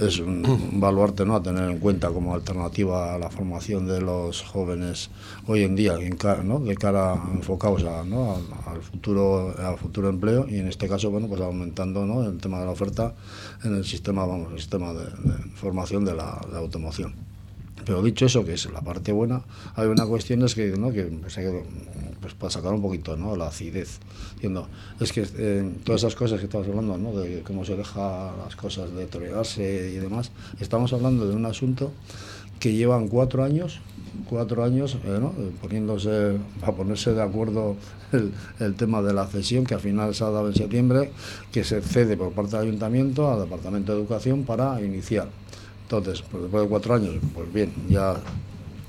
es 0.00 0.18
un, 0.18 0.44
un 0.46 0.80
baluarte 0.80 1.24
¿no? 1.24 1.36
a 1.36 1.42
tener 1.42 1.70
en 1.70 1.78
cuenta 1.78 2.08
como 2.10 2.34
alternativa 2.34 3.14
a 3.14 3.18
la 3.18 3.30
formación 3.30 3.86
de 3.86 4.00
los 4.00 4.42
jóvenes 4.42 5.10
hoy 5.46 5.62
en 5.62 5.76
día, 5.76 5.94
en 5.94 6.16
ca- 6.16 6.42
¿no? 6.42 6.58
de 6.58 6.74
cara 6.74 7.14
enfocados 7.32 7.84
a, 7.84 8.04
¿no? 8.04 8.34
al, 8.36 8.74
al 8.74 8.82
futuro, 8.82 9.54
al 9.58 9.78
futuro 9.78 10.08
empleo, 10.08 10.46
y 10.48 10.58
en 10.58 10.66
este 10.68 10.88
caso, 10.88 11.10
bueno, 11.10 11.28
pues 11.28 11.40
aumentando 11.40 12.04
¿no? 12.04 12.24
el 12.24 12.38
tema 12.38 12.58
de 12.58 12.66
la 12.66 12.72
oferta 12.72 13.14
en 13.64 13.75
el 13.76 13.84
sistema, 13.84 14.26
vamos, 14.26 14.52
el 14.52 14.58
sistema 14.58 14.92
de, 14.92 15.04
de 15.04 15.50
formación 15.54 16.04
de 16.04 16.14
la, 16.14 16.40
de 16.50 16.56
automoción. 16.56 17.14
Pero 17.86 18.02
dicho 18.02 18.26
eso, 18.26 18.44
que 18.44 18.54
es 18.54 18.70
la 18.72 18.80
parte 18.80 19.12
buena, 19.12 19.42
hay 19.76 19.86
una 19.86 20.04
cuestión 20.06 20.42
es 20.42 20.56
que, 20.56 20.76
¿no? 20.76 20.92
que 20.92 21.04
pues, 21.04 21.38
pues, 22.20 22.34
para 22.34 22.50
sacar 22.50 22.72
un 22.74 22.82
poquito 22.82 23.16
¿no? 23.16 23.36
la 23.36 23.46
acidez, 23.46 24.00
diciendo, 24.34 24.68
es 24.98 25.12
que 25.12 25.24
eh, 25.36 25.72
todas 25.84 26.02
esas 26.02 26.16
cosas 26.16 26.40
que 26.40 26.46
estamos 26.46 26.66
hablando, 26.66 26.98
¿no? 26.98 27.12
de 27.12 27.42
cómo 27.42 27.64
se 27.64 27.76
deja 27.76 28.32
las 28.44 28.56
cosas 28.56 28.92
deteriorarse 28.92 29.92
y 29.94 29.98
demás, 29.98 30.32
estamos 30.58 30.92
hablando 30.92 31.28
de 31.28 31.36
un 31.36 31.46
asunto 31.46 31.92
que 32.58 32.72
llevan 32.72 33.06
cuatro 33.06 33.44
años, 33.44 33.78
cuatro 34.28 34.64
años, 34.64 34.96
eh, 35.04 35.20
poniéndose, 35.60 36.38
para 36.60 36.72
ponerse 36.72 37.12
de 37.12 37.22
acuerdo 37.22 37.76
el, 38.60 38.74
tema 38.74 39.02
de 39.02 39.12
la 39.14 39.26
cesión, 39.26 39.64
que 39.64 39.74
al 39.74 39.80
final 39.80 40.14
se 40.14 40.24
ha 40.24 40.30
dado 40.30 40.48
en 40.48 40.54
septiembre, 40.54 41.10
que 41.52 41.64
se 41.64 41.80
cede 41.82 42.16
por 42.16 42.32
parte 42.32 42.56
del 42.56 42.68
ayuntamiento 42.68 43.30
al 43.32 43.40
Departamento 43.40 43.92
de 43.92 43.98
Educación 44.00 44.44
para 44.44 44.80
iniciar. 44.80 45.28
Entonces, 45.82 46.22
pues 46.30 46.42
después 46.42 46.62
de 46.64 46.68
cuatro 46.68 46.94
años, 46.94 47.14
pues 47.34 47.52
bien, 47.52 47.72
ya 47.88 48.16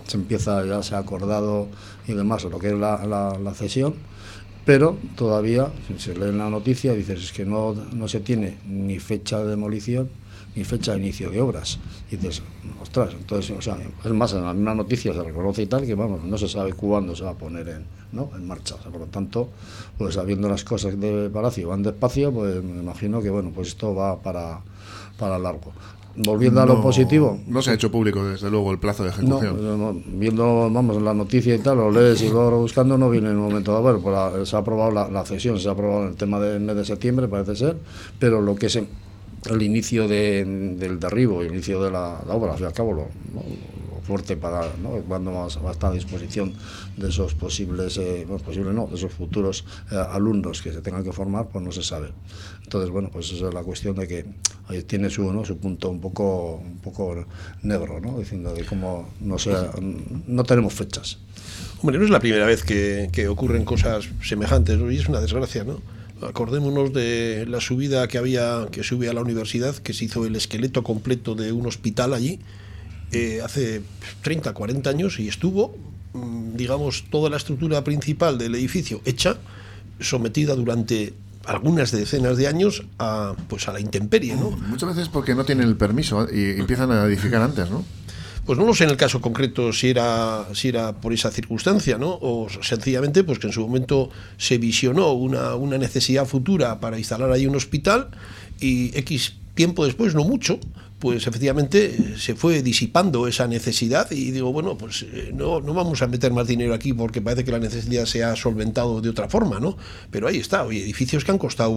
se 0.07 0.17
empieza, 0.17 0.65
ya 0.65 0.81
se 0.81 0.95
ha 0.95 0.99
acordado 0.99 1.67
y 2.07 2.13
demás 2.13 2.43
lo 2.45 2.57
que 2.59 2.67
es 2.69 2.73
la, 2.75 3.05
la- 3.05 3.37
la 3.37 3.53
cesión, 3.53 3.93
pero 4.65 4.97
todavía, 5.15 5.69
si 5.87 5.97
se 5.99 6.15
lee 6.15 6.29
en 6.29 6.37
la 6.39 6.49
noticia, 6.49 6.93
dices 6.93 7.23
es 7.23 7.31
que 7.31 7.45
no, 7.45 7.73
no 7.73 8.07
se 8.07 8.19
tiene 8.19 8.57
ni 8.67 8.99
fecha 8.99 9.39
de 9.39 9.49
demolición 9.49 10.09
ni 10.57 10.63
fecha 10.63 10.93
de 10.93 10.97
inicio 10.99 11.29
de 11.29 11.39
obras. 11.39 11.77
Y 12.11 12.15
dices, 12.17 12.41
ostras, 12.81 13.13
entonces, 13.17 13.55
o 13.57 13.61
sea, 13.61 13.77
es 14.03 14.11
más, 14.11 14.33
en 14.33 14.43
la 14.43 14.53
misma 14.53 14.73
noticia 14.73 15.13
se 15.13 15.23
reconoce 15.23 15.61
y 15.61 15.67
tal, 15.67 15.85
que 15.85 15.93
vamos, 15.95 16.23
no 16.23 16.37
se 16.37 16.47
sabe 16.47 16.73
cuándo 16.73 17.15
se 17.15 17.23
va 17.23 17.31
a 17.31 17.35
poner 17.35 17.67
en, 17.69 17.85
¿no? 18.11 18.29
en 18.35 18.47
marcha. 18.47 18.75
O 18.75 18.81
sea, 18.81 18.91
por 18.91 19.01
lo 19.01 19.07
tanto, 19.07 19.49
pues 19.97 20.15
sabiendo 20.15 20.49
las 20.49 20.63
cosas 20.63 20.99
de 20.99 21.29
Palacio 21.29 21.69
van 21.69 21.83
despacio, 21.83 22.31
pues 22.31 22.63
me 22.63 22.81
imagino 22.81 23.21
que, 23.21 23.29
bueno, 23.29 23.51
pues 23.53 23.69
esto 23.69 23.93
va 23.93 24.19
para, 24.19 24.61
para 25.19 25.37
largo. 25.37 25.71
Volviendo 26.19 26.59
a 26.61 26.65
lo 26.65 26.81
positivo, 26.81 27.37
No 27.45 27.61
se 27.61 27.69
ha 27.69 27.73
hecho 27.75 27.91
público, 27.91 28.25
desde 28.25 28.49
luego, 28.49 28.71
el 28.71 28.79
plazo 28.79 29.03
de 29.03 29.09
ejecución. 29.09 29.77
no, 29.79 29.95
viendo, 30.07 30.67
vamos, 30.71 30.99
la 30.99 31.13
noticia 31.13 31.53
y 31.53 31.59
tal, 31.59 31.77
lo 31.77 31.91
lees 31.91 32.19
y 32.23 32.29
luego 32.29 32.57
buscando, 32.61 32.97
no 32.97 33.07
viene 33.11 33.29
en 33.29 33.37
un 33.37 33.43
momento 33.49 33.71
dado. 33.71 33.83
Bueno, 33.83 33.99
pues 33.99 34.15
la- 34.15 34.43
se 34.47 34.55
ha 34.55 34.59
aprobado 34.59 34.89
la, 34.89 35.07
la 35.11 35.23
cesión, 35.23 35.59
se 35.59 35.69
ha 35.69 35.73
aprobado 35.73 36.07
el 36.07 36.15
tema 36.15 36.39
del 36.39 36.59
mes 36.61 36.75
de 36.75 36.85
septiembre, 36.85 37.27
parece 37.27 37.55
ser, 37.55 37.77
pero 38.17 38.41
lo 38.41 38.55
que 38.55 38.65
es 38.65 38.75
en- 38.77 38.87
el 39.49 39.61
inicio 39.61 40.07
de- 40.07 40.45
del 40.77 40.99
derribo, 40.99 41.41
el 41.41 41.47
inicio 41.53 41.81
de 41.83 41.91
la, 41.91 42.21
la 42.27 42.33
obra, 42.33 42.55
y 42.59 42.63
al 42.63 42.73
cabo, 42.73 42.93
lo, 42.93 43.07
fuerte 44.07 44.37
para, 44.37 44.61
¿no? 44.81 44.91
cuando 45.05 45.33
va, 45.33 45.43
a 45.45 45.71
estar 45.73 45.91
a 45.91 45.93
disposición 45.93 46.53
de 46.95 47.09
esos 47.09 47.35
posibles, 47.35 47.97
eh, 47.97 48.25
posibles 48.45 48.73
no, 48.73 48.87
de 48.87 48.95
esos 48.95 49.11
futuros 49.11 49.65
eh, 49.91 49.95
alumnos 49.95 50.61
que 50.61 50.71
se 50.71 50.81
tengan 50.81 51.03
que 51.03 51.11
formar, 51.11 51.49
pues 51.49 51.63
no 51.63 51.73
se 51.73 51.83
sabe. 51.83 52.11
Entonces, 52.63 52.89
bueno, 52.89 53.09
pues 53.11 53.31
esa 53.33 53.49
es 53.49 53.53
la 53.53 53.63
cuestión 53.63 53.97
de 53.97 54.07
que 54.07 54.25
tiene 54.87 55.09
su, 55.09 55.31
¿no? 55.33 55.43
su 55.43 55.57
punto 55.57 55.89
un 55.89 55.99
poco, 55.99 56.55
un 56.55 56.77
poco 56.77 57.25
negro, 57.63 57.99
¿no? 57.99 58.17
diciendo 58.17 58.53
de 58.53 58.63
cómo 58.65 59.09
no, 59.19 59.37
sé, 59.37 59.53
no 60.27 60.43
tenemos 60.43 60.73
fechas. 60.73 61.19
Hombre, 61.81 61.99
no 61.99 62.05
es 62.05 62.09
la 62.09 62.19
primera 62.21 62.45
vez 62.45 62.63
que, 62.63 63.09
que 63.11 63.27
ocurren 63.27 63.65
cosas 63.65 64.07
semejantes, 64.23 64.77
¿no? 64.77 64.89
y 64.89 64.97
es 64.97 65.09
una 65.09 65.19
desgracia, 65.19 65.65
¿no? 65.65 65.81
Acordémonos 66.21 66.93
de 66.93 67.45
la 67.47 67.61
subida 67.61 68.07
que 68.07 68.17
había, 68.17 68.67
que 68.71 68.83
sube 68.83 69.09
a 69.09 69.13
la 69.13 69.21
universidad, 69.21 69.75
que 69.75 69.93
se 69.93 70.05
hizo 70.05 70.25
el 70.25 70.35
esqueleto 70.35 70.83
completo 70.83 71.35
de 71.35 71.51
un 71.51 71.67
hospital 71.67 72.13
allí, 72.13 72.39
eh, 73.11 73.41
hace 73.43 73.81
30, 74.23 74.53
40 74.53 74.89
años, 74.89 75.19
y 75.19 75.27
estuvo, 75.27 75.75
mm, 76.13 76.55
digamos, 76.55 77.05
toda 77.09 77.29
la 77.29 77.37
estructura 77.37 77.83
principal 77.83 78.37
del 78.37 78.55
edificio 78.55 79.01
hecha, 79.05 79.37
sometida 79.99 80.55
durante 80.55 81.13
algunas 81.45 81.91
decenas 81.91 82.37
de 82.37 82.47
años 82.47 82.83
a, 82.99 83.35
pues 83.47 83.67
a 83.67 83.73
la 83.73 83.79
intemperie, 83.79 84.35
¿no? 84.35 84.51
Muchas 84.51 84.89
veces 84.89 85.09
porque 85.09 85.33
no 85.33 85.45
tienen 85.45 85.67
el 85.67 85.77
permiso 85.77 86.27
y 86.31 86.59
empiezan 86.59 86.91
a 86.91 87.05
edificar 87.05 87.41
antes, 87.41 87.69
¿no? 87.69 87.85
Pues 88.47 88.57
no 88.57 88.65
lo 88.65 88.73
sé 88.73 88.85
en 88.85 88.91
el 88.91 88.95
caso 88.95 89.19
concreto 89.19 89.73
si 89.73 89.89
era, 89.89 90.45
si 90.53 90.69
era 90.69 90.93
por 90.93 91.11
esa 91.11 91.31
circunstancia, 91.31 91.97
¿no? 91.97 92.17
O 92.21 92.47
sencillamente 92.61 93.25
pues 93.25 93.39
que 93.39 93.47
en 93.47 93.53
su 93.53 93.59
momento 93.59 94.09
se 94.37 94.57
visionó 94.57 95.11
una, 95.11 95.55
una 95.55 95.77
necesidad 95.77 96.25
futura 96.25 96.79
para 96.79 96.97
instalar 96.97 97.29
ahí 97.29 97.45
un 97.45 97.57
hospital 97.57 98.07
y 98.61 98.97
X 98.99 99.33
tiempo 99.53 99.83
después, 99.85 100.15
no 100.15 100.23
mucho, 100.23 100.61
pues 100.99 101.27
efectivamente 101.27 101.85
eh, 101.95 102.15
se 102.17 102.33
fue 102.35 102.63
disipando 102.63 103.27
esa 103.27 103.47
necesidad 103.47 104.09
y 104.11 104.31
digo, 104.31 104.51
bueno, 104.51 104.77
pues 104.77 105.03
eh, 105.03 105.31
no, 105.33 105.61
no 105.61 105.73
vamos 105.75 106.01
a 106.01 106.07
meter 106.07 106.31
más 106.33 106.47
dinero 106.47 106.73
aquí 106.73 106.91
porque 106.93 107.21
parece 107.21 107.45
que 107.45 107.51
la 107.51 107.59
necesidad 107.59 108.05
se 108.05 108.23
ha 108.23 108.35
solventado 108.35 108.99
de 108.99 109.09
otra 109.09 109.29
forma, 109.29 109.59
¿no? 109.59 109.77
Pero 110.09 110.27
ahí 110.27 110.37
está, 110.37 110.63
oye, 110.63 110.81
edificios 110.83 111.23
que 111.23 111.31
han 111.31 111.37
costado 111.37 111.69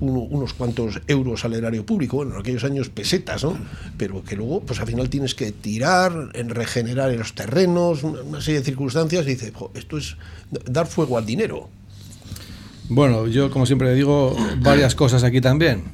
uno- 0.00 0.20
unos 0.30 0.54
cuantos 0.54 1.00
euros 1.06 1.44
al 1.44 1.54
erario 1.54 1.86
público, 1.86 2.16
bueno, 2.16 2.34
en 2.34 2.40
aquellos 2.40 2.64
años 2.64 2.88
pesetas, 2.88 3.44
¿no? 3.44 3.56
Pero 3.96 4.24
que 4.24 4.34
luego, 4.34 4.60
pues 4.62 4.80
al 4.80 4.86
final 4.88 5.08
tienes 5.08 5.36
que 5.36 5.52
tirar, 5.52 6.30
en 6.34 6.48
regenerar 6.50 7.12
los 7.12 7.34
terrenos, 7.36 8.02
una, 8.02 8.40
serie 8.40 8.58
de 8.60 8.64
circunstancias 8.66 9.24
y 9.26 9.30
dices, 9.30 9.52
"Jo, 9.54 9.70
esto 9.74 9.98
es 9.98 10.16
dar 10.66 10.86
fuego 10.88 11.16
al 11.16 11.26
dinero. 11.26 11.68
Bueno, 12.88 13.26
yo 13.28 13.50
como 13.50 13.66
siempre 13.66 13.94
digo, 13.94 14.34
varias 14.62 14.94
cosas 14.94 15.22
aquí 15.22 15.40
también. 15.40 15.84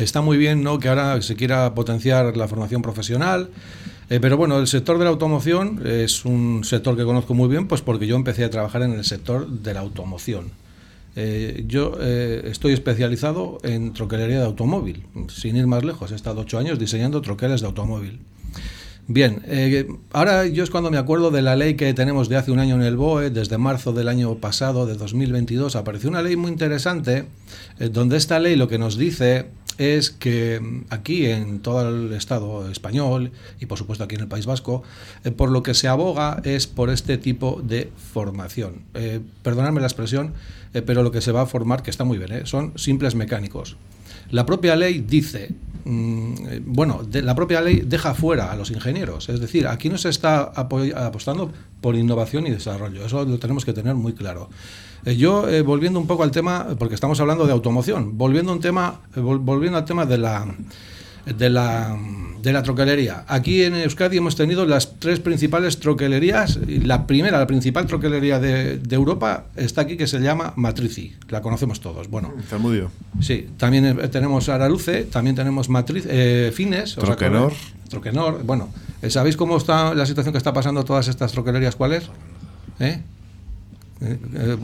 Está 0.00 0.20
muy 0.20 0.36
bien 0.36 0.62
¿no? 0.62 0.78
que 0.78 0.88
ahora 0.88 1.20
se 1.22 1.34
quiera 1.34 1.74
potenciar 1.74 2.36
la 2.36 2.46
formación 2.46 2.82
profesional, 2.82 3.50
eh, 4.10 4.20
pero 4.20 4.36
bueno, 4.36 4.58
el 4.58 4.66
sector 4.66 4.96
de 4.98 5.04
la 5.04 5.10
automoción 5.10 5.86
es 5.86 6.24
un 6.24 6.64
sector 6.64 6.96
que 6.96 7.04
conozco 7.04 7.34
muy 7.34 7.48
bien, 7.48 7.68
pues 7.68 7.82
porque 7.82 8.06
yo 8.06 8.16
empecé 8.16 8.44
a 8.44 8.50
trabajar 8.50 8.82
en 8.82 8.92
el 8.92 9.04
sector 9.04 9.46
de 9.48 9.74
la 9.74 9.80
automoción. 9.80 10.50
Eh, 11.14 11.64
yo 11.66 11.98
eh, 12.00 12.42
estoy 12.46 12.72
especializado 12.72 13.58
en 13.62 13.92
troquelería 13.92 14.38
de 14.38 14.46
automóvil, 14.46 15.04
sin 15.28 15.56
ir 15.56 15.66
más 15.66 15.84
lejos. 15.84 16.12
He 16.12 16.14
estado 16.14 16.40
ocho 16.40 16.58
años 16.58 16.78
diseñando 16.78 17.20
troqueles 17.20 17.60
de 17.60 17.66
automóvil. 17.66 18.20
Bien, 19.10 19.40
ahora 20.12 20.46
yo 20.46 20.62
es 20.62 20.68
cuando 20.68 20.90
me 20.90 20.98
acuerdo 20.98 21.30
de 21.30 21.40
la 21.40 21.56
ley 21.56 21.76
que 21.76 21.94
tenemos 21.94 22.28
de 22.28 22.36
hace 22.36 22.50
un 22.50 22.58
año 22.58 22.74
en 22.74 22.82
el 22.82 22.94
BOE, 22.94 23.30
desde 23.30 23.56
marzo 23.56 23.94
del 23.94 24.06
año 24.06 24.34
pasado, 24.34 24.84
de 24.84 24.96
2022, 24.96 25.76
apareció 25.76 26.10
una 26.10 26.20
ley 26.20 26.36
muy 26.36 26.50
interesante, 26.50 27.24
donde 27.90 28.18
esta 28.18 28.38
ley 28.38 28.54
lo 28.54 28.68
que 28.68 28.76
nos 28.76 28.98
dice 28.98 29.46
es 29.78 30.10
que 30.10 30.60
mm, 30.60 30.84
aquí 30.90 31.26
en 31.26 31.60
todo 31.60 31.88
el 31.88 32.12
Estado 32.12 32.70
español 32.70 33.32
y 33.60 33.66
por 33.66 33.78
supuesto 33.78 34.04
aquí 34.04 34.16
en 34.16 34.22
el 34.22 34.28
País 34.28 34.46
Vasco, 34.46 34.82
eh, 35.24 35.30
por 35.30 35.50
lo 35.50 35.62
que 35.62 35.74
se 35.74 35.88
aboga 35.88 36.40
es 36.44 36.66
por 36.66 36.90
este 36.90 37.16
tipo 37.16 37.60
de 37.62 37.90
formación. 38.12 38.82
Eh, 38.94 39.20
perdonadme 39.42 39.80
la 39.80 39.86
expresión, 39.86 40.34
eh, 40.74 40.82
pero 40.82 41.02
lo 41.02 41.10
que 41.10 41.20
se 41.20 41.32
va 41.32 41.42
a 41.42 41.46
formar, 41.46 41.82
que 41.82 41.90
está 41.90 42.04
muy 42.04 42.18
bien, 42.18 42.32
eh, 42.32 42.42
son 42.44 42.76
simples 42.76 43.14
mecánicos. 43.14 43.76
La 44.30 44.44
propia 44.46 44.76
ley 44.76 45.04
dice, 45.06 45.50
mm, 45.84 46.34
bueno, 46.66 47.00
la 47.12 47.34
propia 47.34 47.60
ley 47.60 47.82
deja 47.86 48.14
fuera 48.14 48.52
a 48.52 48.56
los 48.56 48.70
ingenieros, 48.70 49.28
es 49.28 49.40
decir, 49.40 49.66
aquí 49.66 49.88
no 49.88 49.96
se 49.98 50.08
está 50.10 50.52
apostando 50.54 51.50
por 51.80 51.94
innovación 51.96 52.46
y 52.46 52.50
desarrollo, 52.50 53.04
eso 53.06 53.24
lo 53.24 53.38
tenemos 53.38 53.64
que 53.64 53.72
tener 53.72 53.94
muy 53.94 54.12
claro. 54.12 54.50
Eh, 55.04 55.16
yo, 55.16 55.48
eh, 55.48 55.62
volviendo 55.62 55.98
un 56.00 56.06
poco 56.06 56.24
al 56.24 56.30
tema, 56.30 56.66
porque 56.78 56.94
estamos 56.94 57.20
hablando 57.20 57.46
de 57.46 57.52
automoción, 57.52 58.18
volviendo, 58.18 58.52
un 58.52 58.60
tema, 58.60 59.00
eh, 59.16 59.20
vol- 59.20 59.38
volviendo 59.42 59.78
al 59.78 59.84
tema 59.84 60.04
de 60.04 60.18
la, 60.18 60.44
de 61.36 61.50
la, 61.50 61.96
de 62.42 62.52
la 62.52 62.62
troquelería. 62.62 63.24
Aquí 63.28 63.62
en 63.62 63.74
Euskadi 63.74 64.16
hemos 64.18 64.36
tenido 64.36 64.64
las 64.66 64.98
tres 64.98 65.20
principales 65.20 65.78
troquelerías. 65.80 66.58
La 66.66 67.06
primera, 67.06 67.38
la 67.38 67.46
principal 67.46 67.86
troquelería 67.86 68.38
de, 68.40 68.78
de 68.78 68.96
Europa 68.96 69.44
está 69.56 69.82
aquí 69.82 69.96
que 69.96 70.06
se 70.06 70.20
llama 70.20 70.52
Matrici. 70.56 71.14
La 71.28 71.40
conocemos 71.42 71.80
todos. 71.80 72.08
Bueno, 72.08 72.32
Zamudio. 72.48 72.90
sí, 73.20 73.48
también 73.56 73.84
eh, 73.86 74.08
tenemos 74.08 74.48
Araluce, 74.48 75.04
también 75.04 75.34
tenemos 75.36 75.68
Matriz, 75.68 76.04
eh, 76.08 76.52
Fines. 76.54 76.96
¿os 76.98 77.04
Troquenor. 77.04 77.36
acordáis? 77.52 77.74
Troquenor. 77.90 78.42
Bueno, 78.44 78.68
eh, 79.02 79.10
¿sabéis 79.10 79.36
cómo 79.36 79.56
está 79.56 79.94
la 79.94 80.06
situación 80.06 80.32
que 80.32 80.38
está 80.38 80.52
pasando 80.52 80.84
todas 80.84 81.08
estas 81.08 81.32
troquelerías? 81.32 81.74
¿Cuál 81.76 81.94
es? 81.94 82.04
¿Eh? 82.80 83.00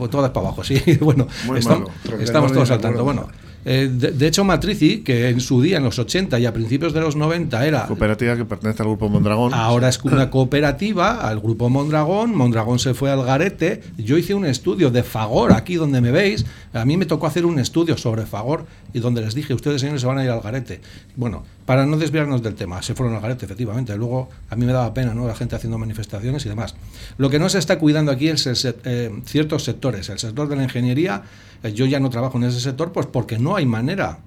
Todas 0.09 0.31
para 0.31 0.47
abajo, 0.47 0.63
sí. 0.63 0.81
bueno, 1.01 1.27
estamos 1.57 2.51
todos 2.53 2.69
no 2.69 2.75
al 2.75 2.81
tanto. 2.81 2.87
recuerdo. 2.99 3.03
Bueno, 3.03 3.27
eh, 3.65 3.89
de, 3.91 4.11
de 4.11 4.27
hecho, 4.27 4.43
Matrici, 4.43 4.99
que 4.99 5.29
en 5.29 5.39
su 5.39 5.59
día, 5.61 5.77
en 5.77 5.83
los 5.83 5.97
80 5.97 6.39
y 6.39 6.45
a 6.45 6.53
principios 6.53 6.93
de 6.93 7.01
los 7.01 7.15
90, 7.15 7.65
era 7.65 7.87
Cooperativa 7.87 8.35
que 8.35 8.45
pertenece 8.45 8.83
al 8.83 8.89
grupo 8.89 9.09
Mondragón. 9.09 9.53
Ahora 9.53 9.89
es 9.89 9.99
una 10.03 10.29
cooperativa 10.31 11.27
al 11.27 11.39
grupo 11.39 11.69
Mondragón. 11.69 12.35
Mondragón 12.35 12.77
se 12.77 12.93
fue 12.93 13.11
al 13.11 13.23
garete. 13.23 13.81
Yo 13.97 14.17
hice 14.17 14.35
un 14.35 14.45
estudio 14.45 14.91
de 14.91 15.01
Fagor 15.01 15.53
aquí 15.53 15.75
donde 15.75 15.99
me 15.99 16.11
veis. 16.11 16.45
A 16.73 16.85
mí 16.85 16.95
me 16.95 17.05
tocó 17.05 17.25
hacer 17.25 17.45
un 17.45 17.57
estudio 17.57 17.97
sobre 17.97 18.25
Fagor 18.25 18.65
y 18.93 18.99
donde 18.99 19.21
les 19.21 19.33
dije, 19.33 19.53
ustedes 19.53 19.81
señores 19.81 20.01
se 20.01 20.07
van 20.07 20.19
a 20.19 20.23
ir 20.23 20.29
al 20.29 20.41
garete. 20.41 20.81
Bueno, 21.15 21.43
para 21.65 21.85
no 21.85 21.97
desviarnos 21.97 22.43
del 22.43 22.53
tema, 22.53 22.81
se 22.83 22.93
fueron 22.93 23.15
al 23.15 23.21
garete, 23.21 23.45
efectivamente. 23.45 23.95
Luego 23.97 24.29
a 24.49 24.55
mí 24.55 24.65
me 24.65 24.73
daba 24.73 24.93
pena, 24.93 25.13
¿no? 25.13 25.27
La 25.27 25.35
gente 25.35 25.55
haciendo 25.55 25.77
manifestaciones 25.77 26.45
y 26.45 26.49
demás. 26.49 26.75
Lo 27.17 27.29
que 27.29 27.39
no 27.39 27.49
se 27.49 27.57
está 27.57 27.79
cuidando 27.79 28.11
aquí 28.11 28.27
es 28.27 28.45
el 28.45 28.75
eh, 28.83 29.11
ciertos 29.25 29.63
sectores. 29.63 30.09
El 30.09 30.19
sector 30.19 30.47
de 30.47 30.55
la 30.55 30.63
ingeniería, 30.63 31.23
eh, 31.63 31.73
yo 31.73 31.85
ya 31.85 31.99
no 31.99 32.09
trabajo 32.09 32.37
en 32.37 32.43
ese 32.43 32.59
sector, 32.59 32.91
pues 32.91 33.07
porque 33.07 33.39
no 33.39 33.54
hay 33.57 33.65
manera. 33.65 34.19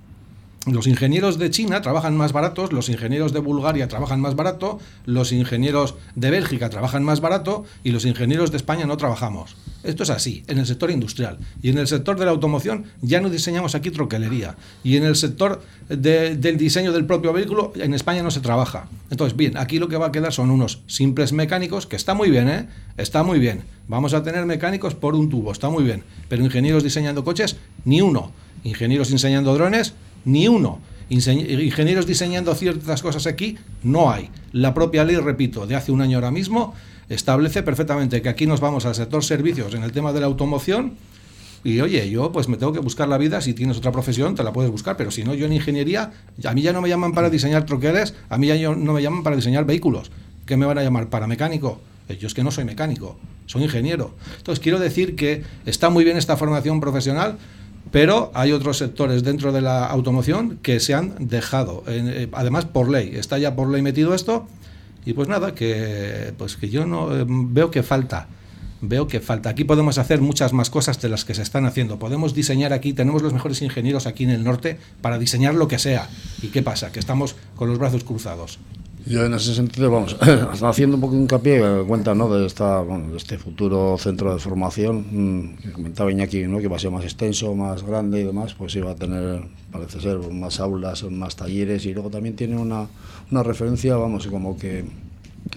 Los 0.67 0.87
ingenieros 0.87 1.39
de 1.39 1.49
China 1.51 1.81
trabajan 1.81 2.15
más 2.17 2.33
baratos, 2.33 2.75
los 2.75 2.91
ingenieros 2.91 3.33
de 3.33 3.39
Bulgaria 3.39 3.89
trabajan 3.89 4.21
más 4.21 4.35
barato, 4.35 4.79
los 5.07 5.33
ingenieros 5.33 5.95
de 6.15 6.31
Bélgica 6.31 6.69
trabajan 6.69 7.05
más 7.05 7.21
barato 7.21 7.65
y 7.85 7.91
los 7.93 8.05
ingenieros 8.05 8.51
de 8.51 8.59
España 8.59 8.85
no 8.85 8.99
trabajamos. 8.99 9.57
Esto 9.83 10.03
es 10.03 10.11
así, 10.11 10.43
en 10.47 10.59
el 10.59 10.67
sector 10.67 10.91
industrial. 10.91 11.39
Y 11.63 11.71
en 11.71 11.79
el 11.79 11.87
sector 11.87 12.19
de 12.19 12.27
la 12.27 12.33
automoción 12.33 12.85
ya 13.01 13.21
no 13.21 13.31
diseñamos 13.31 13.75
aquí 13.77 13.91
troquelería. 13.91 14.57
Y 14.85 14.97
en 14.97 15.05
el 15.05 15.17
sector 15.17 15.63
de- 15.89 16.37
del 16.37 16.59
diseño 16.59 16.93
del 16.93 17.07
propio 17.07 17.33
vehículo, 17.33 17.73
en 17.77 17.95
España 17.95 18.23
no 18.23 18.31
se 18.31 18.41
trabaja. 18.41 18.89
Entonces, 19.11 19.39
bien, 19.39 19.57
aquí 19.57 19.79
lo 19.79 19.89
que 19.89 19.97
va 19.97 20.07
a 20.09 20.13
quedar 20.13 20.33
son 20.35 20.51
unos 20.51 20.83
simples 20.87 21.33
mecánicos, 21.33 21.87
que 21.87 21.97
está 21.97 22.13
muy 22.13 22.29
bien, 22.29 22.49
¿eh? 22.51 22.69
Está 22.99 23.23
muy 23.23 23.39
bien. 23.39 23.63
Vamos 23.87 24.13
a 24.13 24.23
tener 24.23 24.45
mecánicos 24.45 24.95
por 24.95 25.15
un 25.15 25.31
tubo, 25.31 25.51
está 25.53 25.71
muy 25.71 25.85
bien. 25.85 26.03
Pero 26.29 26.45
ingenieros 26.45 26.83
diseñando 26.83 27.25
coches, 27.25 27.57
ni 27.87 28.03
uno. 28.03 28.33
Ingenieros 28.69 29.11
diseñando 29.11 29.55
drones, 29.55 29.95
ni 30.25 30.49
uno. 30.49 30.81
Ingenieros 31.09 32.07
diseñando 32.07 32.55
ciertas 32.55 33.03
cosas 33.03 33.27
aquí, 33.27 33.57
no 33.83 34.11
hay. 34.11 34.31
La 34.53 34.75
propia 34.75 35.05
ley, 35.05 35.17
repito, 35.17 35.67
de 35.67 35.75
hace 35.75 35.91
un 35.91 36.03
año 36.03 36.19
ahora 36.19 36.31
mismo, 36.31 36.75
establece 37.09 37.63
perfectamente 37.63 38.21
que 38.21 38.29
aquí 38.29 38.47
nos 38.47 38.61
vamos 38.61 38.85
al 38.85 38.95
sector 38.95 39.25
servicios 39.25 39.75
en 39.75 39.83
el 39.83 39.93
tema 39.93 40.13
de 40.13 40.21
la 40.21 40.27
automoción. 40.27 40.95
Y 41.65 41.81
oye, 41.81 42.09
yo 42.09 42.31
pues 42.31 42.47
me 42.47 42.57
tengo 42.57 42.73
que 42.73 42.79
buscar 42.79 43.09
la 43.09 43.19
vida, 43.19 43.41
si 43.41 43.53
tienes 43.53 43.79
otra 43.79 43.91
profesión 43.91 44.35
te 44.35 44.45
la 44.45 44.53
puedes 44.53 44.71
buscar, 44.71 44.97
pero 44.97 45.11
si 45.11 45.25
no, 45.25 45.35
yo 45.35 45.47
en 45.47 45.53
ingeniería, 45.55 46.13
a 46.45 46.55
mí 46.55 46.63
ya 46.63 46.73
no 46.73 46.81
me 46.81 46.89
llaman 46.89 47.13
para 47.13 47.31
diseñar 47.31 47.67
troqueles, 47.67 48.15
a 48.29 48.39
mí 48.39 48.47
ya 48.47 48.57
no 48.75 48.93
me 48.93 49.03
llaman 49.03 49.23
para 49.23 49.35
diseñar 49.35 49.65
vehículos. 49.65 50.11
¿Qué 50.47 50.57
me 50.57 50.67
van 50.67 50.79
a 50.79 50.83
llamar? 50.83 51.09
¿Para 51.09 51.27
mecánico? 51.27 51.81
Eh, 52.09 52.17
Yo 52.17 52.27
es 52.27 52.35
que 52.35 52.45
no 52.45 52.51
soy 52.51 52.65
mecánico, 52.65 53.19
soy 53.47 53.65
ingeniero. 53.65 54.15
Entonces 54.37 54.61
quiero 54.63 54.79
decir 54.79 55.17
que 55.17 55.43
está 55.67 55.91
muy 55.91 56.05
bien 56.05 56.17
esta 56.17 56.37
formación 56.37 56.81
profesional, 56.81 57.39
pero 57.91 58.31
hay 58.35 58.53
otros 58.53 58.79
sectores 58.79 59.23
dentro 59.23 59.53
de 59.53 59.61
la 59.61 59.87
automoción 59.87 60.59
que 60.63 60.81
se 60.81 60.95
han 60.95 61.15
dejado, 61.19 61.85
eh, 61.87 62.29
además 62.33 62.65
por 62.65 62.89
ley, 62.89 63.13
está 63.15 63.39
ya 63.39 63.55
por 63.55 63.69
ley 63.69 63.83
metido 63.83 64.15
esto, 64.15 64.47
y 65.05 65.15
pues 65.15 65.29
nada, 65.29 65.55
que 65.55 66.35
pues 66.37 66.57
que 66.57 66.69
yo 66.69 66.87
no 66.87 67.17
eh, 67.17 67.25
veo 67.27 67.71
que 67.71 67.83
falta. 67.83 68.29
Veo 68.81 69.09
que 69.09 69.19
falta. 69.19 69.51
Aquí 69.51 69.65
podemos 69.65 69.99
hacer 69.99 70.21
muchas 70.21 70.53
más 70.53 70.71
cosas 70.71 71.01
de 71.01 71.09
las 71.09 71.25
que 71.25 71.35
se 71.35 71.43
están 71.43 71.67
haciendo. 71.67 71.99
Podemos 71.99 72.33
diseñar 72.33 72.73
aquí, 72.73 72.93
tenemos 72.93 73.23
los 73.23 73.33
mejores 73.33 73.61
ingenieros 73.61 74.07
aquí 74.07 74.23
en 74.23 74.31
el 74.31 74.45
norte 74.45 74.79
para 75.01 75.19
diseñar 75.19 75.55
lo 75.55 75.67
que 75.67 75.81
sea. 75.81 76.09
¿Y 76.43 76.49
qué 76.49 76.63
pasa? 76.63 76.93
Que 76.93 77.01
estamos 77.01 77.35
con 77.57 77.69
los 77.69 77.79
brazos 77.79 78.05
cruzados. 78.05 78.61
Yo 79.09 79.25
en 79.25 79.33
ese 79.33 79.55
sentido, 79.55 79.91
vamos, 79.91 80.17
haciendo 80.63 80.97
un 80.97 81.01
poco 81.01 81.15
de 81.15 81.21
hincapié, 81.23 81.61
eh, 81.61 81.85
cuenta 81.87 82.15
¿no? 82.15 82.29
de, 82.29 82.45
esta, 82.45 82.81
bueno, 82.83 83.09
de 83.09 83.17
este 83.17 83.39
futuro 83.39 83.97
centro 83.97 84.35
de 84.35 84.39
formación, 84.39 85.07
mm, 85.11 85.57
que 85.63 85.73
comentaba 85.73 86.13
Iñaki 86.13 86.43
¿no? 86.43 86.59
que 86.59 86.69
va 86.69 86.77
a 86.77 86.79
ser 86.79 86.91
más 86.91 87.05
extenso, 87.05 87.55
más 87.55 87.83
grande 87.83 88.21
y 88.21 88.25
demás, 88.25 88.53
pues 88.53 88.77
iba 88.77 88.91
a 88.91 88.95
tener, 88.95 89.41
parece 89.73 90.01
ser, 90.01 90.19
más 90.31 90.61
aulas, 90.61 91.05
más 91.05 91.37
talleres 91.37 91.87
y 91.87 91.95
luego 91.95 92.11
también 92.11 92.37
tiene 92.37 92.59
una, 92.59 92.87
una 93.31 93.43
referencia, 93.43 93.97
vamos, 93.97 94.27
como 94.27 94.59
que 94.59 94.85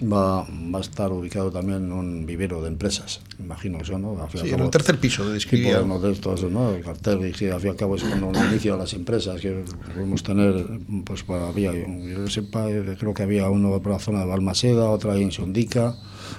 va, 0.02 0.42
va 0.44 0.78
a 0.78 0.80
estar 0.80 1.12
ubicado 1.12 1.50
también 1.50 1.84
en 1.84 1.92
un 1.92 2.26
vivero 2.26 2.62
de 2.62 2.68
empresas, 2.68 3.20
imagino 3.38 3.80
eso, 3.80 3.98
¿no? 3.98 4.20
Al 4.22 4.28
fin 4.30 4.38
y 4.38 4.40
al 4.40 4.46
Sí, 4.46 4.50
en 4.52 4.56
cabo, 4.56 4.64
el 4.64 4.70
tercer 4.70 4.98
piso 4.98 5.22
de 5.22 5.28
tipo 5.28 5.34
describía. 5.34 5.78
de 5.78 5.84
modestos, 5.84 6.42
¿no? 6.50 6.74
El 6.74 6.82
cartel, 6.82 7.26
y 7.26 7.34
sí, 7.34 7.46
al 7.48 7.60
fin 7.60 7.68
y 7.68 7.70
al 7.70 7.76
cabo 7.76 7.96
es 7.96 8.02
cuando 8.04 8.26
un 8.28 8.36
inicio 8.50 8.72
de 8.72 8.78
las 8.78 8.92
empresas 8.94 9.40
que 9.40 9.64
podemos 9.94 10.22
tener, 10.22 10.66
pues 11.04 11.24
había, 11.28 11.72
yo 11.72 12.26
sepa, 12.28 12.66
creo 12.98 13.14
que 13.14 13.22
había 13.22 13.48
uno 13.50 13.80
por 13.82 13.92
la 13.92 13.98
zona 13.98 14.20
de 14.20 14.26
Balmaseda, 14.26 14.90
otra 14.90 15.12
ahí 15.12 15.22
en 15.22 15.32
Sondica, 15.32 15.96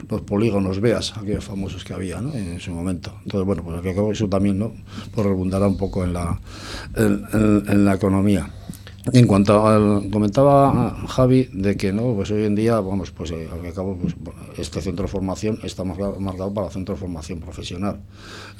los 0.09 0.21
polígonos 0.21 0.79
Beas, 0.81 1.15
aquellos 1.17 1.43
famosos 1.43 1.83
que 1.83 1.93
había, 1.93 2.19
¿no? 2.21 2.33
En 2.33 2.59
su 2.59 2.71
momento. 2.71 3.13
Entonces, 3.23 3.45
bueno, 3.45 3.63
pues 3.63 3.75
al 3.75 3.81
fin 3.81 3.87
y 3.87 3.91
al 3.91 3.95
cabo 3.95 4.11
eso 4.11 4.27
también, 4.27 4.57
¿no? 4.59 4.73
Pues 5.13 5.25
redundará 5.27 5.67
un 5.67 5.77
poco 5.77 6.03
en 6.03 6.13
la, 6.13 6.39
en, 6.95 7.23
en- 7.33 7.63
en 7.69 7.85
la 7.85 7.93
economía. 7.93 8.49
En 9.11 9.27
cuanto 9.27 9.67
al, 9.67 10.09
comentaba 10.09 10.95
Javi 11.09 11.49
de 11.51 11.75
que 11.75 11.91
no, 11.91 12.13
pues 12.15 12.31
hoy 12.31 12.45
en 12.45 12.55
día, 12.55 12.79
vamos, 12.79 13.11
pues 13.11 13.31
eh, 13.31 13.49
al 13.51 13.65
al 13.65 13.73
cabo, 13.73 13.97
pues, 13.97 14.15
este 14.57 14.81
centro 14.81 15.03
de 15.03 15.11
formación 15.11 15.59
está 15.63 15.83
marcado, 15.83 16.19
marcado 16.21 16.53
para 16.53 16.69
centro 16.69 16.95
de 16.95 17.01
formación 17.01 17.39
profesional. 17.39 17.99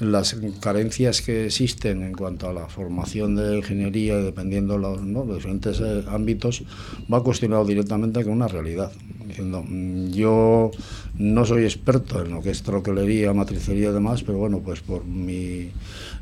Las 0.00 0.36
carencias 0.60 1.22
que 1.22 1.46
existen 1.46 2.02
en 2.02 2.12
cuanto 2.12 2.46
a 2.48 2.52
la 2.52 2.68
formación 2.68 3.36
de 3.36 3.56
ingeniería, 3.56 4.16
dependiendo 4.18 4.76
los, 4.76 5.00
¿no? 5.00 5.24
de 5.24 5.36
diferentes 5.36 5.80
eh, 5.80 6.04
ámbitos, 6.08 6.62
va 7.10 7.22
cuestionado 7.22 7.64
directamente 7.64 8.22
con 8.22 8.34
una 8.34 8.48
realidad. 8.48 8.92
Diciendo, 9.26 9.64
mm, 9.66 10.10
yo 10.10 10.72
no 11.18 11.44
soy 11.44 11.64
experto 11.64 12.22
en 12.22 12.32
lo 12.32 12.42
que 12.42 12.50
es 12.50 12.62
troquelería, 12.62 13.32
matricería 13.32 13.90
y 13.90 13.92
demás, 13.92 14.22
pero 14.22 14.38
bueno, 14.38 14.60
pues 14.60 14.80
por 14.80 15.04
mi, 15.04 15.70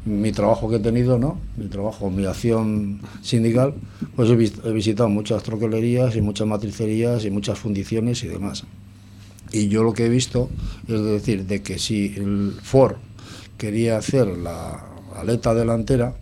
mi 0.04 0.32
trabajo 0.32 0.68
que 0.68 0.76
he 0.76 0.80
tenido, 0.80 1.18
¿no? 1.18 1.38
Mi 1.56 1.66
trabajo, 1.66 2.10
mi 2.10 2.26
acción 2.26 3.00
sindical, 3.22 3.74
pues 4.14 4.28
he, 4.28 4.68
he 4.68 4.72
visitado 4.72 5.08
muchas 5.08 5.42
troquelerías 5.42 6.14
y 6.16 6.20
muchas 6.20 6.46
matricerías 6.46 7.24
y 7.24 7.30
muchas 7.30 7.58
fundiciones 7.58 8.22
y 8.24 8.28
demás. 8.28 8.64
Y 9.52 9.68
yo 9.68 9.82
lo 9.82 9.92
que 9.92 10.06
he 10.06 10.08
visto 10.08 10.50
es 10.88 11.02
decir, 11.02 11.46
de 11.46 11.62
que 11.62 11.78
si 11.78 12.14
el 12.16 12.54
Ford 12.62 12.96
quería 13.58 13.96
hacer 13.96 14.26
la 14.26 14.84
aleta 15.16 15.54
delantera, 15.54 16.14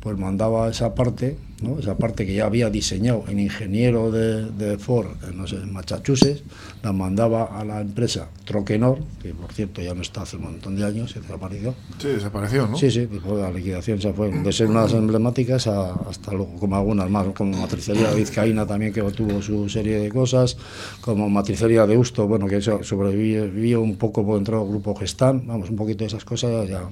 pues 0.00 0.16
mandaba 0.18 0.68
esa 0.70 0.94
parte, 0.94 1.36
¿no? 1.62 1.78
esa 1.78 1.96
parte 1.96 2.26
que 2.26 2.34
ya 2.34 2.46
había 2.46 2.68
diseñado 2.70 3.24
el 3.28 3.40
ingeniero 3.40 4.10
de, 4.10 4.50
de 4.50 4.78
Ford 4.78 5.08
en, 5.28 5.36
no 5.38 5.46
sé, 5.46 5.56
en 5.56 5.72
Massachusetts, 5.72 6.42
la 6.82 6.92
mandaba 6.92 7.44
a 7.44 7.64
la 7.64 7.80
empresa 7.80 8.28
Troquenor, 8.44 8.98
que 9.22 9.30
por 9.34 9.52
cierto 9.52 9.80
ya 9.82 9.94
no 9.94 10.02
está 10.02 10.22
hace 10.22 10.36
un 10.36 10.42
montón 10.44 10.76
de 10.76 10.84
años, 10.84 11.10
se 11.10 11.20
desapareció. 11.20 11.74
Sí, 11.98 12.08
desapareció, 12.08 12.66
¿no? 12.66 12.76
Sí, 12.76 12.90
sí, 12.90 13.06
después 13.06 13.36
de 13.36 13.42
la 13.42 13.50
liquidación 13.50 14.00
se 14.00 14.12
fue. 14.12 14.30
De 14.30 14.52
ser 14.52 14.66
unas 14.68 14.92
emblemáticas 14.92 15.66
a- 15.66 15.92
hasta 16.08 16.32
luego, 16.32 16.54
como 16.60 16.76
algunas 16.76 17.08
más, 17.10 17.26
como 17.34 17.56
Matricería 17.58 18.10
Vizcaína 18.12 18.66
también, 18.66 18.92
que 18.92 19.02
tuvo 19.02 19.40
su 19.42 19.68
serie 19.68 19.98
de 19.98 20.08
cosas, 20.10 20.56
como 21.00 21.28
Matricería 21.28 21.86
de 21.86 21.96
Usto, 21.96 22.26
bueno, 22.28 22.46
que 22.46 22.60
sobrevivió 22.60 23.80
un 23.80 23.96
poco 23.96 24.24
por 24.24 24.36
dentro 24.36 24.60
del 24.60 24.68
grupo 24.68 24.94
Gestán, 24.94 25.46
vamos, 25.46 25.70
un 25.70 25.76
poquito 25.76 26.00
de 26.00 26.06
esas 26.08 26.24
cosas 26.24 26.68
ya. 26.68 26.82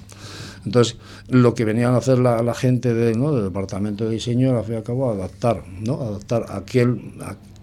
Entonces, 0.65 0.97
lo 1.29 1.55
que 1.55 1.67
venían 1.67 1.93
a 1.95 1.99
hacer 1.99 2.19
la, 2.19 2.43
la 2.43 2.55
gente 2.55 2.95
de, 2.95 3.15
¿no? 3.15 3.33
del 3.35 3.45
departamento 3.45 4.05
de 4.07 4.13
diseño 4.13 4.54
era, 4.55 4.61
al 4.61 4.67
fin 4.67 4.75
y 4.75 4.79
al 4.79 4.85
cabo, 4.85 5.11
adaptar, 5.11 5.63
¿no? 5.81 6.01
Adaptar 6.01 6.47
aquel, 6.51 7.13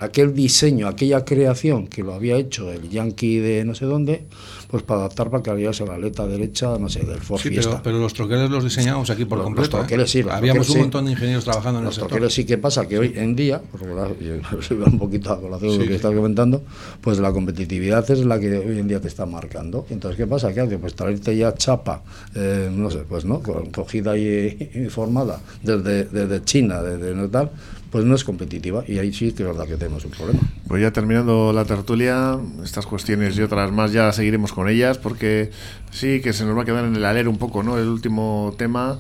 aquel 0.02 0.34
diseño, 0.34 0.88
aquella 0.88 1.24
creación 1.24 1.88
que 1.88 2.04
lo 2.04 2.14
había 2.14 2.36
hecho 2.36 2.72
el 2.72 2.90
yankee 2.90 3.38
de 3.40 3.64
no 3.66 3.74
sé 3.76 3.86
dónde, 3.86 4.24
pues 4.70 4.84
para 4.84 5.02
adaptar 5.02 5.30
para 5.30 5.42
que 5.44 5.50
había 5.50 5.72
la 5.86 5.94
aleta 5.96 6.28
derecha, 6.28 6.78
no 6.80 6.90
sé, 6.90 7.00
del 7.06 7.20
Ford 7.20 7.40
Sí, 7.42 7.50
Fiesta. 7.50 7.70
pero, 7.72 7.84
pero 7.84 7.98
los 8.00 8.14
troqueles 8.14 8.50
los 8.50 8.64
diseñamos 8.64 9.10
aquí 9.10 9.26
por 9.26 9.38
Los- 9.38 9.46
los 9.46 9.54
completo. 9.56 9.78
¿eh? 9.78 9.80
troqueles 9.82 10.10
sí, 10.12 10.24
los 10.24 10.34
Habíamos 10.34 10.66
troqueles 10.66 10.70
un 10.70 10.74
sí. 10.76 10.80
montón 10.82 11.06
de 11.06 11.12
ingenieros 11.12 11.44
trabajando 11.44 11.80
en 11.80 11.84
el 11.84 11.86
Los 11.88 11.96
sector. 11.96 12.10
troqueles 12.10 12.34
sí 12.34 12.46
que 12.46 12.58
pasa 12.58 12.88
que 12.88 12.98
hoy 13.00 13.14
en 13.16 13.36
día, 13.36 13.62
por 13.62 13.86
lo 13.86 14.18
que 14.18 14.26
yo 14.70 14.76
iba 14.76 14.86
un 14.88 14.98
poquito 15.00 15.32
a 15.34 15.40
colación 15.42 15.72
de 15.74 15.78
lo 15.80 15.88
que 15.88 15.96
estás 15.96 16.14
comentando, 16.14 16.62
pues 17.02 17.20
la 17.20 17.32
competitividad 17.32 18.10
es 18.12 18.26
la 18.26 18.40
que 18.40 18.58
hoy 18.58 18.80
en 18.80 18.88
día 18.88 19.00
te 19.02 19.08
está 19.08 19.26
marcando. 19.26 19.86
Entonces, 19.90 20.18
¿qué 20.18 20.26
pasa? 20.28 20.54
Que 20.54 20.62
hace? 20.62 20.78
Pues 20.78 20.94
traerte 20.96 21.36
ya 21.38 21.54
chapa, 21.54 22.02
eh, 22.36 22.70
no 22.72 22.90
sé, 22.90 23.00
pues 23.08 23.26
no, 23.26 23.42
co- 23.42 23.64
cogida 23.74 24.18
y, 24.18 24.70
y 24.74 24.90
formada 24.90 25.40
desde, 25.64 26.06
desde 26.06 26.44
China, 26.44 26.82
desde 26.82 27.14
no 27.14 27.28
tal, 27.30 27.52
pues 27.92 28.06
no 28.06 28.16
es 28.16 28.24
competitiva. 28.24 28.84
Y 28.88 28.98
ahí 28.98 29.14
sí 29.14 29.34
que 29.34 29.44
es 29.44 29.50
verdad 29.50 29.68
que 29.68 29.76
tenemos 29.76 30.06
un 30.06 30.12
problema. 30.12 30.40
Pues 30.68 30.82
ya 30.82 30.92
terminando 30.92 31.52
la 31.54 31.66
tertulia, 31.66 32.40
estas 32.64 32.86
cuestiones 32.86 33.38
y 33.38 33.42
otras 33.42 33.72
más 33.72 33.92
ya 33.92 34.12
seguiremos 34.14 34.54
con 34.54 34.70
ellas 34.70 34.98
porque 34.98 35.52
sí 35.92 36.22
que 36.22 36.34
se 36.34 36.46
nos 36.46 36.58
va 36.58 36.62
a 36.62 36.66
quedar 36.66 36.86
en 36.86 36.96
el 36.96 37.06
alero 37.06 37.30
un 37.30 37.38
poco, 37.38 37.64
¿no? 37.64 37.78
El 37.78 37.90
último 37.90 38.56
tema 38.58 39.00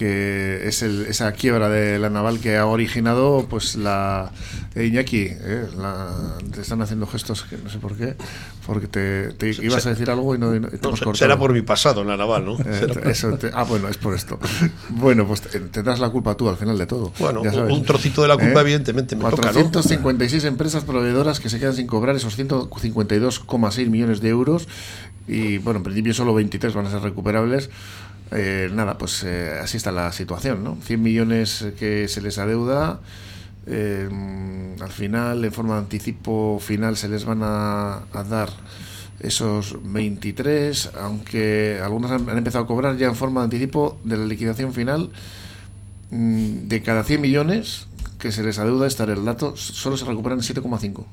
que 0.00 0.66
es 0.66 0.80
el, 0.80 1.04
esa 1.08 1.30
quiebra 1.32 1.68
de 1.68 1.98
la 1.98 2.08
naval 2.08 2.40
que 2.40 2.56
ha 2.56 2.64
originado 2.64 3.46
pues 3.50 3.76
la 3.76 4.32
eh, 4.74 4.86
Iñaki, 4.86 5.26
eh, 5.28 5.66
te 6.54 6.62
están 6.62 6.80
haciendo 6.80 7.06
gestos 7.06 7.42
que 7.42 7.58
no 7.58 7.68
sé 7.68 7.78
por 7.80 7.98
qué, 7.98 8.16
porque 8.66 8.86
te, 8.86 9.50
ibas 9.62 9.84
a 9.84 9.90
decir 9.90 10.08
algo 10.08 10.34
y 10.34 10.38
no, 10.38 10.56
y 10.56 10.62
Será 11.12 11.38
por 11.38 11.52
mi 11.52 11.60
pasado 11.60 12.00
en 12.00 12.08
la 12.08 12.16
naval, 12.16 12.46
¿no? 12.46 12.56
Eh, 12.64 13.52
ah, 13.52 13.64
bueno, 13.64 13.88
es 13.88 13.98
por 13.98 14.14
esto. 14.14 14.38
bueno, 14.88 15.26
pues 15.26 15.42
tendrás 15.42 16.00
la 16.00 16.08
culpa 16.08 16.34
tú 16.34 16.48
al 16.48 16.56
final 16.56 16.78
de 16.78 16.86
todo. 16.86 17.12
Bueno, 17.18 17.42
un 17.42 17.84
trocito 17.84 18.22
de 18.22 18.28
la 18.28 18.38
culpa, 18.38 18.62
evidentemente, 18.62 19.16
me 19.16 19.24
456 19.24 20.44
empresas 20.44 20.82
proveedoras 20.84 21.40
que 21.40 21.50
se 21.50 21.58
quedan 21.58 21.74
sin 21.74 21.86
cobrar 21.86 22.16
esos 22.16 22.38
152,6 22.38 23.90
millones 23.90 24.22
de 24.22 24.30
euros 24.30 24.66
y, 25.28 25.58
bueno, 25.58 25.78
en 25.78 25.84
principio 25.84 26.14
solo 26.14 26.32
23 26.32 26.72
van 26.72 26.86
a 26.86 26.90
ser 26.90 27.02
recuperables. 27.02 27.68
Nada, 28.30 28.96
pues 28.96 29.24
así 29.24 29.76
está 29.76 29.92
la 29.92 30.12
situación, 30.12 30.62
¿no? 30.62 30.78
100 30.82 31.02
millones 31.02 31.66
que 31.78 32.06
se 32.08 32.20
les 32.20 32.38
adeuda 32.38 33.00
eh, 33.66 34.08
al 34.80 34.90
final, 34.90 35.44
en 35.44 35.52
forma 35.52 35.74
de 35.74 35.80
anticipo 35.80 36.58
final, 36.60 36.96
se 36.96 37.08
les 37.08 37.24
van 37.24 37.40
a, 37.42 38.02
dar 38.28 38.48
esos 39.20 39.76
23, 39.84 40.92
aunque 41.00 41.78
algunas 41.82 42.10
han, 42.10 42.28
empezado 42.36 42.64
a 42.64 42.66
cobrar 42.66 42.96
ya 42.96 43.08
en 43.08 43.14
forma 43.14 43.40
de 43.42 43.44
anticipo 43.44 44.00
de 44.02 44.16
la 44.16 44.24
liquidación 44.24 44.72
final 44.72 45.10
mm, 46.10 46.68
de 46.68 46.82
cada 46.82 47.04
100 47.04 47.20
millones 47.20 47.86
que 48.20 48.30
se 48.30 48.42
les 48.42 48.58
adeuda 48.58 48.86
estar 48.86 49.10
el 49.10 49.24
dato, 49.24 49.56
solo 49.56 49.96
se 49.96 50.04
recuperan 50.04 50.40
7,5. 50.40 51.06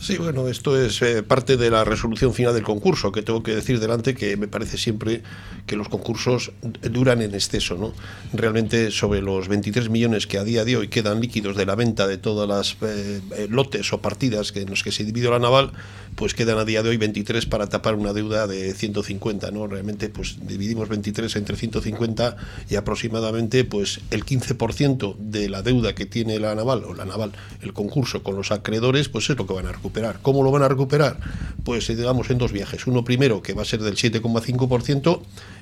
Sí, 0.00 0.16
bueno, 0.16 0.48
esto 0.48 0.80
es 0.80 1.02
eh, 1.02 1.22
parte 1.22 1.56
de 1.56 1.70
la 1.70 1.84
resolución 1.84 2.32
final 2.32 2.54
del 2.54 2.62
concurso, 2.62 3.12
que 3.12 3.22
tengo 3.22 3.42
que 3.42 3.54
decir 3.54 3.80
delante 3.80 4.14
que 4.14 4.36
me 4.36 4.48
parece 4.48 4.78
siempre 4.78 5.22
que 5.66 5.76
los 5.76 5.88
concursos 5.88 6.52
duran 6.90 7.20
en 7.20 7.34
exceso, 7.34 7.76
¿no? 7.76 7.92
Realmente 8.32 8.90
sobre 8.90 9.20
los 9.20 9.48
23 9.48 9.90
millones 9.90 10.26
que 10.26 10.38
a 10.38 10.44
día 10.44 10.64
de 10.64 10.76
hoy 10.76 10.88
quedan 10.88 11.20
líquidos 11.20 11.56
de 11.56 11.66
la 11.66 11.74
venta 11.74 12.06
de 12.06 12.16
todas 12.16 12.48
las 12.48 12.76
eh, 12.82 13.20
eh, 13.36 13.46
lotes 13.50 13.92
o 13.92 14.00
partidas 14.00 14.52
que, 14.52 14.62
en 14.62 14.70
los 14.70 14.82
que 14.82 14.92
se 14.92 15.04
divide 15.04 15.30
la 15.30 15.38
naval, 15.38 15.72
pues 16.14 16.34
quedan 16.34 16.58
a 16.58 16.64
día 16.64 16.82
de 16.82 16.90
hoy 16.90 16.96
23 16.96 17.46
para 17.46 17.68
tapar 17.68 17.94
una 17.94 18.12
deuda 18.12 18.46
de 18.46 18.74
150, 18.74 19.50
¿no? 19.50 19.66
Realmente 19.66 20.08
pues 20.08 20.36
dividimos 20.46 20.88
23 20.88 21.34
entre 21.36 21.56
150 21.56 22.36
y 22.68 22.76
aproximadamente 22.76 23.64
pues 23.64 24.00
el 24.10 24.24
15% 24.24 25.16
de 25.18 25.48
la 25.48 25.62
deuda 25.62 25.94
que 25.94 26.06
tiene 26.06 26.38
la 26.38 26.51
naval 26.54 26.84
o 26.84 26.94
la 26.94 27.04
naval 27.04 27.32
el 27.62 27.72
concurso 27.72 28.22
con 28.22 28.36
los 28.36 28.50
acreedores, 28.50 29.08
pues 29.08 29.28
es 29.30 29.36
lo 29.36 29.46
que 29.46 29.54
van 29.54 29.66
a 29.66 29.72
recuperar. 29.72 30.18
¿Cómo 30.22 30.42
lo 30.42 30.50
van 30.50 30.62
a 30.62 30.68
recuperar? 30.68 31.18
Pues 31.64 31.88
digamos 31.88 32.30
en 32.30 32.38
dos 32.38 32.52
viajes. 32.52 32.86
Uno 32.86 33.04
primero 33.04 33.42
que 33.42 33.54
va 33.54 33.62
a 33.62 33.64
ser 33.64 33.80
del 33.82 33.96
7,5% 33.96 35.20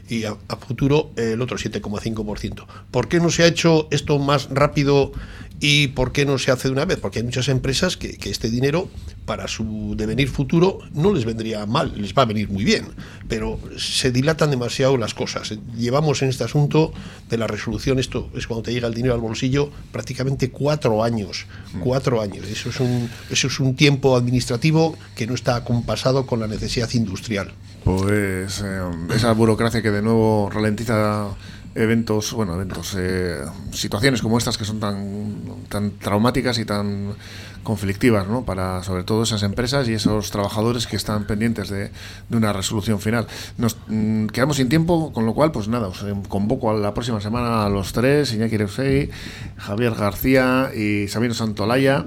y 0.08 0.24
a, 0.24 0.36
futuro 0.56 1.10
el 1.16 1.40
otro 1.40 1.56
7,5%. 1.56 2.66
¿Por 2.90 3.08
qué 3.08 3.20
no 3.20 3.30
se 3.30 3.44
ha 3.44 3.46
hecho 3.46 3.88
esto 3.90 4.18
más 4.18 4.48
rápido 4.50 5.12
y 5.60 5.88
por 5.88 6.12
qué 6.12 6.24
no 6.24 6.38
se 6.38 6.50
hace 6.50 6.68
de 6.68 6.72
una 6.72 6.86
vez? 6.86 6.98
Porque 6.98 7.18
hay 7.18 7.24
muchas 7.24 7.48
empresas 7.48 7.96
que, 7.96 8.16
que 8.16 8.30
este 8.30 8.50
dinero 8.50 8.88
para 9.26 9.46
su 9.46 9.94
devenir 9.96 10.28
futuro 10.28 10.78
no 10.92 11.12
les 11.12 11.24
vendría 11.24 11.64
mal, 11.66 11.92
les 11.96 12.14
va 12.14 12.22
a 12.22 12.24
venir 12.24 12.48
muy 12.48 12.64
bien, 12.64 12.86
pero 13.28 13.60
se 13.76 14.10
dilatan 14.10 14.50
demasiado 14.50 14.96
las 14.96 15.14
cosas. 15.14 15.54
Llevamos 15.76 16.22
en 16.22 16.30
este 16.30 16.42
asunto 16.42 16.92
de 17.28 17.38
la 17.38 17.46
resolución, 17.46 17.98
esto 17.98 18.28
es 18.34 18.46
cuando 18.46 18.64
te 18.64 18.72
llega 18.72 18.88
el 18.88 18.94
dinero 18.94 19.14
al 19.14 19.20
bolsillo, 19.20 19.70
prácticamente 19.92 20.50
cuatro 20.50 21.04
años, 21.04 21.46
cuatro 21.80 22.20
años. 22.20 22.46
Eso 22.48 22.70
es 22.70 22.80
un, 22.80 23.08
eso 23.30 23.46
es 23.46 23.60
un 23.60 23.76
tiempo 23.76 24.16
administrativo 24.16 24.96
que 25.14 25.26
no 25.26 25.34
está 25.34 25.56
acompasado 25.56 26.26
con 26.26 26.40
la 26.40 26.48
necesidad 26.48 26.90
industrial. 26.94 27.52
Pues 27.84 28.62
eh, 28.64 28.80
esa 29.14 29.32
burocracia 29.32 29.80
que 29.80 29.90
de 29.90 30.02
nuevo 30.02 30.50
ralentiza 30.52 31.28
eventos, 31.74 32.32
bueno, 32.32 32.54
eventos, 32.54 32.96
eh, 32.98 33.44
situaciones 33.72 34.22
como 34.22 34.38
estas 34.38 34.58
que 34.58 34.64
son 34.64 34.80
tan, 34.80 35.66
tan 35.68 35.92
traumáticas 35.98 36.58
y 36.58 36.64
tan 36.64 37.14
conflictivas 37.62 38.26
¿no? 38.26 38.44
para 38.44 38.82
sobre 38.82 39.04
todo 39.04 39.22
esas 39.22 39.42
empresas 39.42 39.88
y 39.88 39.94
esos 39.94 40.30
trabajadores 40.30 40.86
que 40.86 40.96
están 40.96 41.24
pendientes 41.24 41.68
de, 41.68 41.90
de 42.28 42.36
una 42.36 42.52
resolución 42.52 43.00
final. 43.00 43.26
Nos 43.58 43.76
mm, 43.88 44.26
quedamos 44.26 44.56
sin 44.56 44.68
tiempo, 44.68 45.12
con 45.12 45.26
lo 45.26 45.34
cual, 45.34 45.52
pues 45.52 45.68
nada, 45.68 45.88
os 45.88 46.04
convoco 46.28 46.70
a 46.70 46.74
la 46.74 46.94
próxima 46.94 47.20
semana 47.20 47.64
a 47.64 47.68
los 47.68 47.92
tres, 47.92 48.32
Iñaki 48.32 48.56
Refei, 48.56 49.10
Javier 49.56 49.94
García 49.94 50.70
y 50.74 51.08
Sabino 51.08 51.34
Santolaya, 51.34 52.06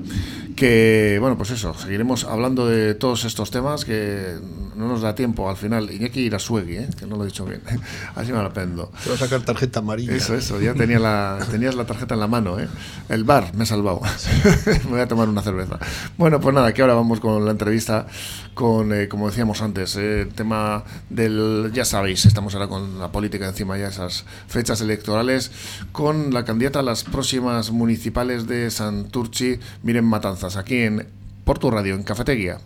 que, 0.55 1.17
bueno, 1.19 1.37
pues 1.37 1.51
eso, 1.51 1.73
seguiremos 1.73 2.23
hablando 2.25 2.67
de 2.67 2.95
todos 2.95 3.25
estos 3.25 3.51
temas 3.51 3.85
que 3.85 4.37
no 4.75 4.87
nos 4.87 5.01
da 5.01 5.15
tiempo 5.15 5.49
al 5.49 5.57
final. 5.57 5.91
Iñaki 5.91 6.21
Irasuegui, 6.21 6.77
¿eh? 6.77 6.89
que 6.97 7.05
no 7.05 7.17
lo 7.17 7.23
he 7.23 7.27
dicho 7.27 7.45
bien, 7.45 7.61
así 8.15 8.31
me 8.31 8.39
lo 8.39 8.45
aprendo. 8.45 8.91
Te 9.03 9.09
voy 9.09 9.17
a 9.17 9.19
sacar 9.19 9.41
tarjeta 9.41 9.79
amarilla. 9.79 10.15
Eso, 10.15 10.35
eso, 10.35 10.59
ya 10.59 10.73
tenía 10.73 10.99
la, 10.99 11.39
tenías 11.51 11.75
la 11.75 11.85
tarjeta 11.85 12.15
en 12.15 12.19
la 12.19 12.27
mano, 12.27 12.59
¿eh? 12.59 12.67
El 13.09 13.23
bar, 13.23 13.53
me 13.55 13.63
he 13.63 13.67
salvado. 13.67 14.01
me 14.65 14.89
voy 14.89 15.01
a 15.01 15.07
tomar 15.07 15.29
una 15.29 15.42
cerveza. 15.43 15.77
Bueno, 16.17 16.39
pues 16.39 16.55
nada, 16.55 16.73
que 16.73 16.81
ahora 16.81 16.95
vamos 16.95 17.19
con 17.19 17.45
la 17.45 17.51
entrevista 17.51 18.07
con, 18.53 18.93
eh, 18.93 19.07
como 19.07 19.29
decíamos 19.29 19.61
antes, 19.61 19.95
eh, 19.95 20.21
el 20.21 20.33
tema 20.33 20.83
del, 21.09 21.71
ya 21.73 21.85
sabéis, 21.85 22.25
estamos 22.25 22.53
ahora 22.53 22.67
con 22.67 22.99
la 22.99 23.11
política 23.11 23.47
encima 23.47 23.77
ya 23.77 23.87
esas 23.87 24.25
fechas 24.47 24.81
electorales, 24.81 25.51
con 25.91 26.33
la 26.33 26.45
candidata 26.45 26.79
a 26.79 26.83
las 26.83 27.03
próximas 27.03 27.71
municipales 27.71 28.47
de 28.47 28.71
Santurchi, 28.71 29.59
Miren 29.83 30.05
Matanzas, 30.05 30.57
aquí 30.57 30.77
en 30.77 31.07
Porto 31.43 31.69
Radio, 31.71 31.95
en 31.95 32.03
Cafetería. 32.03 32.59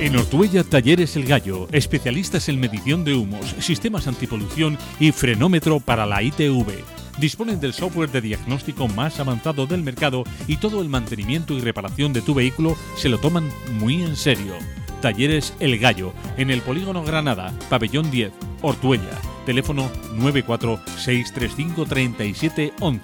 En 0.00 0.16
Ortuella 0.16 0.64
Talleres 0.64 1.14
El 1.16 1.26
Gallo, 1.26 1.68
especialistas 1.72 2.48
en 2.48 2.58
medición 2.58 3.04
de 3.04 3.14
humos, 3.14 3.54
sistemas 3.60 4.06
antipolución 4.06 4.78
y 4.98 5.12
frenómetro 5.12 5.78
para 5.78 6.06
la 6.06 6.22
ITV 6.22 7.00
disponen 7.20 7.60
del 7.60 7.74
software 7.74 8.10
de 8.10 8.20
diagnóstico 8.20 8.88
más 8.88 9.20
avanzado 9.20 9.66
del 9.66 9.82
mercado 9.82 10.24
y 10.48 10.56
todo 10.56 10.82
el 10.82 10.88
mantenimiento 10.88 11.54
y 11.54 11.60
reparación 11.60 12.12
de 12.12 12.22
tu 12.22 12.34
vehículo 12.34 12.76
se 12.96 13.08
lo 13.08 13.18
toman 13.18 13.48
muy 13.78 14.02
en 14.02 14.16
serio. 14.16 14.54
Talleres 15.00 15.54
El 15.60 15.78
Gallo, 15.78 16.12
en 16.36 16.50
el 16.50 16.62
Polígono 16.62 17.04
Granada, 17.04 17.54
Pabellón 17.68 18.10
10, 18.10 18.32
Ortuella. 18.62 19.20
Teléfono 19.46 19.88
946353711. 20.16 23.00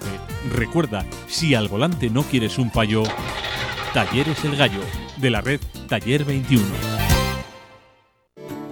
Recuerda, 0.53 1.05
si 1.27 1.55
al 1.55 1.67
volante 1.67 2.09
no 2.09 2.23
quieres 2.23 2.57
un 2.57 2.71
fallo, 2.71 3.03
Talleres 3.93 4.45
El 4.45 4.55
Gallo, 4.55 4.79
de 5.17 5.29
la 5.31 5.41
red 5.41 5.59
Taller 5.87 6.23
21. 6.23 7.16